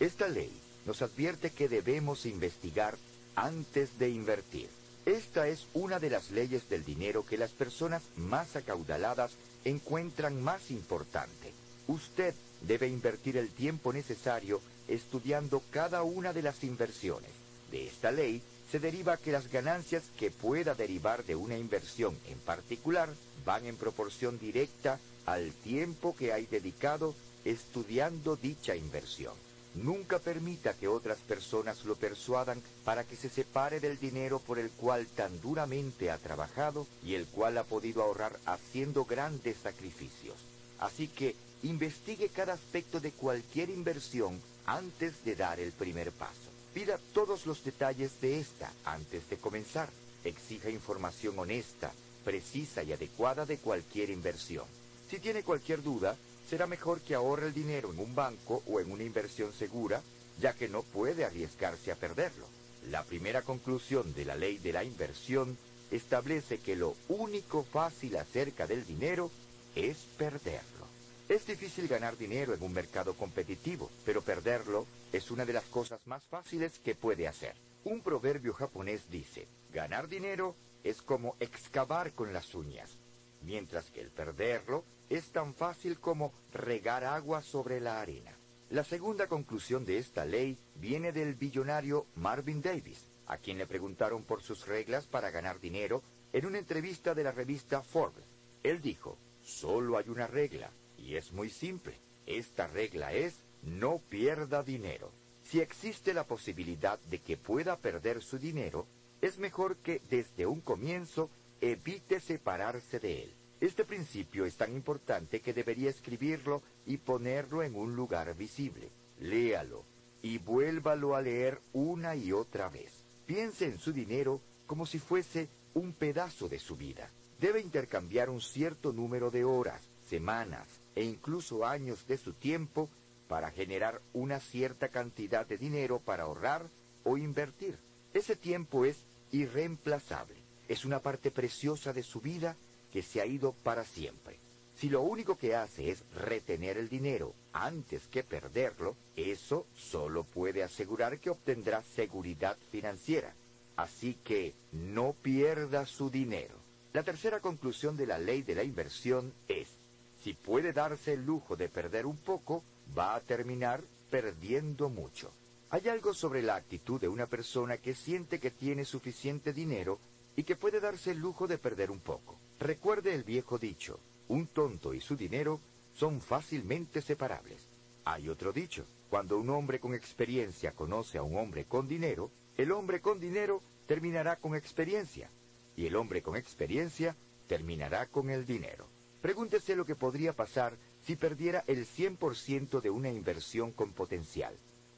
Esta 0.00 0.28
ley 0.28 0.52
nos 0.86 1.02
advierte 1.02 1.50
que 1.50 1.68
debemos 1.68 2.26
investigar 2.26 2.96
antes 3.34 3.98
de 3.98 4.08
invertir. 4.08 4.68
Esta 5.06 5.46
es 5.46 5.68
una 5.72 6.00
de 6.00 6.10
las 6.10 6.32
leyes 6.32 6.68
del 6.68 6.84
dinero 6.84 7.24
que 7.24 7.38
las 7.38 7.52
personas 7.52 8.02
más 8.16 8.56
acaudaladas 8.56 9.36
encuentran 9.64 10.42
más 10.42 10.72
importante. 10.72 11.52
Usted 11.86 12.34
debe 12.62 12.88
invertir 12.88 13.36
el 13.36 13.50
tiempo 13.50 13.92
necesario 13.92 14.60
estudiando 14.88 15.62
cada 15.70 16.02
una 16.02 16.32
de 16.32 16.42
las 16.42 16.64
inversiones. 16.64 17.30
De 17.70 17.86
esta 17.86 18.10
ley 18.10 18.42
se 18.72 18.80
deriva 18.80 19.16
que 19.16 19.30
las 19.30 19.48
ganancias 19.48 20.02
que 20.18 20.32
pueda 20.32 20.74
derivar 20.74 21.24
de 21.24 21.36
una 21.36 21.56
inversión 21.56 22.18
en 22.26 22.38
particular 22.40 23.08
van 23.44 23.64
en 23.64 23.76
proporción 23.76 24.40
directa 24.40 24.98
al 25.24 25.52
tiempo 25.52 26.16
que 26.16 26.32
hay 26.32 26.46
dedicado 26.46 27.14
estudiando 27.44 28.34
dicha 28.34 28.74
inversión. 28.74 29.34
Nunca 29.76 30.18
permita 30.18 30.72
que 30.72 30.88
otras 30.88 31.18
personas 31.18 31.84
lo 31.84 31.96
persuadan 31.96 32.62
para 32.84 33.04
que 33.04 33.14
se 33.14 33.28
separe 33.28 33.78
del 33.78 33.98
dinero 33.98 34.38
por 34.38 34.58
el 34.58 34.70
cual 34.70 35.06
tan 35.06 35.38
duramente 35.42 36.10
ha 36.10 36.16
trabajado 36.16 36.86
y 37.04 37.14
el 37.14 37.26
cual 37.26 37.58
ha 37.58 37.64
podido 37.64 38.02
ahorrar 38.02 38.38
haciendo 38.46 39.04
grandes 39.04 39.58
sacrificios. 39.62 40.36
Así 40.78 41.08
que 41.08 41.36
investigue 41.62 42.30
cada 42.30 42.54
aspecto 42.54 43.00
de 43.00 43.12
cualquier 43.12 43.68
inversión 43.68 44.40
antes 44.64 45.22
de 45.24 45.36
dar 45.36 45.60
el 45.60 45.72
primer 45.72 46.10
paso. 46.10 46.50
Pida 46.72 46.98
todos 47.12 47.44
los 47.44 47.62
detalles 47.62 48.18
de 48.22 48.40
esta 48.40 48.72
antes 48.84 49.28
de 49.28 49.36
comenzar. 49.36 49.90
Exija 50.24 50.70
información 50.70 51.38
honesta, 51.38 51.92
precisa 52.24 52.82
y 52.82 52.92
adecuada 52.94 53.44
de 53.44 53.58
cualquier 53.58 54.08
inversión. 54.08 54.64
Si 55.10 55.18
tiene 55.20 55.42
cualquier 55.42 55.82
duda, 55.82 56.16
será 56.48 56.66
mejor 56.66 57.00
que 57.00 57.14
ahorre 57.14 57.48
el 57.48 57.54
dinero 57.54 57.92
en 57.92 57.98
un 57.98 58.14
banco 58.14 58.62
o 58.66 58.80
en 58.80 58.90
una 58.90 59.02
inversión 59.02 59.52
segura, 59.52 60.02
ya 60.38 60.52
que 60.52 60.68
no 60.68 60.82
puede 60.82 61.24
arriesgarse 61.24 61.90
a 61.90 61.96
perderlo. 61.96 62.46
La 62.90 63.02
primera 63.02 63.42
conclusión 63.42 64.14
de 64.14 64.24
la 64.24 64.36
ley 64.36 64.58
de 64.58 64.72
la 64.72 64.84
inversión 64.84 65.58
establece 65.90 66.58
que 66.58 66.76
lo 66.76 66.94
único 67.08 67.64
fácil 67.64 68.16
acerca 68.16 68.66
del 68.66 68.86
dinero 68.86 69.30
es 69.74 69.98
perderlo. 70.16 70.86
Es 71.28 71.46
difícil 71.46 71.88
ganar 71.88 72.16
dinero 72.16 72.54
en 72.54 72.62
un 72.62 72.72
mercado 72.72 73.14
competitivo, 73.14 73.90
pero 74.04 74.22
perderlo 74.22 74.86
es 75.12 75.30
una 75.32 75.44
de 75.44 75.52
las 75.52 75.64
cosas 75.64 76.00
más 76.06 76.22
fáciles 76.24 76.78
que 76.78 76.94
puede 76.94 77.26
hacer. 77.26 77.56
Un 77.84 78.00
proverbio 78.00 78.52
japonés 78.52 79.10
dice, 79.10 79.48
ganar 79.72 80.08
dinero 80.08 80.54
es 80.84 81.02
como 81.02 81.34
excavar 81.40 82.12
con 82.12 82.32
las 82.32 82.54
uñas, 82.54 82.98
mientras 83.42 83.90
que 83.90 84.00
el 84.00 84.10
perderlo 84.10 84.84
es 85.08 85.30
tan 85.30 85.54
fácil 85.54 86.00
como 86.00 86.32
regar 86.52 87.04
agua 87.04 87.42
sobre 87.42 87.80
la 87.80 88.00
arena. 88.00 88.36
La 88.70 88.82
segunda 88.82 89.28
conclusión 89.28 89.84
de 89.84 89.98
esta 89.98 90.24
ley 90.24 90.58
viene 90.74 91.12
del 91.12 91.34
billonario 91.34 92.06
Marvin 92.16 92.60
Davis, 92.60 93.06
a 93.26 93.38
quien 93.38 93.58
le 93.58 93.66
preguntaron 93.66 94.24
por 94.24 94.42
sus 94.42 94.66
reglas 94.66 95.06
para 95.06 95.30
ganar 95.30 95.60
dinero 95.60 96.02
en 96.32 96.46
una 96.46 96.58
entrevista 96.58 97.14
de 97.14 97.24
la 97.24 97.32
revista 97.32 97.82
Forbes. 97.82 98.24
Él 98.62 98.80
dijo, 98.80 99.18
solo 99.40 99.98
hay 99.98 100.08
una 100.08 100.26
regla, 100.26 100.70
y 100.98 101.14
es 101.14 101.32
muy 101.32 101.50
simple. 101.50 102.00
Esta 102.26 102.66
regla 102.66 103.12
es, 103.12 103.44
no 103.62 104.00
pierda 104.08 104.64
dinero. 104.64 105.12
Si 105.44 105.60
existe 105.60 106.12
la 106.12 106.26
posibilidad 106.26 106.98
de 106.98 107.20
que 107.20 107.36
pueda 107.36 107.76
perder 107.76 108.20
su 108.22 108.38
dinero, 108.38 108.86
es 109.20 109.38
mejor 109.38 109.76
que 109.76 110.02
desde 110.10 110.44
un 110.46 110.60
comienzo 110.60 111.30
evite 111.60 112.18
separarse 112.18 112.98
de 112.98 113.22
él. 113.22 113.34
Este 113.60 113.84
principio 113.84 114.44
es 114.44 114.56
tan 114.56 114.74
importante 114.74 115.40
que 115.40 115.54
debería 115.54 115.88
escribirlo 115.88 116.62
y 116.84 116.98
ponerlo 116.98 117.62
en 117.62 117.74
un 117.74 117.96
lugar 117.96 118.36
visible. 118.36 118.90
Léalo 119.18 119.84
y 120.20 120.38
vuélvalo 120.38 121.16
a 121.16 121.22
leer 121.22 121.60
una 121.72 122.16
y 122.16 122.32
otra 122.32 122.68
vez. 122.68 123.04
Piense 123.24 123.64
en 123.64 123.78
su 123.78 123.92
dinero 123.92 124.42
como 124.66 124.84
si 124.84 124.98
fuese 124.98 125.48
un 125.72 125.94
pedazo 125.94 126.48
de 126.48 126.58
su 126.58 126.76
vida. 126.76 127.10
Debe 127.40 127.60
intercambiar 127.60 128.28
un 128.28 128.40
cierto 128.40 128.92
número 128.92 129.30
de 129.30 129.44
horas, 129.44 129.88
semanas 130.02 130.66
e 130.94 131.04
incluso 131.04 131.64
años 131.64 132.06
de 132.06 132.18
su 132.18 132.34
tiempo 132.34 132.90
para 133.26 133.50
generar 133.50 134.02
una 134.12 134.38
cierta 134.38 134.88
cantidad 134.88 135.46
de 135.46 135.56
dinero 135.56 135.98
para 136.00 136.24
ahorrar 136.24 136.68
o 137.04 137.16
invertir. 137.16 137.78
Ese 138.12 138.36
tiempo 138.36 138.84
es 138.84 139.06
irreemplazable. 139.32 140.36
Es 140.68 140.84
una 140.84 141.00
parte 141.00 141.30
preciosa 141.30 141.92
de 141.92 142.02
su 142.02 142.20
vida 142.20 142.56
que 142.96 143.02
se 143.02 143.20
ha 143.20 143.26
ido 143.26 143.52
para 143.52 143.84
siempre. 143.84 144.38
Si 144.74 144.88
lo 144.88 145.02
único 145.02 145.36
que 145.36 145.54
hace 145.54 145.90
es 145.90 146.02
retener 146.14 146.78
el 146.78 146.88
dinero 146.88 147.34
antes 147.52 148.08
que 148.08 148.24
perderlo, 148.24 148.96
eso 149.14 149.66
solo 149.74 150.24
puede 150.24 150.62
asegurar 150.62 151.20
que 151.20 151.28
obtendrá 151.28 151.82
seguridad 151.82 152.56
financiera. 152.70 153.34
Así 153.76 154.14
que 154.24 154.54
no 154.72 155.12
pierda 155.12 155.84
su 155.84 156.08
dinero. 156.08 156.54
La 156.94 157.02
tercera 157.02 157.40
conclusión 157.40 157.98
de 157.98 158.06
la 158.06 158.16
ley 158.16 158.40
de 158.40 158.54
la 158.54 158.64
inversión 158.64 159.34
es, 159.46 159.76
si 160.22 160.32
puede 160.32 160.72
darse 160.72 161.12
el 161.12 161.26
lujo 161.26 161.54
de 161.54 161.68
perder 161.68 162.06
un 162.06 162.16
poco, 162.16 162.64
va 162.96 163.14
a 163.14 163.20
terminar 163.20 163.84
perdiendo 164.08 164.88
mucho. 164.88 165.34
Hay 165.68 165.86
algo 165.90 166.14
sobre 166.14 166.40
la 166.40 166.54
actitud 166.54 166.98
de 166.98 167.08
una 167.08 167.26
persona 167.26 167.76
que 167.76 167.94
siente 167.94 168.40
que 168.40 168.52
tiene 168.52 168.86
suficiente 168.86 169.52
dinero 169.52 169.98
y 170.34 170.44
que 170.44 170.56
puede 170.56 170.80
darse 170.80 171.10
el 171.10 171.18
lujo 171.18 171.46
de 171.46 171.58
perder 171.58 171.90
un 171.90 172.00
poco. 172.00 172.38
Recuerde 172.58 173.14
el 173.14 173.22
viejo 173.22 173.58
dicho, 173.58 174.00
un 174.28 174.46
tonto 174.46 174.94
y 174.94 175.00
su 175.00 175.14
dinero 175.14 175.60
son 175.92 176.22
fácilmente 176.22 177.02
separables. 177.02 177.68
Hay 178.04 178.30
otro 178.30 178.52
dicho, 178.52 178.86
cuando 179.10 179.38
un 179.38 179.50
hombre 179.50 179.78
con 179.78 179.94
experiencia 179.94 180.72
conoce 180.72 181.18
a 181.18 181.22
un 181.22 181.36
hombre 181.36 181.66
con 181.66 181.86
dinero, 181.86 182.30
el 182.56 182.72
hombre 182.72 183.00
con 183.00 183.20
dinero 183.20 183.60
terminará 183.86 184.36
con 184.36 184.54
experiencia 184.54 185.30
y 185.76 185.86
el 185.86 185.96
hombre 185.96 186.22
con 186.22 186.34
experiencia 186.34 187.14
terminará 187.46 188.06
con 188.06 188.30
el 188.30 188.46
dinero. 188.46 188.88
Pregúntese 189.20 189.76
lo 189.76 189.84
que 189.84 189.94
podría 189.94 190.32
pasar 190.32 190.78
si 191.00 191.14
perdiera 191.14 191.62
el 191.66 191.86
100% 191.86 192.80
de 192.80 192.90
una 192.90 193.10
inversión 193.10 193.72
con 193.72 193.92
potencial. 193.92 194.56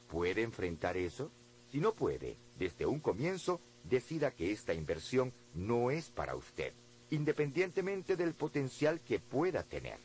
¿Puede 0.08 0.42
enfrentar 0.42 0.96
eso? 0.96 1.32
Si 1.72 1.80
no 1.80 1.92
puede, 1.92 2.38
desde 2.56 2.86
un 2.86 3.00
comienzo, 3.00 3.60
decida 3.82 4.30
que 4.30 4.52
esta 4.52 4.74
inversión 4.74 5.32
no 5.54 5.90
es 5.90 6.10
para 6.10 6.36
usted, 6.36 6.72
independientemente 7.10 8.16
del 8.16 8.34
potencial 8.34 9.00
que 9.00 9.18
pueda 9.18 9.62
tener. 9.62 9.98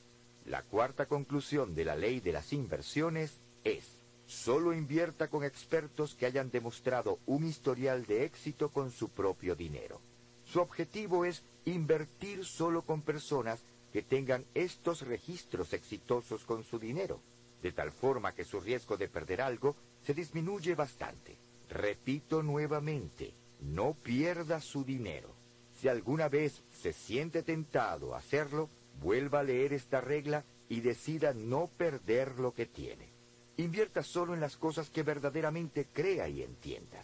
La 0.45 0.63
cuarta 0.63 1.05
conclusión 1.05 1.73
de 1.73 1.85
la 1.85 1.95
ley 1.95 2.19
de 2.19 2.33
las 2.33 2.51
inversiones 2.53 3.39
es, 3.63 3.85
solo 4.25 4.73
invierta 4.73 5.29
con 5.29 5.43
expertos 5.43 6.15
que 6.15 6.25
hayan 6.25 6.49
demostrado 6.51 7.19
un 7.25 7.45
historial 7.45 8.05
de 8.05 8.25
éxito 8.25 8.69
con 8.69 8.91
su 8.91 9.09
propio 9.09 9.55
dinero. 9.55 10.01
Su 10.45 10.59
objetivo 10.59 11.25
es 11.25 11.43
invertir 11.65 12.45
solo 12.45 12.81
con 12.81 13.01
personas 13.01 13.61
que 13.91 14.01
tengan 14.01 14.45
estos 14.53 15.01
registros 15.01 15.71
exitosos 15.73 16.43
con 16.43 16.63
su 16.63 16.79
dinero, 16.79 17.21
de 17.61 17.71
tal 17.71 17.91
forma 17.91 18.33
que 18.33 18.43
su 18.43 18.59
riesgo 18.59 18.97
de 18.97 19.07
perder 19.07 19.41
algo 19.41 19.75
se 20.05 20.13
disminuye 20.13 20.75
bastante. 20.75 21.37
Repito 21.69 22.43
nuevamente, 22.43 23.33
no 23.61 23.93
pierda 23.93 24.59
su 24.59 24.83
dinero. 24.83 25.42
Si 25.83 25.89
alguna 25.89 26.29
vez 26.29 26.63
se 26.71 26.93
siente 26.93 27.43
tentado 27.43 28.15
a 28.15 28.19
hacerlo, 28.19 28.69
vuelva 29.01 29.41
a 29.41 29.43
leer 29.43 29.73
esta 29.73 29.99
regla 29.99 30.45
y 30.69 30.79
decida 30.79 31.33
no 31.33 31.67
perder 31.67 32.39
lo 32.39 32.53
que 32.53 32.65
tiene. 32.65 33.09
Invierta 33.57 34.01
solo 34.01 34.33
en 34.33 34.39
las 34.39 34.55
cosas 34.55 34.89
que 34.89 35.03
verdaderamente 35.03 35.89
crea 35.91 36.29
y 36.29 36.41
entienda. 36.41 37.03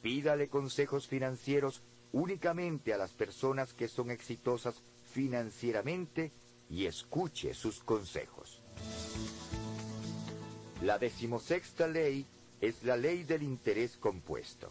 Pídale 0.00 0.48
consejos 0.48 1.08
financieros 1.08 1.82
únicamente 2.12 2.94
a 2.94 2.98
las 2.98 3.10
personas 3.14 3.74
que 3.74 3.88
son 3.88 4.12
exitosas 4.12 4.80
financieramente 5.12 6.30
y 6.68 6.86
escuche 6.86 7.52
sus 7.52 7.80
consejos. 7.80 8.62
La 10.82 11.00
decimosexta 11.00 11.88
ley 11.88 12.24
es 12.60 12.84
la 12.84 12.96
ley 12.96 13.24
del 13.24 13.42
interés 13.42 13.96
compuesto. 13.96 14.70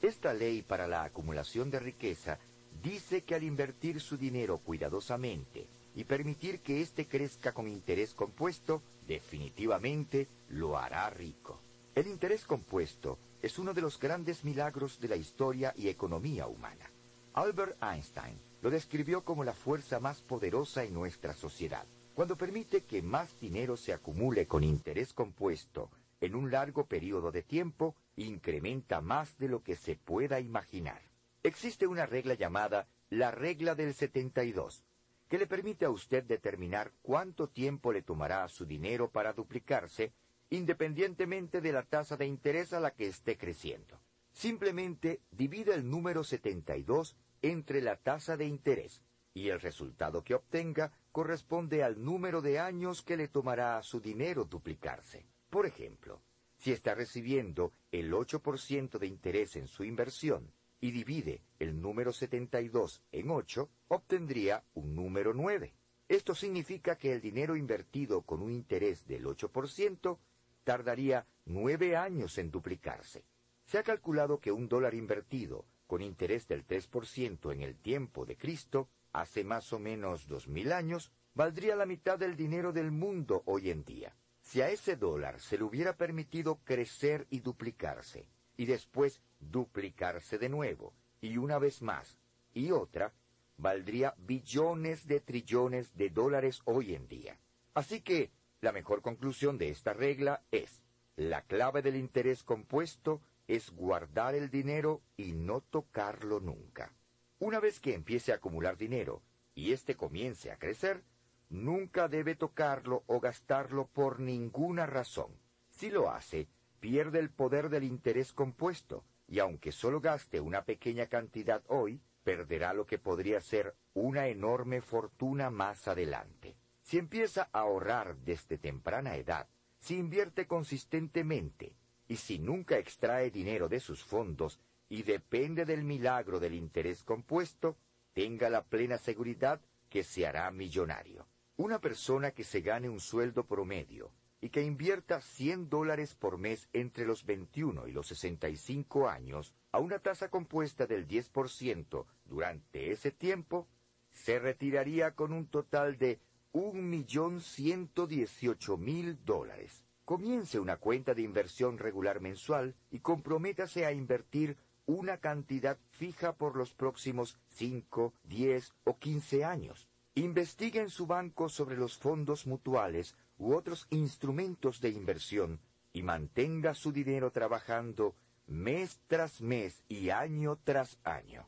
Esta 0.00 0.32
ley 0.32 0.62
para 0.62 0.86
la 0.86 1.02
acumulación 1.02 1.68
de 1.68 1.80
riqueza 1.80 2.38
dice 2.82 3.22
que 3.22 3.34
al 3.34 3.44
invertir 3.44 4.00
su 4.00 4.16
dinero 4.16 4.58
cuidadosamente 4.58 5.68
y 5.94 6.04
permitir 6.04 6.60
que 6.60 6.80
éste 6.80 7.06
crezca 7.06 7.52
con 7.52 7.68
interés 7.68 8.14
compuesto, 8.14 8.82
definitivamente 9.06 10.28
lo 10.48 10.76
hará 10.76 11.08
rico. 11.10 11.60
El 11.94 12.06
interés 12.06 12.44
compuesto 12.44 13.18
es 13.40 13.58
uno 13.58 13.74
de 13.74 13.82
los 13.82 13.98
grandes 13.98 14.44
milagros 14.44 14.98
de 15.00 15.08
la 15.08 15.16
historia 15.16 15.74
y 15.76 15.88
economía 15.88 16.46
humana. 16.46 16.90
Albert 17.34 17.82
Einstein 17.82 18.38
lo 18.62 18.70
describió 18.70 19.24
como 19.24 19.44
la 19.44 19.52
fuerza 19.52 20.00
más 20.00 20.20
poderosa 20.22 20.84
en 20.84 20.94
nuestra 20.94 21.34
sociedad. 21.34 21.86
Cuando 22.14 22.36
permite 22.36 22.84
que 22.84 23.02
más 23.02 23.38
dinero 23.40 23.76
se 23.76 23.92
acumule 23.92 24.46
con 24.46 24.64
interés 24.64 25.12
compuesto 25.12 25.90
en 26.20 26.34
un 26.34 26.50
largo 26.50 26.86
periodo 26.86 27.32
de 27.32 27.42
tiempo, 27.42 27.96
incrementa 28.16 29.00
más 29.00 29.38
de 29.38 29.48
lo 29.48 29.62
que 29.62 29.76
se 29.76 29.96
pueda 29.96 30.38
imaginar. 30.40 31.11
Existe 31.44 31.88
una 31.88 32.06
regla 32.06 32.34
llamada 32.34 32.86
la 33.10 33.32
regla 33.32 33.74
del 33.74 33.94
72, 33.94 34.84
que 35.28 35.38
le 35.38 35.48
permite 35.48 35.84
a 35.84 35.90
usted 35.90 36.22
determinar 36.22 36.92
cuánto 37.02 37.48
tiempo 37.48 37.92
le 37.92 38.02
tomará 38.02 38.44
a 38.44 38.48
su 38.48 38.64
dinero 38.64 39.10
para 39.10 39.32
duplicarse, 39.32 40.12
independientemente 40.50 41.60
de 41.60 41.72
la 41.72 41.82
tasa 41.82 42.16
de 42.16 42.26
interés 42.26 42.72
a 42.72 42.78
la 42.78 42.92
que 42.92 43.08
esté 43.08 43.36
creciendo. 43.36 44.00
Simplemente 44.30 45.20
divide 45.32 45.74
el 45.74 45.90
número 45.90 46.22
72 46.22 47.16
entre 47.42 47.80
la 47.80 47.96
tasa 47.96 48.36
de 48.36 48.46
interés, 48.46 49.02
y 49.34 49.48
el 49.48 49.60
resultado 49.60 50.22
que 50.22 50.36
obtenga 50.36 50.92
corresponde 51.10 51.82
al 51.82 52.04
número 52.04 52.40
de 52.40 52.60
años 52.60 53.02
que 53.02 53.16
le 53.16 53.26
tomará 53.26 53.78
a 53.78 53.82
su 53.82 54.00
dinero 54.00 54.44
duplicarse. 54.44 55.26
Por 55.50 55.66
ejemplo, 55.66 56.22
si 56.58 56.70
está 56.70 56.94
recibiendo 56.94 57.72
el 57.90 58.12
8% 58.12 58.96
de 59.00 59.06
interés 59.08 59.56
en 59.56 59.66
su 59.66 59.82
inversión 59.82 60.52
y 60.82 60.90
divide 60.90 61.44
el 61.60 61.80
número 61.80 62.12
72 62.12 63.02
en 63.12 63.30
8, 63.30 63.70
obtendría 63.86 64.64
un 64.74 64.96
número 64.96 65.32
9. 65.32 65.72
Esto 66.08 66.34
significa 66.34 66.96
que 66.96 67.12
el 67.12 67.20
dinero 67.20 67.56
invertido 67.56 68.22
con 68.22 68.42
un 68.42 68.50
interés 68.50 69.06
del 69.06 69.24
8% 69.24 70.18
tardaría 70.64 71.24
9 71.46 71.96
años 71.96 72.36
en 72.36 72.50
duplicarse. 72.50 73.24
Se 73.64 73.78
ha 73.78 73.84
calculado 73.84 74.40
que 74.40 74.50
un 74.50 74.68
dólar 74.68 74.94
invertido 74.94 75.66
con 75.86 76.02
interés 76.02 76.48
del 76.48 76.66
3% 76.66 77.52
en 77.52 77.62
el 77.62 77.76
tiempo 77.76 78.26
de 78.26 78.36
Cristo, 78.36 78.88
hace 79.12 79.44
más 79.44 79.72
o 79.72 79.78
menos 79.78 80.26
dos 80.26 80.48
mil 80.48 80.72
años, 80.72 81.12
valdría 81.32 81.76
la 81.76 81.86
mitad 81.86 82.18
del 82.18 82.34
dinero 82.34 82.72
del 82.72 82.90
mundo 82.90 83.44
hoy 83.46 83.70
en 83.70 83.84
día. 83.84 84.16
Si 84.40 84.60
a 84.60 84.68
ese 84.68 84.96
dólar 84.96 85.38
se 85.38 85.58
le 85.58 85.62
hubiera 85.62 85.96
permitido 85.96 86.58
crecer 86.64 87.28
y 87.30 87.38
duplicarse, 87.38 88.28
y 88.56 88.66
después 88.66 89.20
duplicarse 89.50 90.38
de 90.38 90.48
nuevo, 90.48 90.94
y 91.20 91.36
una 91.36 91.58
vez 91.58 91.82
más, 91.82 92.18
y 92.54 92.70
otra, 92.70 93.12
valdría 93.56 94.14
billones 94.18 95.06
de 95.06 95.20
trillones 95.20 95.94
de 95.96 96.10
dólares 96.10 96.60
hoy 96.64 96.94
en 96.94 97.08
día. 97.08 97.38
Así 97.74 98.00
que 98.00 98.30
la 98.60 98.72
mejor 98.72 99.02
conclusión 99.02 99.58
de 99.58 99.70
esta 99.70 99.92
regla 99.92 100.42
es, 100.50 100.82
la 101.16 101.42
clave 101.42 101.82
del 101.82 101.96
interés 101.96 102.42
compuesto 102.42 103.20
es 103.48 103.70
guardar 103.70 104.34
el 104.34 104.50
dinero 104.50 105.02
y 105.16 105.32
no 105.32 105.60
tocarlo 105.60 106.40
nunca. 106.40 106.94
Una 107.38 107.60
vez 107.60 107.80
que 107.80 107.94
empiece 107.94 108.32
a 108.32 108.36
acumular 108.36 108.76
dinero 108.76 109.22
y 109.54 109.72
éste 109.72 109.96
comience 109.96 110.50
a 110.50 110.58
crecer, 110.58 111.02
nunca 111.50 112.08
debe 112.08 112.34
tocarlo 112.34 113.02
o 113.06 113.20
gastarlo 113.20 113.86
por 113.88 114.20
ninguna 114.20 114.86
razón. 114.86 115.32
Si 115.70 115.90
lo 115.90 116.10
hace, 116.10 116.48
pierde 116.80 117.18
el 117.18 117.30
poder 117.30 117.68
del 117.68 117.84
interés 117.84 118.32
compuesto, 118.32 119.04
y 119.26 119.38
aunque 119.38 119.72
solo 119.72 120.00
gaste 120.00 120.40
una 120.40 120.64
pequeña 120.64 121.06
cantidad 121.06 121.62
hoy, 121.68 122.00
perderá 122.22 122.72
lo 122.72 122.86
que 122.86 122.98
podría 122.98 123.40
ser 123.40 123.74
una 123.94 124.28
enorme 124.28 124.80
fortuna 124.80 125.50
más 125.50 125.88
adelante. 125.88 126.56
Si 126.82 126.98
empieza 126.98 127.48
a 127.52 127.60
ahorrar 127.60 128.16
desde 128.18 128.58
temprana 128.58 129.16
edad, 129.16 129.48
si 129.78 129.96
invierte 129.96 130.46
consistentemente, 130.46 131.74
y 132.08 132.16
si 132.16 132.38
nunca 132.38 132.78
extrae 132.78 133.30
dinero 133.30 133.68
de 133.68 133.80
sus 133.80 134.04
fondos 134.04 134.60
y 134.88 135.02
depende 135.02 135.64
del 135.64 135.84
milagro 135.84 136.38
del 136.38 136.54
interés 136.54 137.02
compuesto, 137.02 137.76
tenga 138.12 138.50
la 138.50 138.62
plena 138.62 138.98
seguridad 138.98 139.60
que 139.88 140.04
se 140.04 140.26
hará 140.26 140.50
millonario. 140.50 141.26
Una 141.56 141.80
persona 141.80 142.32
que 142.32 142.44
se 142.44 142.60
gane 142.60 142.88
un 142.88 143.00
sueldo 143.00 143.44
promedio 143.44 144.12
y 144.42 144.50
que 144.50 144.62
invierta 144.62 145.22
100 145.22 145.70
dólares 145.70 146.14
por 146.16 146.36
mes 146.36 146.68
entre 146.72 147.06
los 147.06 147.24
21 147.24 147.86
y 147.86 147.92
los 147.92 148.08
65 148.08 149.08
años 149.08 149.54
a 149.70 149.78
una 149.78 150.00
tasa 150.00 150.28
compuesta 150.28 150.86
del 150.86 151.06
10% 151.06 152.04
durante 152.24 152.90
ese 152.90 153.12
tiempo, 153.12 153.68
se 154.10 154.40
retiraría 154.40 155.14
con 155.14 155.32
un 155.32 155.46
total 155.46 155.96
de 155.96 156.18
1.118.000 156.52 159.18
dólares. 159.24 159.84
Comience 160.04 160.58
una 160.58 160.76
cuenta 160.76 161.14
de 161.14 161.22
inversión 161.22 161.78
regular 161.78 162.20
mensual 162.20 162.74
y 162.90 162.98
comprométase 162.98 163.86
a 163.86 163.92
invertir 163.92 164.56
una 164.86 165.18
cantidad 165.18 165.78
fija 165.92 166.34
por 166.34 166.56
los 166.56 166.74
próximos 166.74 167.38
5, 167.50 168.12
10 168.24 168.74
o 168.84 168.98
15 168.98 169.44
años. 169.44 169.86
Investigue 170.14 170.80
en 170.80 170.90
su 170.90 171.06
banco 171.06 171.48
sobre 171.48 171.76
los 171.76 171.96
fondos 171.96 172.46
mutuales 172.46 173.14
u 173.42 173.56
otros 173.56 173.88
instrumentos 173.90 174.80
de 174.80 174.90
inversión 174.90 175.60
y 175.92 176.04
mantenga 176.04 176.74
su 176.74 176.92
dinero 176.92 177.32
trabajando 177.32 178.14
mes 178.46 179.00
tras 179.08 179.40
mes 179.40 179.82
y 179.88 180.10
año 180.10 180.60
tras 180.62 180.96
año. 181.02 181.44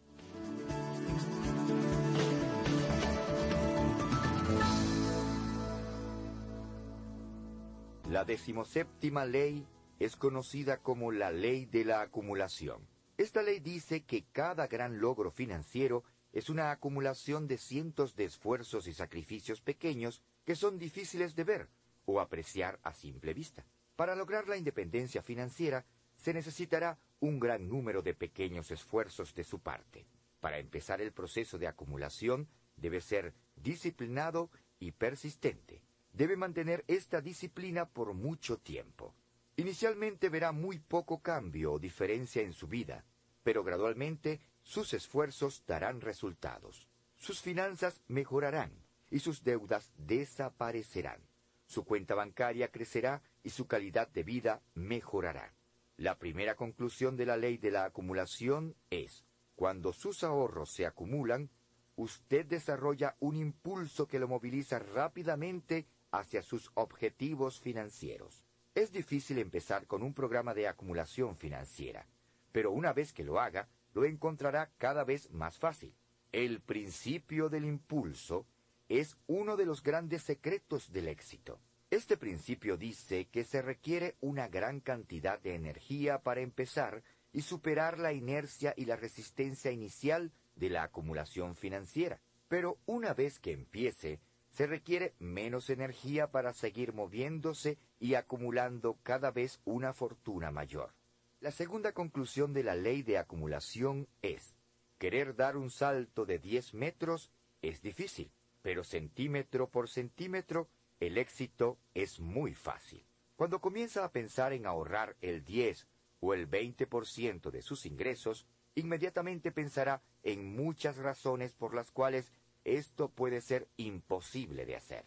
La 8.11 8.25
decimoséptima 8.25 9.25
ley 9.25 9.65
es 10.01 10.17
conocida 10.17 10.79
como 10.79 11.13
la 11.13 11.31
ley 11.31 11.65
de 11.65 11.85
la 11.85 12.01
acumulación. 12.01 12.89
Esta 13.19 13.41
ley 13.41 13.61
dice 13.61 14.03
que 14.03 14.25
cada 14.33 14.67
gran 14.67 14.99
logro 14.99 15.31
financiero 15.31 16.03
es 16.33 16.51
una 16.51 16.73
acumulación 16.73 17.47
de 17.47 17.57
cientos 17.57 18.17
de 18.17 18.25
esfuerzos 18.25 18.89
y 18.89 18.95
sacrificios 18.95 19.61
pequeños 19.61 20.23
que 20.45 20.57
son 20.57 20.81
difíciles 20.81 21.37
de 21.37 21.45
ver 21.45 21.69
o 22.07 22.21
apreciar 22.21 22.79
a 22.83 22.93
simple 22.93 23.35
vista. 23.35 23.65
Para 23.97 24.15
lograr 24.15 24.49
la 24.49 24.57
independencia 24.57 25.23
financiera 25.23 25.85
se 26.17 26.35
necesitará 26.35 26.99
un 27.21 27.39
gran 27.39 27.69
número 27.69 28.03
de 28.03 28.15
pequeños 28.15 28.71
esfuerzos 28.71 29.35
de 29.35 29.45
su 29.45 29.61
parte. 29.61 30.07
Para 30.41 30.59
empezar 30.59 31.01
el 31.01 31.13
proceso 31.13 31.59
de 31.59 31.69
acumulación 31.69 32.49
debe 32.77 33.01
ser 33.01 33.35
disciplinado 33.57 34.51
y 34.79 34.93
persistente. 34.93 35.83
Debe 36.13 36.37
mantener 36.37 36.85
esta 36.87 37.21
disciplina 37.21 37.87
por 37.87 38.15
mucho 38.15 38.59
tiempo. 38.59 39.15
Inicialmente 39.57 40.29
verá 40.29 40.53
muy 40.53 40.79
poco 40.79 41.23
cambio 41.23 41.73
o 41.73 41.79
diferencia 41.79 42.43
en 42.43 42.53
su 42.53 42.67
vida, 42.67 43.05
pero 43.43 43.65
gradualmente 43.65 44.41
sus 44.63 44.95
esfuerzos 44.95 45.65
darán 45.67 46.01
resultados. 46.01 46.89
Sus 47.17 47.41
finanzas 47.41 48.01
mejorarán 48.09 48.73
y 49.11 49.21
sus 49.21 49.45
deudas 49.45 49.93
desaparecerán. 49.97 51.21
Su 51.67 51.85
cuenta 51.85 52.15
bancaria 52.15 52.69
crecerá 52.69 53.23
y 53.43 53.51
su 53.51 53.67
calidad 53.67 54.09
de 54.09 54.23
vida 54.23 54.63
mejorará. 54.75 55.55
La 55.97 56.19
primera 56.19 56.57
conclusión 56.57 57.17
de 57.17 57.27
la 57.27 57.37
ley 57.37 57.57
de 57.57 57.71
la 57.71 57.85
acumulación 57.85 58.75
es, 58.91 59.25
cuando 59.55 59.93
sus 59.93 60.25
ahorros 60.25 60.71
se 60.71 60.87
acumulan, 60.87 61.51
usted 61.97 62.45
desarrolla 62.47 63.17
un 63.21 63.37
impulso 63.37 64.09
que 64.09 64.19
lo 64.19 64.27
moviliza 64.27 64.79
rápidamente 64.79 65.87
hacia 66.11 66.43
sus 66.43 66.71
objetivos 66.75 67.61
financieros. 67.61 68.45
Es 68.75 68.91
difícil 68.91 69.39
empezar 69.39 69.87
con 69.87 70.03
un 70.03 70.15
programa 70.15 70.53
de 70.53 70.67
acumulación 70.67 71.37
financiera, 71.37 72.09
pero 72.51 72.73
una 72.73 72.93
vez 72.93 73.13
que 73.13 73.25
lo 73.25 73.39
haga, 73.39 73.69
lo 73.95 74.05
encontrará 74.05 74.73
cada 74.79 75.05
vez 75.05 75.31
más 75.31 75.59
fácil. 75.59 75.95
El 76.33 76.61
principio 76.61 77.49
del 77.49 77.65
impulso 77.65 78.47
es 78.89 79.17
uno 79.27 79.57
de 79.57 79.67
los 79.67 79.83
grandes 79.83 80.23
secretos 80.23 80.93
del 80.93 81.09
éxito. 81.09 81.61
Este 81.91 82.17
principio 82.17 82.77
dice 82.77 83.27
que 83.27 83.45
se 83.45 83.63
requiere 83.63 84.17
una 84.21 84.49
gran 84.49 84.81
cantidad 84.81 85.41
de 85.41 85.55
energía 85.55 86.19
para 86.23 86.41
empezar 86.41 87.03
y 87.33 87.43
superar 87.43 87.99
la 87.99 88.13
inercia 88.13 88.75
y 88.77 88.85
la 88.85 88.97
resistencia 88.97 89.71
inicial 89.71 90.33
de 90.57 90.71
la 90.71 90.83
acumulación 90.85 91.57
financiera. 91.57 92.21
Pero 92.49 92.79
una 92.87 93.15
vez 93.15 93.39
que 93.39 93.53
empiece, 93.53 94.21
se 94.51 94.67
requiere 94.67 95.15
menos 95.19 95.71
energía 95.71 96.31
para 96.31 96.53
seguir 96.53 96.93
moviéndose 96.93 97.79
y 97.99 98.15
acumulando 98.15 98.99
cada 99.03 99.31
vez 99.31 99.61
una 99.65 99.93
fortuna 99.93 100.51
mayor. 100.51 100.95
La 101.41 101.51
segunda 101.51 101.93
conclusión 101.93 102.53
de 102.55 102.63
la 102.63 102.75
ley 102.75 103.03
de 103.03 103.19
acumulación 103.19 104.09
es, 104.23 104.55
querer 104.99 105.35
dar 105.35 105.57
un 105.57 105.71
salto 105.71 106.25
de 106.25 106.39
10 106.39 106.75
metros 106.75 107.31
es 107.63 107.83
difícil, 107.83 108.31
pero 108.65 108.83
centímetro 108.83 109.69
por 109.69 109.91
centímetro 109.91 110.71
el 110.99 111.19
éxito 111.19 111.77
es 111.93 112.19
muy 112.19 112.55
fácil. 112.55 113.05
Cuando 113.37 113.61
comienza 113.61 114.03
a 114.03 114.11
pensar 114.11 114.55
en 114.55 114.65
ahorrar 114.65 115.17
el 115.21 115.45
10 115.45 115.87
o 116.21 116.33
el 116.33 116.49
20% 116.51 117.51
de 117.51 117.61
sus 117.61 117.85
ingresos, 117.85 118.47
inmediatamente 118.75 119.53
pensará 119.53 120.01
en 120.23 120.57
muchas 120.57 120.97
razones 120.97 121.53
por 121.53 121.75
las 121.75 121.91
cuales 121.91 122.33
esto 122.65 123.11
puede 123.11 123.43
ser 123.43 123.69
imposible 123.77 124.65
de 124.65 124.77
hacer. 124.77 125.05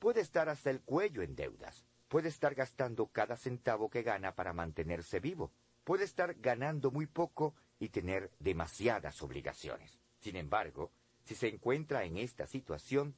Puede 0.00 0.20
estar 0.20 0.48
hasta 0.48 0.70
el 0.70 0.80
cuello 0.80 1.22
en 1.22 1.36
deudas, 1.36 1.84
puede 2.08 2.28
estar 2.28 2.56
gastando 2.56 3.06
cada 3.06 3.36
centavo 3.36 3.88
que 3.88 4.02
gana 4.02 4.34
para 4.34 4.52
mantenerse 4.52 5.20
vivo, 5.20 5.52
puede 5.84 6.02
estar 6.02 6.34
ganando 6.40 6.90
muy 6.90 7.06
poco 7.06 7.54
y 7.78 7.90
tener 7.90 8.32
demasiadas 8.40 9.22
obligaciones. 9.22 10.00
Sin 10.18 10.34
embargo, 10.34 10.90
si 11.26 11.34
se 11.34 11.48
encuentra 11.48 12.04
en 12.04 12.18
esta 12.18 12.46
situación, 12.46 13.16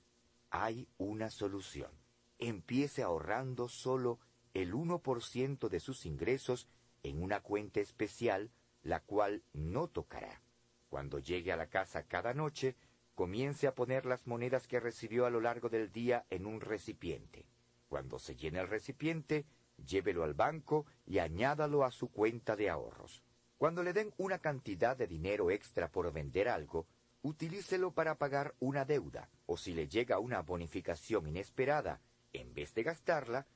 hay 0.49 0.89
una 0.97 1.29
solución. 1.29 1.91
Empiece 2.39 3.03
ahorrando 3.03 3.69
solo 3.69 4.19
el 4.55 4.73
1% 4.73 5.69
de 5.69 5.79
sus 5.79 6.07
ingresos 6.07 6.69
en 7.03 7.23
una 7.23 7.41
cuenta 7.41 7.81
especial, 7.81 8.51
la 8.83 9.01
cual 9.01 9.43
no 9.53 9.89
tocará. 9.89 10.41
Cuando 10.89 11.19
llegue 11.19 11.53
a 11.53 11.57
la 11.57 11.67
casa 11.67 12.05
cada 12.05 12.33
noche, 12.33 12.77
comience 13.15 13.67
a 13.67 13.75
poner 13.75 14.07
las 14.07 14.27
monedas 14.27 14.67
que 14.67 14.81
recibió 14.81 15.27
a 15.27 15.31
lo 15.31 15.43
largo 15.43 15.69
del 15.69 15.93
día 15.93 16.25
en 16.31 16.47
un 16.47 16.63
recipiente. 16.63 17.45
Cuando 17.91 18.19
se 18.19 18.37
llene 18.37 18.61
el 18.61 18.69
recipiente, 18.69 19.45
llévelo 19.77 20.25
al 20.25 20.33
banco 20.33 20.87
y 21.05 21.19
añádalo 21.19 21.85
a 21.85 21.91
su 21.91 22.09
cuenta 22.09 22.57
de 22.57 22.71
ahorros. 22.71 23.23
Cuando 23.59 23.83
le 23.83 23.93
den 23.93 24.15
una 24.17 24.39
cantidad 24.39 24.97
de 24.97 25.07
dinero 25.07 25.51
extra 25.51 25.91
por 25.91 26.11
vender 26.11 26.49
algo, 26.49 26.87
utilícelo 27.23 27.93
para 27.93 28.16
pagar 28.16 28.55
una 28.61 28.85
deuda, 28.85 29.29
o 29.47 29.57
si 29.57 29.75
le 29.75 29.89
llega 29.89 30.19
una 30.19 30.43
bonificación 30.43 31.27
inesperada, 31.27 32.01
en 32.33 32.55
vez 32.55 32.75
de 32.75 32.83
gastarla, 32.83 33.47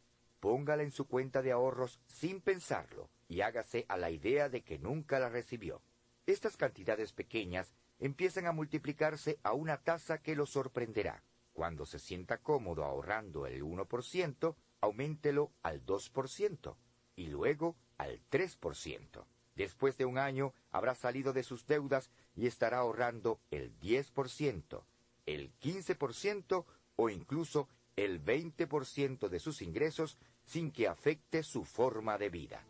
póngala 0.41 0.83
en 0.83 0.91
su 0.91 1.07
cuenta 1.07 1.43
de 1.43 1.53
ahorros 1.53 2.01
sin 2.07 2.41
pensarlo 2.41 3.09
y 3.29 3.43
hágase 3.43 3.87
a 3.89 3.97
la 3.97 4.11
idea 4.11 4.49
de 4.49 4.63
que 4.63 4.79
nunca 4.79 5.19
la 5.19 5.29
recibió. 5.29 5.83
Estas 6.27 6.57
cantidades 6.57 7.13
pequeñas 7.13 7.73
empiezan 7.99 8.47
a 8.47 8.53
multiplicarse 8.53 9.39
a 9.43 9.53
una 9.53 9.79
tasa 9.79 10.19
que 10.19 10.35
lo 10.35 10.47
sorprenderá. 10.47 11.23
Cuando 11.53 11.87
se 11.87 11.99
sienta 11.99 12.39
cómodo 12.39 12.85
ahorrando 12.85 13.47
el 13.47 13.63
1%, 13.63 14.57
auméntelo 14.81 15.53
al 15.63 15.85
2% 15.85 16.77
y 17.15 17.27
luego 17.27 17.77
al 17.99 18.21
3%. 18.31 19.25
Después 19.55 19.99
de 19.99 20.05
un 20.05 20.19
año 20.19 20.55
habrá 20.71 20.95
salido 20.95 21.33
de 21.33 21.43
sus 21.43 21.67
deudas 21.67 22.11
y 22.35 22.47
estará 22.47 22.79
ahorrando 22.79 23.41
el 23.51 23.79
10%, 23.81 24.83
el 25.27 25.53
15% 25.59 26.65
o 26.97 27.09
incluso 27.11 27.69
el 27.97 28.25
20% 28.25 29.29
de 29.29 29.39
sus 29.39 29.63
ingresos 29.63 30.17
sin 30.45 30.71
que 30.71 30.89
afecte 30.89 31.43
su 31.43 31.65
forma 31.65 32.19
de 32.19 32.31
vida. 32.31 32.65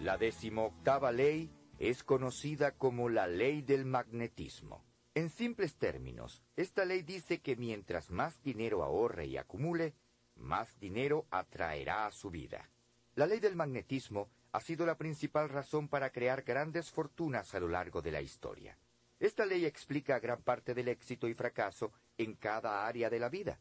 La 0.00 0.16
decimoctava 0.16 1.12
ley 1.12 1.50
es 1.78 2.02
conocida 2.02 2.76
como 2.76 3.08
la 3.08 3.26
ley 3.26 3.62
del 3.62 3.84
magnetismo. 3.84 4.84
En 5.14 5.30
simples 5.30 5.76
términos, 5.76 6.42
esta 6.56 6.84
ley 6.84 7.02
dice 7.02 7.40
que 7.40 7.56
mientras 7.56 8.10
más 8.10 8.40
dinero 8.42 8.84
ahorre 8.84 9.26
y 9.26 9.36
acumule, 9.36 9.94
más 10.36 10.78
dinero 10.78 11.26
atraerá 11.30 12.06
a 12.06 12.12
su 12.12 12.30
vida. 12.30 12.70
La 13.18 13.26
ley 13.26 13.40
del 13.40 13.56
magnetismo 13.56 14.28
ha 14.52 14.60
sido 14.60 14.86
la 14.86 14.96
principal 14.96 15.48
razón 15.48 15.88
para 15.88 16.12
crear 16.12 16.44
grandes 16.44 16.92
fortunas 16.92 17.52
a 17.52 17.58
lo 17.58 17.66
largo 17.66 18.00
de 18.00 18.12
la 18.12 18.20
historia. 18.20 18.78
Esta 19.18 19.44
ley 19.44 19.64
explica 19.66 20.20
gran 20.20 20.40
parte 20.42 20.72
del 20.72 20.86
éxito 20.86 21.26
y 21.26 21.34
fracaso 21.34 21.90
en 22.16 22.36
cada 22.36 22.86
área 22.86 23.10
de 23.10 23.18
la 23.18 23.28
vida, 23.28 23.58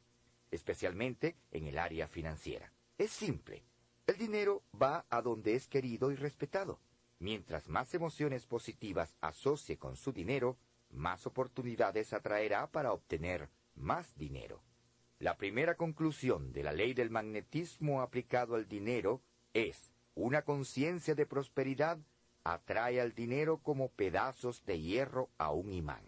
especialmente 0.52 1.38
en 1.50 1.66
el 1.66 1.80
área 1.80 2.08
financiera. 2.08 2.72
Es 3.00 3.10
simple. 3.10 3.64
El 4.06 4.20
dinero 4.20 4.62
va 4.80 5.08
a 5.10 5.24
donde 5.24 5.56
es 5.56 5.68
querido 5.68 6.12
y 6.12 6.16
respetado. 6.18 6.80
Mientras 7.18 7.68
más 7.68 7.92
emociones 7.96 8.46
positivas 8.46 9.16
asocie 9.22 9.80
con 9.80 9.96
su 9.96 10.14
dinero, 10.14 10.60
más 10.92 11.26
oportunidades 11.26 12.14
atraerá 12.14 12.70
para 12.70 12.94
obtener 12.94 13.50
más 13.74 14.16
dinero. 14.16 14.62
La 15.18 15.36
primera 15.36 15.78
conclusión 15.78 16.54
de 16.54 16.62
la 16.62 16.74
ley 16.74 16.94
del 16.94 17.10
magnetismo 17.10 18.04
aplicado 18.04 18.54
al 18.54 18.68
dinero 18.68 19.24
es 19.58 19.92
una 20.14 20.44
conciencia 20.44 21.16
de 21.16 21.26
prosperidad 21.26 21.98
atrae 22.44 23.02
al 23.02 23.14
dinero 23.14 23.58
como 23.58 23.90
pedazos 23.90 24.64
de 24.66 24.80
hierro 24.80 25.32
a 25.40 25.52
un 25.52 25.74
imán. 25.74 26.04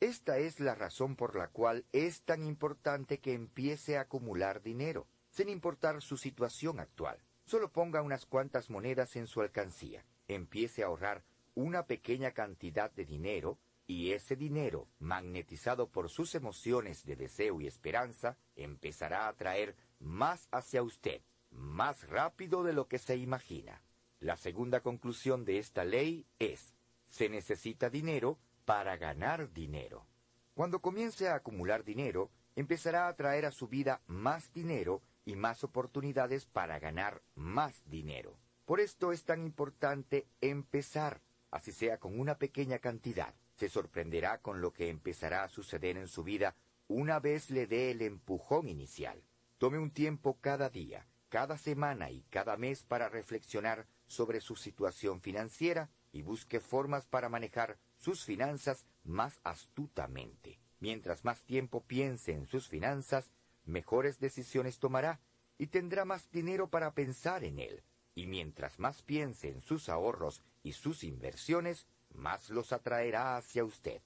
Esta 0.00 0.38
es 0.38 0.60
la 0.60 0.74
razón 0.74 1.14
por 1.14 1.36
la 1.36 1.48
cual 1.48 1.84
es 1.92 2.22
tan 2.22 2.42
importante 2.42 3.18
que 3.18 3.34
empiece 3.34 3.98
a 3.98 4.02
acumular 4.02 4.62
dinero, 4.62 5.06
sin 5.30 5.50
importar 5.50 6.00
su 6.00 6.16
situación 6.16 6.80
actual. 6.80 7.18
Solo 7.44 7.70
ponga 7.70 8.00
unas 8.00 8.24
cuantas 8.24 8.70
monedas 8.70 9.14
en 9.16 9.26
su 9.26 9.42
alcancía, 9.42 10.04
empiece 10.26 10.82
a 10.82 10.86
ahorrar 10.86 11.22
una 11.54 11.86
pequeña 11.86 12.32
cantidad 12.32 12.90
de 12.90 13.04
dinero 13.04 13.58
y 13.86 14.12
ese 14.12 14.36
dinero, 14.36 14.88
magnetizado 15.00 15.88
por 15.88 16.08
sus 16.08 16.34
emociones 16.34 17.04
de 17.04 17.14
deseo 17.14 17.60
y 17.60 17.66
esperanza, 17.66 18.38
empezará 18.56 19.26
a 19.26 19.28
atraer 19.28 19.76
más 20.00 20.48
hacia 20.50 20.82
usted, 20.82 21.20
más 21.56 22.08
rápido 22.08 22.62
de 22.62 22.72
lo 22.72 22.88
que 22.88 22.98
se 22.98 23.16
imagina. 23.16 23.82
La 24.20 24.36
segunda 24.36 24.80
conclusión 24.80 25.44
de 25.44 25.58
esta 25.58 25.84
ley 25.84 26.26
es, 26.38 26.74
se 27.06 27.28
necesita 27.28 27.90
dinero 27.90 28.38
para 28.64 28.96
ganar 28.96 29.52
dinero. 29.52 30.06
Cuando 30.54 30.80
comience 30.80 31.28
a 31.28 31.34
acumular 31.34 31.84
dinero, 31.84 32.30
empezará 32.54 33.08
a 33.08 33.16
traer 33.16 33.44
a 33.44 33.50
su 33.50 33.68
vida 33.68 34.00
más 34.06 34.52
dinero 34.52 35.02
y 35.24 35.36
más 35.36 35.64
oportunidades 35.64 36.46
para 36.46 36.78
ganar 36.78 37.22
más 37.34 37.82
dinero. 37.88 38.38
Por 38.64 38.80
esto 38.80 39.12
es 39.12 39.24
tan 39.24 39.42
importante 39.42 40.26
empezar, 40.40 41.20
así 41.50 41.72
sea 41.72 41.98
con 41.98 42.18
una 42.18 42.38
pequeña 42.38 42.78
cantidad. 42.78 43.34
Se 43.54 43.68
sorprenderá 43.68 44.38
con 44.38 44.60
lo 44.60 44.72
que 44.72 44.88
empezará 44.88 45.44
a 45.44 45.48
suceder 45.48 45.96
en 45.96 46.08
su 46.08 46.24
vida 46.24 46.56
una 46.88 47.18
vez 47.18 47.50
le 47.50 47.66
dé 47.66 47.90
el 47.90 48.02
empujón 48.02 48.68
inicial. 48.68 49.22
Tome 49.58 49.78
un 49.78 49.90
tiempo 49.90 50.38
cada 50.40 50.70
día, 50.70 51.06
cada 51.28 51.58
semana 51.58 52.10
y 52.10 52.22
cada 52.30 52.56
mes 52.56 52.82
para 52.84 53.08
reflexionar 53.08 53.86
sobre 54.06 54.40
su 54.40 54.56
situación 54.56 55.20
financiera 55.20 55.90
y 56.12 56.22
busque 56.22 56.60
formas 56.60 57.06
para 57.06 57.28
manejar 57.28 57.78
sus 57.98 58.24
finanzas 58.24 58.86
más 59.04 59.40
astutamente. 59.44 60.58
Mientras 60.80 61.24
más 61.24 61.42
tiempo 61.42 61.82
piense 61.82 62.32
en 62.32 62.46
sus 62.46 62.68
finanzas, 62.68 63.30
mejores 63.64 64.20
decisiones 64.20 64.78
tomará 64.78 65.20
y 65.58 65.68
tendrá 65.68 66.04
más 66.04 66.30
dinero 66.30 66.68
para 66.68 66.92
pensar 66.92 67.44
en 67.44 67.58
él. 67.58 67.82
Y 68.14 68.26
mientras 68.26 68.78
más 68.78 69.02
piense 69.02 69.48
en 69.48 69.60
sus 69.60 69.88
ahorros 69.88 70.42
y 70.62 70.72
sus 70.72 71.04
inversiones, 71.04 71.86
más 72.14 72.50
los 72.50 72.72
atraerá 72.72 73.36
hacia 73.36 73.64
usted. 73.64 74.00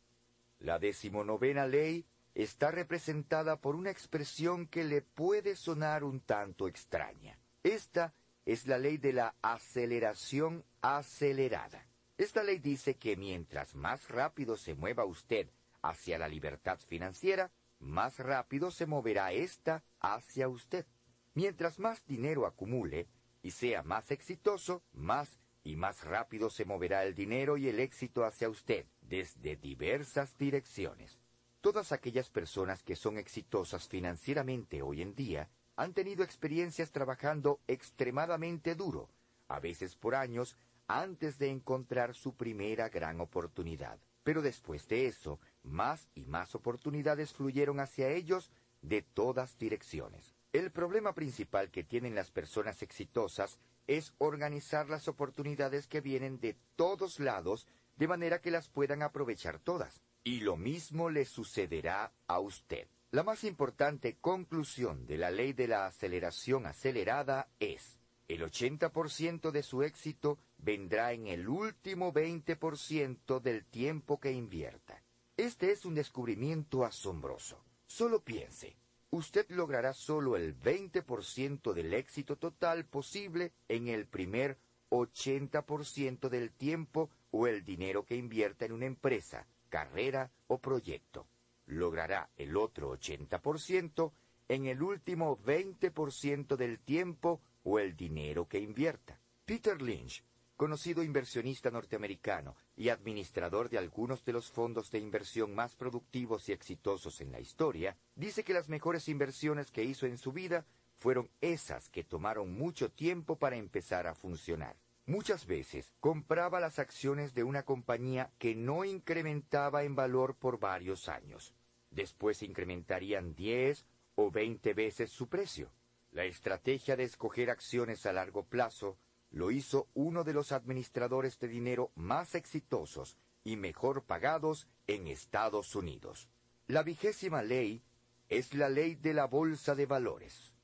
La 0.58 0.78
decimonovena 0.78 1.66
ley 1.66 2.06
está 2.42 2.70
representada 2.70 3.56
por 3.56 3.76
una 3.76 3.90
expresión 3.90 4.66
que 4.66 4.84
le 4.84 5.02
puede 5.02 5.56
sonar 5.56 6.04
un 6.04 6.20
tanto 6.20 6.68
extraña. 6.68 7.38
Esta 7.62 8.14
es 8.46 8.66
la 8.66 8.78
ley 8.78 8.96
de 8.96 9.12
la 9.12 9.34
aceleración 9.42 10.64
acelerada. 10.80 11.86
Esta 12.16 12.42
ley 12.42 12.58
dice 12.58 12.96
que 12.96 13.16
mientras 13.16 13.74
más 13.74 14.08
rápido 14.08 14.56
se 14.56 14.74
mueva 14.74 15.04
usted 15.04 15.50
hacia 15.82 16.18
la 16.18 16.28
libertad 16.28 16.78
financiera, 16.78 17.50
más 17.78 18.18
rápido 18.18 18.70
se 18.70 18.86
moverá 18.86 19.32
ésta 19.32 19.84
hacia 20.00 20.48
usted. 20.48 20.86
Mientras 21.34 21.78
más 21.78 22.04
dinero 22.06 22.46
acumule 22.46 23.08
y 23.42 23.52
sea 23.52 23.82
más 23.82 24.10
exitoso, 24.10 24.82
más 24.92 25.38
y 25.62 25.76
más 25.76 26.04
rápido 26.04 26.50
se 26.50 26.64
moverá 26.64 27.04
el 27.04 27.14
dinero 27.14 27.56
y 27.56 27.68
el 27.68 27.80
éxito 27.80 28.24
hacia 28.24 28.48
usted 28.48 28.86
desde 29.00 29.56
diversas 29.56 30.36
direcciones. 30.38 31.19
Todas 31.60 31.92
aquellas 31.92 32.30
personas 32.30 32.82
que 32.82 32.96
son 32.96 33.18
exitosas 33.18 33.86
financieramente 33.86 34.80
hoy 34.80 35.02
en 35.02 35.14
día 35.14 35.50
han 35.76 35.92
tenido 35.92 36.24
experiencias 36.24 36.90
trabajando 36.90 37.60
extremadamente 37.68 38.74
duro, 38.74 39.10
a 39.46 39.60
veces 39.60 39.94
por 39.94 40.14
años, 40.14 40.56
antes 40.88 41.38
de 41.38 41.50
encontrar 41.50 42.14
su 42.14 42.34
primera 42.34 42.88
gran 42.88 43.20
oportunidad. 43.20 43.98
Pero 44.22 44.40
después 44.40 44.88
de 44.88 45.06
eso, 45.06 45.38
más 45.62 46.08
y 46.14 46.24
más 46.24 46.54
oportunidades 46.54 47.34
fluyeron 47.34 47.78
hacia 47.78 48.08
ellos 48.08 48.50
de 48.80 49.02
todas 49.02 49.58
direcciones. 49.58 50.34
El 50.54 50.70
problema 50.70 51.14
principal 51.14 51.70
que 51.70 51.84
tienen 51.84 52.14
las 52.14 52.30
personas 52.30 52.82
exitosas 52.82 53.58
es 53.86 54.14
organizar 54.16 54.88
las 54.88 55.08
oportunidades 55.08 55.86
que 55.86 56.00
vienen 56.00 56.40
de 56.40 56.56
todos 56.76 57.20
lados 57.20 57.66
de 57.96 58.08
manera 58.08 58.40
que 58.40 58.50
las 58.50 58.68
puedan 58.70 59.02
aprovechar 59.02 59.58
todas. 59.58 60.00
Y 60.22 60.40
lo 60.40 60.56
mismo 60.56 61.08
le 61.08 61.24
sucederá 61.24 62.12
a 62.26 62.40
usted. 62.40 62.88
La 63.10 63.22
más 63.22 63.42
importante 63.44 64.18
conclusión 64.20 65.06
de 65.06 65.18
la 65.18 65.30
ley 65.30 65.52
de 65.52 65.66
la 65.66 65.86
aceleración 65.86 66.66
acelerada 66.66 67.48
es, 67.58 67.98
el 68.28 68.42
80% 68.42 69.50
de 69.50 69.62
su 69.64 69.82
éxito 69.82 70.38
vendrá 70.58 71.12
en 71.12 71.26
el 71.26 71.48
último 71.48 72.12
20% 72.12 73.40
del 73.40 73.64
tiempo 73.64 74.20
que 74.20 74.30
invierta. 74.30 75.02
Este 75.36 75.72
es 75.72 75.84
un 75.84 75.94
descubrimiento 75.94 76.84
asombroso. 76.84 77.64
Solo 77.86 78.22
piense, 78.22 78.76
usted 79.10 79.46
logrará 79.48 79.94
solo 79.94 80.36
el 80.36 80.56
20% 80.56 81.72
del 81.72 81.94
éxito 81.94 82.36
total 82.36 82.84
posible 82.84 83.52
en 83.68 83.88
el 83.88 84.06
primer 84.06 84.58
80% 84.90 86.28
del 86.28 86.52
tiempo 86.52 87.10
o 87.30 87.46
el 87.46 87.64
dinero 87.64 88.04
que 88.04 88.16
invierta 88.16 88.64
en 88.66 88.72
una 88.72 88.86
empresa, 88.86 89.46
carrera 89.70 90.30
o 90.48 90.58
proyecto. 90.58 91.26
Logrará 91.64 92.28
el 92.36 92.56
otro 92.58 92.92
80% 92.92 94.12
en 94.48 94.66
el 94.66 94.82
último 94.82 95.38
20% 95.38 96.56
del 96.56 96.80
tiempo 96.80 97.40
o 97.62 97.78
el 97.78 97.96
dinero 97.96 98.48
que 98.48 98.58
invierta. 98.58 99.20
Peter 99.46 99.80
Lynch, 99.80 100.22
conocido 100.56 101.02
inversionista 101.02 101.70
norteamericano 101.70 102.56
y 102.76 102.90
administrador 102.90 103.70
de 103.70 103.78
algunos 103.78 104.24
de 104.24 104.32
los 104.32 104.50
fondos 104.50 104.90
de 104.90 104.98
inversión 104.98 105.54
más 105.54 105.76
productivos 105.76 106.48
y 106.48 106.52
exitosos 106.52 107.20
en 107.20 107.32
la 107.32 107.40
historia, 107.40 107.96
dice 108.14 108.44
que 108.44 108.52
las 108.52 108.68
mejores 108.68 109.08
inversiones 109.08 109.70
que 109.70 109.84
hizo 109.84 110.06
en 110.06 110.18
su 110.18 110.32
vida 110.32 110.66
fueron 110.98 111.30
esas 111.40 111.88
que 111.88 112.04
tomaron 112.04 112.52
mucho 112.52 112.90
tiempo 112.90 113.36
para 113.36 113.56
empezar 113.56 114.06
a 114.06 114.14
funcionar. 114.14 114.76
Muchas 115.10 115.44
veces 115.44 115.92
compraba 115.98 116.60
las 116.60 116.78
acciones 116.78 117.34
de 117.34 117.42
una 117.42 117.64
compañía 117.64 118.30
que 118.38 118.54
no 118.54 118.84
incrementaba 118.84 119.82
en 119.82 119.96
valor 119.96 120.36
por 120.36 120.60
varios 120.60 121.08
años. 121.08 121.52
Después 121.90 122.44
incrementarían 122.44 123.34
10 123.34 123.86
o 124.14 124.30
20 124.30 124.72
veces 124.72 125.10
su 125.10 125.28
precio. 125.28 125.72
La 126.12 126.26
estrategia 126.26 126.94
de 126.94 127.02
escoger 127.02 127.50
acciones 127.50 128.06
a 128.06 128.12
largo 128.12 128.44
plazo 128.44 128.98
lo 129.32 129.50
hizo 129.50 129.88
uno 129.94 130.22
de 130.22 130.32
los 130.32 130.52
administradores 130.52 131.40
de 131.40 131.48
dinero 131.48 131.90
más 131.96 132.36
exitosos 132.36 133.16
y 133.42 133.56
mejor 133.56 134.04
pagados 134.04 134.68
en 134.86 135.08
Estados 135.08 135.74
Unidos. 135.74 136.28
La 136.68 136.84
vigésima 136.84 137.42
ley 137.42 137.82
es 138.28 138.54
la 138.54 138.68
ley 138.68 138.94
de 138.94 139.14
la 139.14 139.26
bolsa 139.26 139.74
de 139.74 139.86
valores. 139.86 140.54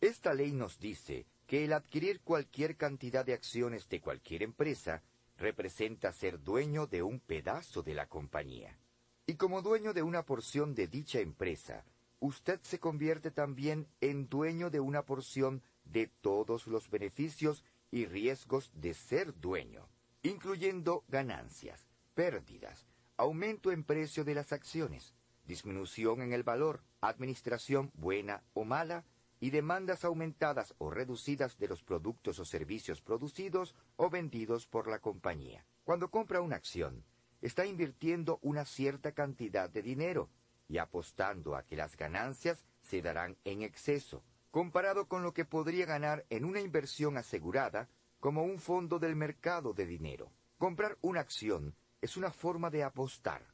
Esta 0.00 0.32
ley 0.32 0.52
nos 0.52 0.78
dice 0.78 1.26
que 1.46 1.64
el 1.64 1.72
adquirir 1.72 2.20
cualquier 2.20 2.76
cantidad 2.76 3.24
de 3.24 3.34
acciones 3.34 3.88
de 3.88 4.00
cualquier 4.00 4.42
empresa 4.42 5.02
representa 5.38 6.12
ser 6.12 6.42
dueño 6.42 6.86
de 6.86 7.02
un 7.02 7.20
pedazo 7.20 7.82
de 7.82 7.94
la 7.94 8.06
compañía. 8.06 8.78
Y 9.26 9.34
como 9.34 9.62
dueño 9.62 9.92
de 9.92 10.02
una 10.02 10.24
porción 10.24 10.74
de 10.74 10.86
dicha 10.86 11.20
empresa, 11.20 11.84
usted 12.20 12.60
se 12.62 12.78
convierte 12.78 13.30
también 13.30 13.86
en 14.00 14.28
dueño 14.28 14.70
de 14.70 14.80
una 14.80 15.02
porción 15.02 15.62
de 15.84 16.06
todos 16.06 16.66
los 16.66 16.90
beneficios 16.90 17.64
y 17.90 18.06
riesgos 18.06 18.70
de 18.74 18.94
ser 18.94 19.38
dueño, 19.38 19.88
incluyendo 20.22 21.04
ganancias, 21.08 21.86
pérdidas, 22.14 22.86
aumento 23.16 23.70
en 23.70 23.84
precio 23.84 24.24
de 24.24 24.34
las 24.34 24.52
acciones, 24.52 25.14
disminución 25.46 26.22
en 26.22 26.32
el 26.32 26.42
valor, 26.42 26.82
administración 27.00 27.90
buena 27.94 28.42
o 28.54 28.64
mala, 28.64 29.04
y 29.40 29.50
demandas 29.50 30.04
aumentadas 30.04 30.74
o 30.78 30.90
reducidas 30.90 31.58
de 31.58 31.68
los 31.68 31.82
productos 31.82 32.38
o 32.38 32.44
servicios 32.44 33.00
producidos 33.00 33.74
o 33.96 34.10
vendidos 34.10 34.66
por 34.66 34.88
la 34.88 34.98
compañía. 34.98 35.64
Cuando 35.84 36.10
compra 36.10 36.40
una 36.40 36.56
acción, 36.56 37.04
está 37.42 37.66
invirtiendo 37.66 38.38
una 38.42 38.64
cierta 38.64 39.12
cantidad 39.12 39.68
de 39.68 39.82
dinero 39.82 40.30
y 40.68 40.78
apostando 40.78 41.54
a 41.54 41.64
que 41.64 41.76
las 41.76 41.96
ganancias 41.96 42.64
se 42.80 43.02
darán 43.02 43.36
en 43.44 43.62
exceso, 43.62 44.24
comparado 44.50 45.06
con 45.06 45.22
lo 45.22 45.32
que 45.32 45.44
podría 45.44 45.86
ganar 45.86 46.24
en 46.30 46.44
una 46.44 46.60
inversión 46.60 47.16
asegurada 47.16 47.88
como 48.20 48.42
un 48.42 48.58
fondo 48.58 48.98
del 48.98 49.14
mercado 49.14 49.74
de 49.74 49.86
dinero. 49.86 50.32
Comprar 50.58 50.96
una 51.02 51.20
acción 51.20 51.74
es 52.00 52.16
una 52.16 52.30
forma 52.30 52.70
de 52.70 52.82
apostar, 52.82 53.46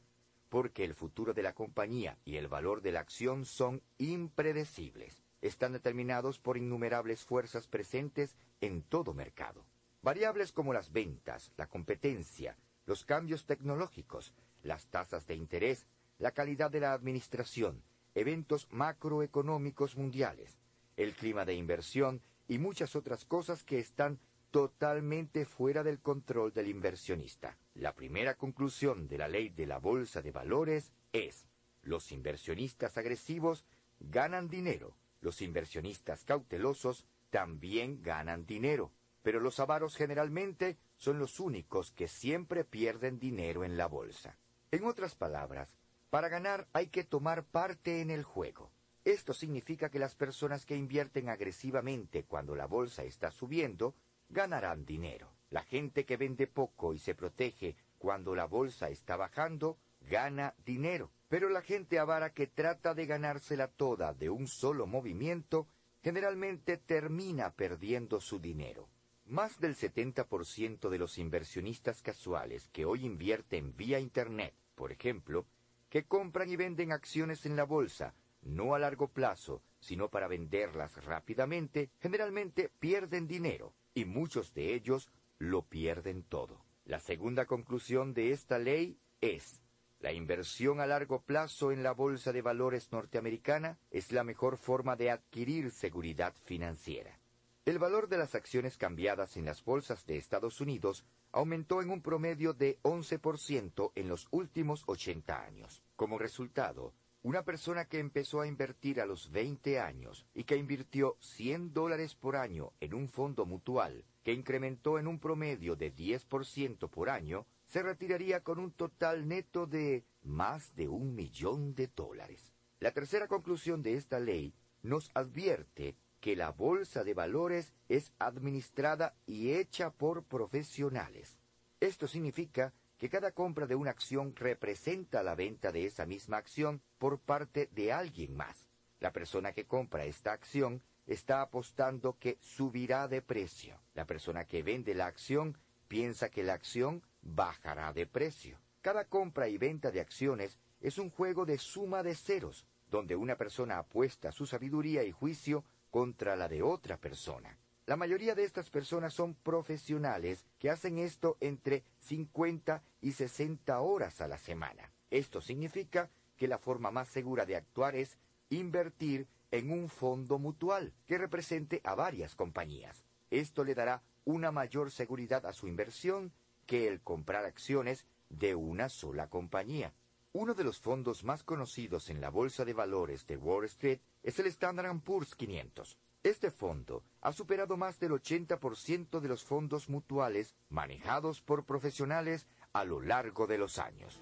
porque 0.49 0.85
el 0.85 0.95
futuro 0.95 1.33
de 1.33 1.43
la 1.43 1.53
compañía 1.53 2.17
y 2.23 2.37
el 2.37 2.47
valor 2.47 2.81
de 2.81 2.91
la 2.91 3.01
acción 3.01 3.45
son 3.45 3.81
impredecibles. 3.97 5.22
Están 5.43 5.73
determinados 5.73 6.39
por 6.39 6.55
innumerables 6.55 7.25
fuerzas 7.25 7.67
presentes 7.67 8.37
en 8.61 8.81
todo 8.81 9.13
mercado. 9.13 9.65
Variables 10.01 10.53
como 10.53 10.71
las 10.71 10.93
ventas, 10.93 11.51
la 11.57 11.67
competencia, 11.67 12.55
los 12.85 13.03
cambios 13.03 13.45
tecnológicos, 13.45 14.31
las 14.63 14.87
tasas 14.87 15.27
de 15.27 15.35
interés, 15.35 15.85
la 16.17 16.31
calidad 16.31 16.71
de 16.71 16.79
la 16.79 16.93
administración, 16.93 17.83
eventos 18.15 18.69
macroeconómicos 18.71 19.97
mundiales, 19.97 20.61
el 20.95 21.13
clima 21.13 21.43
de 21.43 21.55
inversión 21.55 22.21
y 22.47 22.57
muchas 22.57 22.95
otras 22.95 23.25
cosas 23.25 23.65
que 23.65 23.79
están 23.79 24.19
totalmente 24.49 25.43
fuera 25.43 25.83
del 25.83 25.99
control 25.99 26.53
del 26.53 26.69
inversionista. 26.69 27.57
La 27.73 27.93
primera 27.93 28.35
conclusión 28.35 29.09
de 29.09 29.17
la 29.17 29.27
ley 29.27 29.49
de 29.49 29.65
la 29.65 29.79
bolsa 29.79 30.21
de 30.21 30.31
valores 30.31 30.93
es, 31.11 31.45
los 31.81 32.13
inversionistas 32.13 32.97
agresivos 32.97 33.65
ganan 33.99 34.47
dinero, 34.47 34.95
los 35.23 35.41
inversionistas 35.41 36.25
cautelosos 36.25 37.05
también 37.29 38.03
ganan 38.03 38.45
dinero, 38.45 38.91
pero 39.23 39.39
los 39.39 39.59
avaros 39.59 39.95
generalmente 39.95 40.77
son 40.97 41.17
los 41.17 41.39
únicos 41.39 41.91
que 41.91 42.07
siempre 42.07 42.63
pierden 42.63 43.17
dinero 43.17 43.63
en 43.63 43.77
la 43.77 43.87
bolsa. 43.87 44.37
En 44.69 44.85
otras 44.85 45.15
palabras, 45.15 45.75
para 46.09 46.29
ganar 46.29 46.67
hay 46.73 46.87
que 46.87 47.03
tomar 47.03 47.45
parte 47.45 48.01
en 48.01 48.11
el 48.11 48.23
juego. 48.23 48.71
Esto 49.05 49.33
significa 49.33 49.89
que 49.89 49.99
las 49.99 50.15
personas 50.15 50.65
que 50.65 50.75
invierten 50.75 51.29
agresivamente 51.29 52.23
cuando 52.23 52.55
la 52.55 52.67
bolsa 52.67 53.03
está 53.03 53.31
subiendo 53.31 53.95
ganarán 54.29 54.85
dinero. 54.85 55.31
La 55.49 55.63
gente 55.63 56.05
que 56.05 56.17
vende 56.17 56.47
poco 56.47 56.93
y 56.93 56.99
se 56.99 57.15
protege 57.15 57.75
cuando 57.97 58.35
la 58.35 58.45
bolsa 58.45 58.89
está 58.89 59.15
bajando 59.15 59.77
gana 60.01 60.53
dinero. 60.65 61.11
Pero 61.33 61.49
la 61.49 61.63
gente 61.63 61.97
avara 61.97 62.31
que 62.31 62.45
trata 62.45 62.93
de 62.93 63.07
ganársela 63.07 63.67
toda 63.67 64.13
de 64.13 64.29
un 64.29 64.47
solo 64.47 64.85
movimiento 64.85 65.67
generalmente 66.03 66.77
termina 66.77 67.55
perdiendo 67.55 68.21
su 68.21 68.37
dinero. 68.37 68.87
Más 69.25 69.59
del 69.59 69.75
70% 69.75 70.89
de 70.89 70.99
los 70.99 71.17
inversionistas 71.17 72.03
casuales 72.03 72.67
que 72.67 72.85
hoy 72.85 73.03
invierten 73.03 73.75
vía 73.75 73.99
Internet, 73.99 74.53
por 74.75 74.91
ejemplo, 74.91 75.47
que 75.89 76.03
compran 76.05 76.51
y 76.51 76.55
venden 76.55 76.91
acciones 76.91 77.47
en 77.47 77.55
la 77.55 77.63
bolsa, 77.63 78.13
no 78.43 78.75
a 78.75 78.77
largo 78.77 79.07
plazo, 79.07 79.63
sino 79.79 80.09
para 80.09 80.27
venderlas 80.27 81.03
rápidamente, 81.03 81.89
generalmente 81.99 82.69
pierden 82.77 83.25
dinero, 83.25 83.73
y 83.95 84.05
muchos 84.05 84.53
de 84.53 84.75
ellos 84.75 85.09
lo 85.39 85.63
pierden 85.63 86.21
todo. 86.21 86.63
La 86.85 86.99
segunda 86.99 87.47
conclusión 87.47 88.13
de 88.13 88.33
esta 88.33 88.59
ley 88.59 88.99
es, 89.19 89.62
la 90.03 90.11
inversión 90.11 90.81
a 90.81 90.85
largo 90.85 91.21
plazo 91.21 91.71
en 91.71 91.81
la 91.81 91.93
Bolsa 91.93 92.33
de 92.33 92.41
Valores 92.41 92.91
norteamericana 92.91 93.79
es 93.89 94.11
la 94.11 94.25
mejor 94.25 94.57
forma 94.57 94.97
de 94.97 95.09
adquirir 95.09 95.71
seguridad 95.71 96.33
financiera. 96.43 97.17
El 97.63 97.79
valor 97.79 98.09
de 98.09 98.17
las 98.17 98.35
acciones 98.35 98.75
cambiadas 98.75 99.37
en 99.37 99.45
las 99.45 99.63
bolsas 99.63 100.05
de 100.05 100.17
Estados 100.17 100.59
Unidos 100.59 101.05
aumentó 101.31 101.81
en 101.81 101.89
un 101.89 102.01
promedio 102.01 102.51
de 102.51 102.79
11% 102.81 103.93
en 103.95 104.09
los 104.09 104.27
últimos 104.31 104.83
80 104.87 105.41
años. 105.41 105.81
Como 105.95 106.19
resultado, 106.19 106.93
una 107.21 107.43
persona 107.43 107.85
que 107.85 107.99
empezó 107.99 108.41
a 108.41 108.47
invertir 108.47 108.99
a 108.99 109.05
los 109.05 109.31
20 109.31 109.79
años 109.79 110.27
y 110.33 110.43
que 110.43 110.57
invirtió 110.57 111.15
100 111.21 111.73
dólares 111.73 112.13
por 112.13 112.35
año 112.35 112.73
en 112.81 112.93
un 112.93 113.07
fondo 113.07 113.45
mutual 113.45 114.03
que 114.21 114.33
incrementó 114.33 114.99
en 114.99 115.07
un 115.07 115.19
promedio 115.19 115.77
de 115.77 115.95
10% 115.95 116.89
por 116.89 117.09
año, 117.09 117.45
se 117.73 117.81
retiraría 117.81 118.43
con 118.43 118.59
un 118.59 118.71
total 118.71 119.27
neto 119.27 119.65
de 119.65 120.05
más 120.21 120.75
de 120.75 120.87
un 120.87 121.15
millón 121.15 121.73
de 121.73 121.87
dólares. 121.87 122.53
La 122.79 122.91
tercera 122.91 123.27
conclusión 123.27 123.81
de 123.81 123.95
esta 123.95 124.19
ley 124.19 124.53
nos 124.83 125.09
advierte 125.15 125.95
que 126.19 126.35
la 126.35 126.51
bolsa 126.51 127.03
de 127.03 127.15
valores 127.15 127.73
es 127.89 128.13
administrada 128.19 129.15
y 129.25 129.53
hecha 129.53 129.89
por 129.89 130.23
profesionales. 130.23 131.39
Esto 131.79 132.07
significa 132.07 132.75
que 132.99 133.09
cada 133.09 133.31
compra 133.31 133.65
de 133.65 133.73
una 133.73 133.89
acción 133.89 134.35
representa 134.35 135.23
la 135.23 135.33
venta 135.33 135.71
de 135.71 135.87
esa 135.87 136.05
misma 136.05 136.37
acción 136.37 136.79
por 136.99 137.17
parte 137.17 137.69
de 137.71 137.91
alguien 137.91 138.35
más. 138.35 138.67
La 138.99 139.11
persona 139.11 139.51
que 139.51 139.65
compra 139.65 140.05
esta 140.05 140.31
acción 140.31 140.83
está 141.07 141.41
apostando 141.41 142.19
que 142.19 142.37
subirá 142.39 143.07
de 143.07 143.23
precio. 143.23 143.81
La 143.95 144.05
persona 144.05 144.45
que 144.45 144.61
vende 144.61 144.93
la 144.93 145.07
acción 145.07 145.57
piensa 145.87 146.29
que 146.29 146.43
la 146.43 146.53
acción 146.53 147.01
bajará 147.23 147.93
de 147.93 148.05
precio. 148.05 148.59
Cada 148.81 149.05
compra 149.05 149.47
y 149.47 149.57
venta 149.57 149.91
de 149.91 150.01
acciones 150.01 150.59
es 150.81 150.97
un 150.97 151.09
juego 151.09 151.45
de 151.45 151.57
suma 151.57 152.03
de 152.03 152.15
ceros, 152.15 152.65
donde 152.89 153.15
una 153.15 153.37
persona 153.37 153.79
apuesta 153.79 154.31
su 154.31 154.45
sabiduría 154.45 155.03
y 155.03 155.11
juicio 155.11 155.63
contra 155.89 156.35
la 156.35 156.47
de 156.47 156.61
otra 156.61 156.97
persona. 156.97 157.57
La 157.85 157.95
mayoría 157.97 158.35
de 158.35 158.43
estas 158.43 158.69
personas 158.69 159.13
son 159.13 159.35
profesionales 159.35 160.45
que 160.57 160.69
hacen 160.69 160.99
esto 160.99 161.37
entre 161.41 161.83
50 161.99 162.81
y 163.01 163.11
60 163.11 163.79
horas 163.81 164.21
a 164.21 164.27
la 164.27 164.37
semana. 164.37 164.91
Esto 165.09 165.41
significa 165.41 166.09
que 166.37 166.47
la 166.47 166.57
forma 166.57 166.91
más 166.91 167.09
segura 167.09 167.45
de 167.45 167.55
actuar 167.55 167.95
es 167.95 168.17
invertir 168.49 169.27
en 169.51 169.71
un 169.71 169.89
fondo 169.89 170.39
mutual 170.39 170.93
que 171.05 171.17
represente 171.17 171.81
a 171.83 171.93
varias 171.93 172.35
compañías. 172.35 173.03
Esto 173.29 173.63
le 173.63 173.75
dará 173.75 174.01
una 174.25 174.51
mayor 174.51 174.89
seguridad 174.91 175.45
a 175.45 175.53
su 175.53 175.67
inversión 175.67 176.33
que 176.65 176.87
el 176.87 177.01
comprar 177.01 177.45
acciones 177.45 178.05
de 178.29 178.55
una 178.55 178.89
sola 178.89 179.29
compañía. 179.29 179.93
Uno 180.31 180.55
de 180.55 180.63
los 180.63 180.79
fondos 180.79 181.23
más 181.23 181.43
conocidos 181.43 182.09
en 182.09 182.19
la 182.19 182.29
bolsa 182.29 182.65
de 182.65 182.73
valores 182.73 183.27
de 183.27 183.37
Wall 183.37 183.65
Street 183.65 183.99
es 184.23 184.39
el 184.39 184.47
Standard 184.47 184.99
Poor's 185.01 185.35
500. 185.35 185.97
Este 186.23 186.51
fondo 186.51 187.03
ha 187.21 187.33
superado 187.33 187.77
más 187.77 187.99
del 187.99 188.13
80% 188.13 189.19
de 189.19 189.27
los 189.27 189.43
fondos 189.43 189.89
mutuales 189.89 190.55
manejados 190.69 191.41
por 191.41 191.65
profesionales 191.65 192.47
a 192.71 192.85
lo 192.85 193.01
largo 193.01 193.45
de 193.45 193.57
los 193.57 193.77
años. 193.77 194.21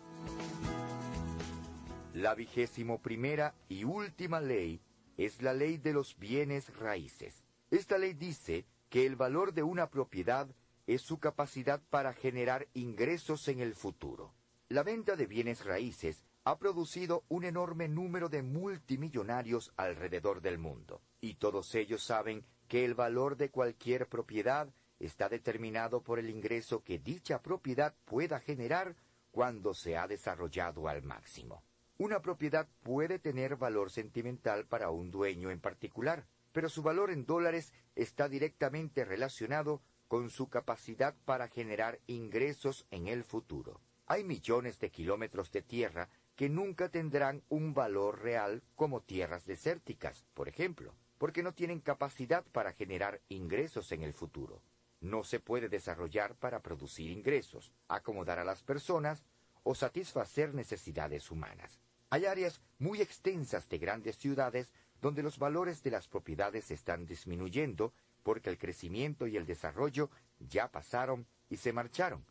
La 2.14 2.36
vigésimo 2.36 3.02
primera 3.02 3.56
y 3.70 3.86
última 3.86 4.42
ley 4.42 4.82
es 5.16 5.42
la 5.42 5.54
ley 5.54 5.78
de 5.78 5.94
los 5.94 6.18
bienes 6.18 6.76
raíces. 6.78 7.46
Esta 7.70 7.98
ley 7.98 8.14
dice 8.14 8.66
que 8.90 9.06
el 9.06 9.16
valor 9.16 9.54
de 9.54 9.64
una 9.64 9.90
propiedad 9.90 10.50
es 10.94 11.02
su 11.02 11.20
capacidad 11.20 11.82
para 11.90 12.14
generar 12.14 12.68
ingresos 12.74 13.48
en 13.48 13.62
el 13.62 13.76
futuro. 13.76 14.34
La 14.68 14.84
venta 14.84 15.16
de 15.16 15.26
bienes 15.26 15.64
raíces 15.64 16.26
ha 16.44 16.58
producido 16.58 17.24
un 17.30 17.46
enorme 17.46 17.88
número 17.88 18.28
de 18.28 18.42
multimillonarios 18.42 19.72
alrededor 19.78 20.42
del 20.42 20.58
mundo, 20.58 21.02
y 21.22 21.36
todos 21.36 21.76
ellos 21.76 22.04
saben 22.04 22.44
que 22.68 22.84
el 22.84 22.94
valor 22.94 23.38
de 23.38 23.52
cualquier 23.52 24.10
propiedad 24.10 24.74
está 25.00 25.30
determinado 25.30 26.04
por 26.04 26.20
el 26.20 26.30
ingreso 26.30 26.84
que 26.84 27.00
dicha 27.00 27.42
propiedad 27.42 27.96
pueda 28.04 28.42
generar 28.42 28.98
cuando 29.32 29.74
se 29.74 29.96
ha 29.98 30.08
desarrollado 30.08 30.90
al 30.90 31.04
máximo. 31.04 31.64
Una 32.00 32.22
propiedad 32.22 32.68
puede 32.84 33.18
tener 33.18 33.56
valor 33.56 33.92
sentimental 33.92 34.66
para 34.66 34.90
un 34.90 35.10
dueño 35.10 35.52
en 35.52 35.62
particular, 35.62 36.26
pero 36.52 36.68
su 36.68 36.82
valor 36.82 37.12
en 37.12 37.26
dólares 37.26 37.74
está 37.96 38.28
directamente 38.28 39.06
relacionado 39.06 39.82
con 40.12 40.30
su 40.30 40.50
capacidad 40.50 41.16
para 41.24 41.48
generar 41.48 42.02
ingresos 42.06 42.86
en 42.92 43.08
el 43.08 43.24
futuro. 43.24 43.80
Hay 44.08 44.26
millones 44.26 44.78
de 44.78 44.92
kilómetros 44.92 45.54
de 45.54 45.62
tierra 45.62 46.10
que 46.36 46.50
nunca 46.50 46.90
tendrán 46.90 47.44
un 47.48 47.74
valor 47.74 48.22
real 48.22 48.62
como 48.76 49.00
tierras 49.00 49.46
desérticas, 49.46 50.26
por 50.34 50.50
ejemplo, 50.50 50.94
porque 51.18 51.44
no 51.44 51.54
tienen 51.54 51.80
capacidad 51.80 52.44
para 52.52 52.74
generar 52.74 53.22
ingresos 53.30 53.94
en 53.94 54.04
el 54.04 54.12
futuro. 54.12 54.62
No 55.00 55.24
se 55.24 55.40
puede 55.40 55.70
desarrollar 55.70 56.36
para 56.36 56.62
producir 56.62 57.10
ingresos, 57.10 57.72
acomodar 57.88 58.38
a 58.38 58.44
las 58.44 58.64
personas 58.64 59.24
o 59.64 59.76
satisfacer 59.76 60.54
necesidades 60.54 61.32
humanas. 61.32 61.80
Hay 62.10 62.26
áreas 62.26 62.60
muy 62.80 63.02
extensas 63.02 63.70
de 63.70 63.78
grandes 63.78 64.18
ciudades 64.18 64.74
donde 65.02 65.24
los 65.24 65.40
valores 65.40 65.84
de 65.84 65.92
las 65.92 66.10
propiedades 66.10 66.70
están 66.70 67.06
disminuyendo 67.06 67.94
porque 68.24 68.50
el 68.50 68.58
crecimiento 68.58 69.28
y 69.28 69.38
el 69.38 69.46
desarrollo 69.46 70.10
ya 70.40 70.72
pasaron 70.72 71.28
y 71.50 71.58
se 71.58 71.74
marcharon, 71.74 72.26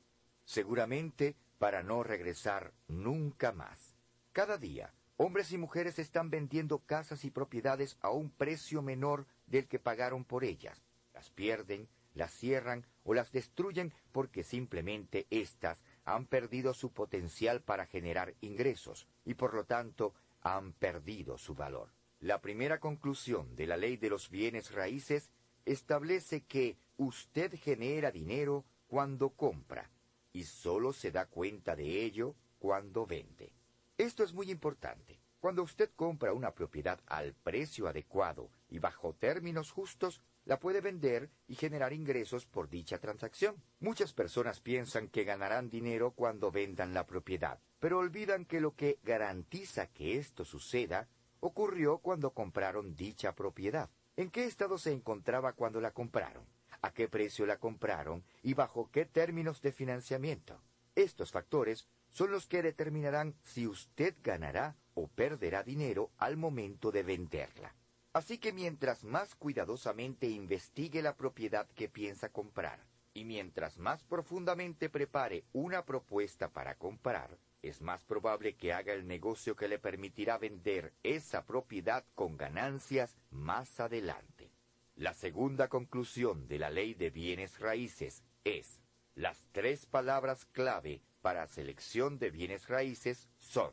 seguramente 0.45 1.37
para 1.59 1.83
no 1.83 2.03
regresar 2.03 2.73
nunca 2.89 3.53
más. 3.53 3.95
Cada 4.33 4.57
día, 4.57 4.95
hombres 5.17 5.53
y 5.53 5.59
mujeres 5.59 5.99
están 5.99 6.31
vendiendo 6.31 6.79
casas 6.79 7.25
y 7.25 7.31
propiedades 7.31 7.99
a 8.01 8.11
un 8.11 8.31
precio 8.31 8.81
menor 8.81 9.27
del 9.47 9.69
que 9.69 9.79
pagaron 9.79 10.25
por 10.25 10.45
ellas. 10.45 10.83
Las 11.12 11.31
pierden, 11.31 11.89
las 12.15 12.33
cierran 12.33 12.87
o 13.05 13.15
las 13.15 13.33
destruyen 13.33 13.93
porque 14.12 14.43
simplemente 14.43 15.27
éstas 15.31 15.83
han 16.05 16.27
perdido 16.27 16.75
su 16.75 16.93
potencial 16.93 17.61
para 17.61 17.87
generar 17.87 18.35
ingresos 18.41 19.07
y 19.25 19.35
por 19.35 19.55
lo 19.55 19.65
tanto 19.65 20.15
han 20.43 20.73
perdido 20.73 21.39
su 21.39 21.55
valor. 21.55 21.91
La 22.21 22.41
primera 22.41 22.81
conclusión 22.81 23.55
de 23.57 23.67
la 23.67 23.77
ley 23.77 23.97
de 23.97 24.11
los 24.11 24.31
bienes 24.31 24.73
raíces 24.73 25.31
establece 25.65 26.43
que 26.43 26.77
usted 26.97 27.55
genera 27.59 28.11
dinero 28.11 28.65
cuando 28.87 29.31
compra 29.31 29.91
y 30.32 30.45
solo 30.45 30.93
se 30.93 31.11
da 31.11 31.27
cuenta 31.27 31.77
de 31.77 32.05
ello 32.05 32.35
cuando 32.59 33.07
vende. 33.07 33.53
Esto 33.97 34.23
es 34.24 34.32
muy 34.32 34.51
importante. 34.51 35.20
Cuando 35.41 35.62
usted 35.62 35.91
compra 35.97 36.35
una 36.35 36.55
propiedad 36.55 37.01
al 37.07 37.32
precio 37.32 37.89
adecuado 37.89 38.51
y 38.69 38.78
bajo 38.78 39.15
términos 39.15 39.70
justos, 39.70 40.20
la 40.45 40.59
puede 40.59 40.81
vender 40.81 41.31
y 41.49 41.55
generar 41.55 41.93
ingresos 41.93 42.45
por 42.47 42.69
dicha 42.69 42.99
transacción. 42.99 43.62
Muchas 43.78 44.12
personas 44.12 44.61
piensan 44.61 45.09
que 45.09 45.24
ganarán 45.24 45.70
dinero 45.70 46.12
cuando 46.12 46.51
vendan 46.51 46.93
la 46.93 47.07
propiedad, 47.07 47.59
pero 47.78 47.99
olvidan 47.99 48.45
que 48.45 48.61
lo 48.61 48.74
que 48.74 48.99
garantiza 49.03 49.87
que 49.87 50.19
esto 50.19 50.45
suceda 50.45 51.09
ocurrió 51.41 51.99
cuando 51.99 52.32
compraron 52.32 52.95
dicha 52.95 53.35
propiedad. 53.35 53.91
¿En 54.16 54.31
qué 54.31 54.45
estado 54.45 54.78
se 54.78 54.93
encontraba 54.93 55.53
cuando 55.53 55.81
la 55.81 55.93
compraron? 55.93 56.45
¿A 56.82 56.93
qué 56.93 57.09
precio 57.09 57.47
la 57.47 57.59
compraron? 57.59 58.24
¿Y 58.43 58.55
bajo 58.55 58.91
qué 58.91 59.05
términos 59.05 59.62
de 59.62 59.73
financiamiento? 59.73 60.61
Estos 60.95 61.31
factores 61.31 61.87
son 62.09 62.31
los 62.31 62.47
que 62.47 62.62
determinarán 62.62 63.35
si 63.45 63.66
usted 63.66 64.15
ganará 64.23 64.77
o 64.95 65.07
perderá 65.09 65.62
dinero 65.62 66.11
al 66.19 66.37
momento 66.37 66.91
de 66.91 67.03
venderla. 67.03 67.74
Así 68.12 68.39
que 68.39 68.53
mientras 68.53 69.05
más 69.05 69.37
cuidadosamente 69.37 70.27
investigue 70.27 71.01
la 71.01 71.16
propiedad 71.16 71.69
que 71.77 71.89
piensa 71.89 72.31
comprar, 72.31 72.85
y 73.15 73.24
mientras 73.24 73.78
más 73.78 74.03
profundamente 74.03 74.89
prepare 74.89 75.45
una 75.53 75.85
propuesta 75.85 76.49
para 76.49 76.74
comprar, 76.74 77.39
es 77.62 77.81
más 77.82 78.05
probable 78.05 78.57
que 78.57 78.73
haga 78.73 78.93
el 78.93 79.07
negocio 79.07 79.57
que 79.57 79.69
le 79.69 79.78
permitirá 79.78 80.39
vender 80.39 80.93
esa 81.03 81.45
propiedad 81.45 82.05
con 82.15 82.37
ganancias 82.37 83.16
más 83.31 83.81
adelante. 83.81 84.51
La 84.97 85.15
segunda 85.15 85.69
conclusión 85.69 86.47
de 86.49 86.59
la 86.59 86.70
ley 86.70 86.95
de 86.95 87.11
bienes 87.11 87.59
raíces 87.59 88.23
es, 88.45 88.81
las 89.15 89.47
tres 89.53 89.87
palabras 89.87 90.45
clave 90.47 91.03
para 91.20 91.47
selección 91.47 92.19
de 92.19 92.31
bienes 92.31 92.69
raíces 92.69 93.28
son 93.39 93.73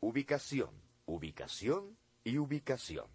ubicación, 0.00 0.70
ubicación 1.06 1.96
y 2.22 2.38
ubicación. 2.38 3.06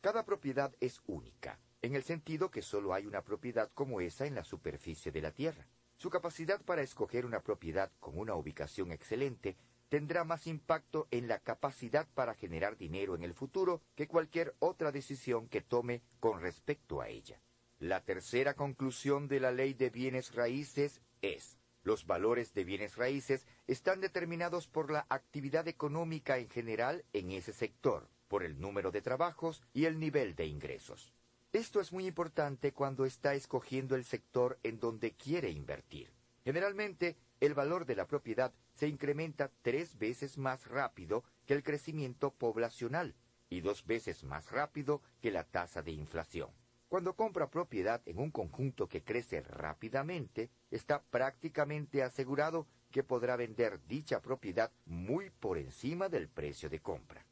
Cada 0.00 0.24
propiedad 0.24 0.74
es 0.80 1.00
única, 1.06 1.58
en 1.82 1.94
el 1.94 2.02
sentido 2.02 2.50
que 2.50 2.62
solo 2.62 2.94
hay 2.94 3.06
una 3.06 3.22
propiedad 3.22 3.70
como 3.74 4.00
esa 4.00 4.26
en 4.26 4.34
la 4.34 4.44
superficie 4.44 5.10
de 5.10 5.22
la 5.22 5.32
Tierra. 5.32 5.66
Su 5.96 6.10
capacidad 6.10 6.60
para 6.62 6.82
escoger 6.82 7.24
una 7.24 7.40
propiedad 7.40 7.90
con 8.00 8.18
una 8.18 8.34
ubicación 8.34 8.92
excelente 8.92 9.56
tendrá 9.88 10.24
más 10.24 10.46
impacto 10.46 11.06
en 11.10 11.28
la 11.28 11.38
capacidad 11.38 12.08
para 12.14 12.34
generar 12.34 12.76
dinero 12.76 13.14
en 13.14 13.22
el 13.22 13.32
futuro 13.32 13.80
que 13.94 14.08
cualquier 14.08 14.56
otra 14.58 14.90
decisión 14.90 15.48
que 15.48 15.60
tome 15.60 16.02
con 16.18 16.40
respecto 16.40 17.00
a 17.00 17.08
ella. 17.08 17.40
La 17.78 18.02
tercera 18.04 18.54
conclusión 18.54 19.28
de 19.28 19.40
la 19.40 19.52
ley 19.52 19.74
de 19.74 19.90
bienes 19.90 20.34
raíces 20.34 21.00
es, 21.22 21.58
los 21.82 22.06
valores 22.06 22.54
de 22.54 22.64
bienes 22.64 22.96
raíces 22.96 23.46
están 23.66 24.00
determinados 24.00 24.66
por 24.66 24.90
la 24.90 25.06
actividad 25.10 25.68
económica 25.68 26.38
en 26.38 26.48
general 26.48 27.04
en 27.12 27.30
ese 27.30 27.52
sector, 27.52 28.08
por 28.26 28.42
el 28.42 28.58
número 28.58 28.90
de 28.90 29.02
trabajos 29.02 29.62
y 29.72 29.84
el 29.84 30.00
nivel 30.00 30.34
de 30.34 30.46
ingresos. 30.46 31.14
Esto 31.54 31.80
es 31.80 31.92
muy 31.92 32.08
importante 32.08 32.72
cuando 32.72 33.04
está 33.04 33.34
escogiendo 33.34 33.94
el 33.94 34.04
sector 34.04 34.58
en 34.64 34.80
donde 34.80 35.12
quiere 35.12 35.50
invertir. 35.50 36.10
Generalmente, 36.42 37.16
el 37.38 37.54
valor 37.54 37.86
de 37.86 37.94
la 37.94 38.08
propiedad 38.08 38.52
se 38.74 38.88
incrementa 38.88 39.52
tres 39.62 39.96
veces 39.96 40.36
más 40.36 40.66
rápido 40.66 41.22
que 41.46 41.54
el 41.54 41.62
crecimiento 41.62 42.32
poblacional 42.32 43.14
y 43.50 43.60
dos 43.60 43.86
veces 43.86 44.24
más 44.24 44.50
rápido 44.50 45.00
que 45.20 45.30
la 45.30 45.44
tasa 45.44 45.80
de 45.80 45.92
inflación. 45.92 46.50
Cuando 46.88 47.14
compra 47.14 47.48
propiedad 47.48 48.02
en 48.04 48.18
un 48.18 48.32
conjunto 48.32 48.88
que 48.88 49.04
crece 49.04 49.40
rápidamente, 49.40 50.50
está 50.72 51.04
prácticamente 51.04 52.02
asegurado 52.02 52.66
que 52.90 53.04
podrá 53.04 53.36
vender 53.36 53.78
dicha 53.86 54.20
propiedad 54.20 54.72
muy 54.86 55.30
por 55.30 55.58
encima 55.58 56.08
del 56.08 56.26
precio 56.26 56.68
de 56.68 56.80
compra. 56.80 57.24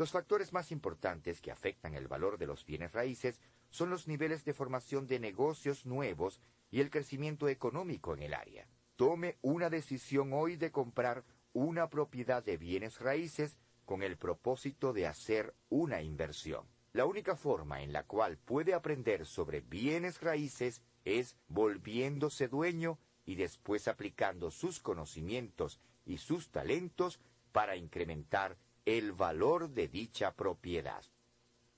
Los 0.00 0.12
factores 0.12 0.54
más 0.54 0.72
importantes 0.72 1.42
que 1.42 1.50
afectan 1.50 1.94
el 1.94 2.08
valor 2.08 2.38
de 2.38 2.46
los 2.46 2.64
bienes 2.64 2.92
raíces 2.92 3.38
son 3.70 3.90
los 3.90 4.06
niveles 4.06 4.44
de 4.44 4.52
formación 4.52 5.06
de 5.06 5.18
negocios 5.18 5.86
nuevos 5.86 6.40
y 6.70 6.80
el 6.80 6.90
crecimiento 6.90 7.48
económico 7.48 8.14
en 8.14 8.22
el 8.22 8.34
área. 8.34 8.68
Tome 8.96 9.38
una 9.40 9.70
decisión 9.70 10.32
hoy 10.32 10.56
de 10.56 10.70
comprar 10.70 11.24
una 11.52 11.88
propiedad 11.88 12.44
de 12.44 12.56
bienes 12.56 13.00
raíces 13.00 13.56
con 13.84 14.02
el 14.02 14.16
propósito 14.16 14.92
de 14.92 15.06
hacer 15.06 15.54
una 15.68 16.02
inversión. 16.02 16.66
La 16.92 17.06
única 17.06 17.36
forma 17.36 17.82
en 17.82 17.92
la 17.92 18.04
cual 18.04 18.36
puede 18.36 18.74
aprender 18.74 19.24
sobre 19.26 19.60
bienes 19.60 20.20
raíces 20.20 20.82
es 21.04 21.36
volviéndose 21.48 22.48
dueño 22.48 22.98
y 23.24 23.36
después 23.36 23.88
aplicando 23.88 24.50
sus 24.50 24.80
conocimientos 24.80 25.80
y 26.04 26.18
sus 26.18 26.50
talentos 26.50 27.20
para 27.52 27.76
incrementar 27.76 28.58
el 28.84 29.12
valor 29.12 29.70
de 29.70 29.88
dicha 29.88 30.34
propiedad. 30.34 31.04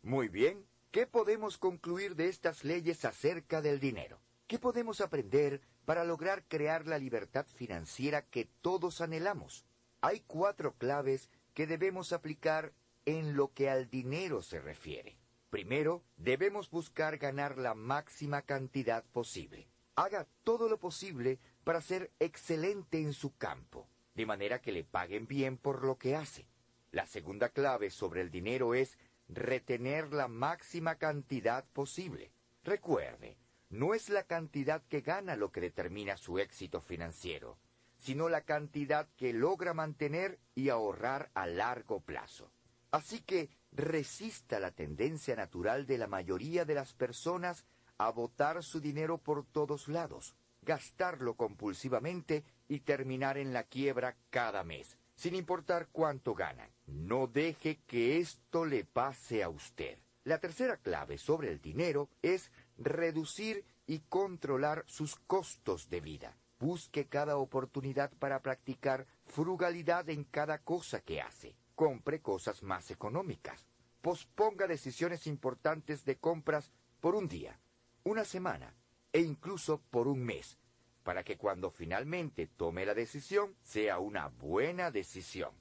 Muy 0.02 0.28
bien, 0.28 0.66
¿Qué 0.92 1.06
podemos 1.06 1.56
concluir 1.56 2.16
de 2.16 2.28
estas 2.28 2.64
leyes 2.64 3.06
acerca 3.06 3.62
del 3.62 3.80
dinero? 3.80 4.20
¿Qué 4.46 4.58
podemos 4.58 5.00
aprender 5.00 5.62
para 5.86 6.04
lograr 6.04 6.44
crear 6.46 6.86
la 6.86 6.98
libertad 6.98 7.46
financiera 7.46 8.26
que 8.26 8.44
todos 8.60 9.00
anhelamos? 9.00 9.64
Hay 10.02 10.20
cuatro 10.26 10.74
claves 10.74 11.30
que 11.54 11.66
debemos 11.66 12.12
aplicar 12.12 12.74
en 13.06 13.36
lo 13.36 13.54
que 13.54 13.70
al 13.70 13.88
dinero 13.88 14.42
se 14.42 14.60
refiere. 14.60 15.16
Primero, 15.48 16.04
debemos 16.18 16.68
buscar 16.68 17.16
ganar 17.16 17.56
la 17.56 17.72
máxima 17.72 18.42
cantidad 18.42 19.02
posible. 19.02 19.68
Haga 19.96 20.26
todo 20.44 20.68
lo 20.68 20.78
posible 20.78 21.38
para 21.64 21.80
ser 21.80 22.10
excelente 22.20 23.00
en 23.00 23.14
su 23.14 23.34
campo, 23.38 23.88
de 24.14 24.26
manera 24.26 24.60
que 24.60 24.72
le 24.72 24.84
paguen 24.84 25.26
bien 25.26 25.56
por 25.56 25.86
lo 25.86 25.96
que 25.96 26.16
hace. 26.16 26.44
La 26.90 27.06
segunda 27.06 27.48
clave 27.48 27.88
sobre 27.88 28.20
el 28.20 28.30
dinero 28.30 28.74
es 28.74 28.98
retener 29.34 30.12
la 30.12 30.28
máxima 30.28 30.96
cantidad 30.96 31.64
posible. 31.72 32.32
Recuerde, 32.64 33.36
no 33.70 33.94
es 33.94 34.08
la 34.08 34.24
cantidad 34.24 34.82
que 34.88 35.00
gana 35.00 35.36
lo 35.36 35.50
que 35.50 35.60
determina 35.60 36.16
su 36.16 36.38
éxito 36.38 36.80
financiero, 36.80 37.58
sino 37.96 38.28
la 38.28 38.42
cantidad 38.42 39.08
que 39.16 39.32
logra 39.32 39.74
mantener 39.74 40.38
y 40.54 40.68
ahorrar 40.68 41.30
a 41.34 41.46
largo 41.46 42.00
plazo. 42.00 42.52
Así 42.90 43.20
que 43.20 43.48
resista 43.72 44.60
la 44.60 44.72
tendencia 44.72 45.34
natural 45.34 45.86
de 45.86 45.98
la 45.98 46.06
mayoría 46.06 46.64
de 46.64 46.74
las 46.74 46.92
personas 46.92 47.64
a 47.96 48.10
botar 48.10 48.62
su 48.62 48.80
dinero 48.80 49.18
por 49.18 49.46
todos 49.46 49.88
lados, 49.88 50.36
gastarlo 50.60 51.34
compulsivamente 51.34 52.44
y 52.68 52.80
terminar 52.80 53.38
en 53.38 53.52
la 53.52 53.64
quiebra 53.64 54.16
cada 54.30 54.64
mes, 54.64 54.98
sin 55.22 55.36
importar 55.36 55.86
cuánto 55.92 56.34
ganan. 56.34 56.68
No 56.88 57.28
deje 57.28 57.78
que 57.86 58.18
esto 58.18 58.64
le 58.64 58.84
pase 58.84 59.44
a 59.44 59.48
usted. 59.48 59.96
La 60.24 60.38
tercera 60.38 60.78
clave 60.78 61.16
sobre 61.16 61.48
el 61.52 61.60
dinero 61.60 62.08
es 62.22 62.50
reducir 62.76 63.64
y 63.86 64.00
controlar 64.00 64.82
sus 64.88 65.14
costos 65.14 65.88
de 65.88 66.00
vida. 66.00 66.36
Busque 66.58 67.06
cada 67.06 67.36
oportunidad 67.36 68.10
para 68.18 68.42
practicar 68.42 69.06
frugalidad 69.26 70.10
en 70.10 70.24
cada 70.24 70.58
cosa 70.58 71.02
que 71.02 71.20
hace. 71.20 71.54
Compre 71.76 72.20
cosas 72.20 72.64
más 72.64 72.90
económicas. 72.90 73.68
Posponga 74.00 74.66
decisiones 74.66 75.28
importantes 75.28 76.04
de 76.04 76.16
compras 76.16 76.72
por 76.98 77.14
un 77.14 77.28
día, 77.28 77.60
una 78.02 78.24
semana 78.24 78.74
e 79.12 79.20
incluso 79.20 79.80
por 79.88 80.08
un 80.08 80.24
mes, 80.24 80.58
para 81.02 81.24
que 81.24 81.36
cuando 81.36 81.70
finalmente 81.70 82.46
tome 82.46 82.86
la 82.86 82.94
decisión 82.94 83.56
sea 83.62 83.98
una 83.98 84.28
buena 84.28 84.90
decisión. 84.90 85.52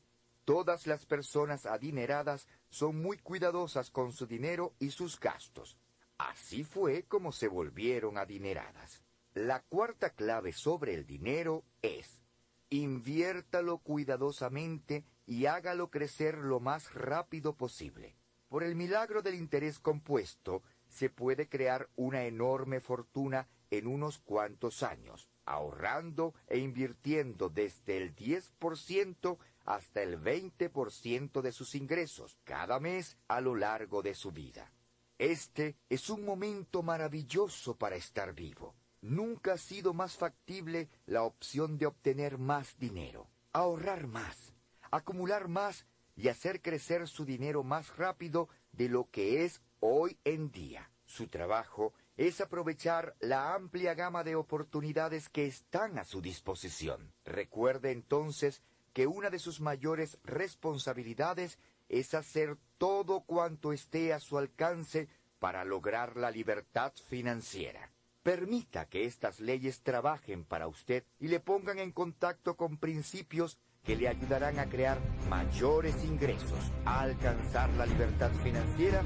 Todas 0.46 0.88
las 0.88 1.06
personas 1.06 1.66
adineradas 1.66 2.48
son 2.70 3.02
muy 3.02 3.18
cuidadosas 3.18 3.90
con 3.90 4.12
su 4.12 4.26
dinero 4.26 4.74
y 4.80 4.92
sus 4.92 5.20
gastos. 5.20 5.78
Así 6.18 6.64
fue 6.64 7.04
como 7.04 7.32
se 7.32 7.48
volvieron 7.48 8.18
adineradas. 8.18 9.02
La 9.34 9.62
cuarta 9.62 10.10
clave 10.10 10.52
sobre 10.52 10.94
el 10.94 11.06
dinero 11.06 11.64
es 11.82 12.22
inviértalo 12.70 13.80
cuidadosamente 13.80 15.06
y 15.26 15.46
hágalo 15.46 15.90
crecer 15.90 16.38
lo 16.38 16.60
más 16.60 16.94
rápido 16.94 17.56
posible. 17.56 18.16
Por 18.48 18.64
el 18.64 18.76
milagro 18.76 19.22
del 19.22 19.36
interés 19.36 19.80
compuesto, 19.80 20.64
se 20.88 21.10
puede 21.10 21.48
crear 21.48 21.90
una 21.96 22.24
enorme 22.24 22.82
fortuna 22.82 23.48
en 23.70 23.88
unos 23.88 24.20
cuantos 24.20 24.84
años, 24.84 25.30
ahorrando 25.46 26.34
e 26.48 26.58
invirtiendo 26.58 27.50
desde 27.50 27.98
el 27.98 28.16
10% 28.16 29.38
hasta 29.66 30.02
el 30.02 30.20
20% 30.20 31.42
de 31.42 31.52
sus 31.52 31.76
ingresos 31.76 32.38
cada 32.44 32.80
mes 32.80 33.18
a 33.28 33.42
lo 33.42 33.56
largo 33.56 34.02
de 34.02 34.16
su 34.16 34.32
vida. 34.32 34.72
Este 35.18 35.76
es 35.90 36.10
un 36.10 36.26
momento 36.26 36.82
maravilloso 36.82 37.76
para 37.76 37.96
estar 37.96 38.34
vivo. 38.34 38.76
Nunca 39.02 39.54
ha 39.54 39.58
sido 39.58 39.94
más 39.94 40.16
factible 40.16 40.90
la 41.06 41.24
opción 41.24 41.78
de 41.78 41.86
obtener 41.86 42.38
más 42.38 42.78
dinero, 42.78 43.30
ahorrar 43.52 44.08
más, 44.08 44.54
acumular 44.90 45.48
más 45.48 45.86
y 46.16 46.28
hacer 46.28 46.62
crecer 46.62 47.08
su 47.08 47.26
dinero 47.26 47.64
más 47.64 47.96
rápido 47.98 48.50
de 48.72 48.90
lo 48.90 49.10
que 49.10 49.46
es 49.46 49.62
hoy 49.80 50.18
en 50.24 50.52
día. 50.52 50.92
Su 51.06 51.28
trabajo 51.28 51.94
es 52.28 52.40
aprovechar 52.40 53.16
la 53.20 53.56
amplia 53.56 53.96
gama 53.96 54.24
de 54.24 54.36
oportunidades 54.36 55.28
que 55.28 55.48
están 55.48 55.98
a 55.98 56.04
su 56.04 56.22
disposición. 56.22 57.12
Recuerde 57.26 57.92
entonces 57.92 58.62
que 58.94 59.08
una 59.08 59.32
de 59.32 59.40
sus 59.40 59.60
mayores 59.60 60.20
responsabilidades 60.24 61.58
es 61.90 62.14
hacer 62.14 62.58
todo 62.78 63.22
cuanto 63.22 63.74
esté 63.74 64.14
a 64.14 64.20
su 64.20 64.38
alcance 64.38 65.10
para 65.40 65.66
lograr 65.66 66.16
la 66.16 66.30
libertad 66.30 66.94
financiera. 66.94 67.92
Permita 68.22 68.86
que 68.86 69.06
estas 69.06 69.40
leyes 69.40 69.82
trabajen 69.82 70.46
para 70.46 70.68
usted 70.68 71.04
y 71.20 71.28
le 71.28 71.40
pongan 71.40 71.80
en 71.80 71.92
contacto 71.92 72.56
con 72.56 72.78
principios 72.78 73.58
que 73.84 73.96
le 73.96 74.08
ayudarán 74.08 74.60
a 74.60 74.66
crear 74.66 75.00
mayores 75.28 75.96
ingresos, 76.04 76.72
a 76.86 77.02
alcanzar 77.02 77.68
la 77.72 77.88
libertad 77.88 78.30
financiera 78.44 79.02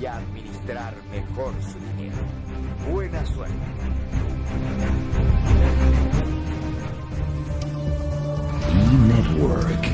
y 0.00 0.06
a 0.06 0.16
administrar 0.16 0.94
mejor 1.10 1.52
su 1.60 1.78
dinero. 1.80 2.16
Buena 2.88 3.26
suerte. 3.26 3.54
E-Network. 8.92 9.86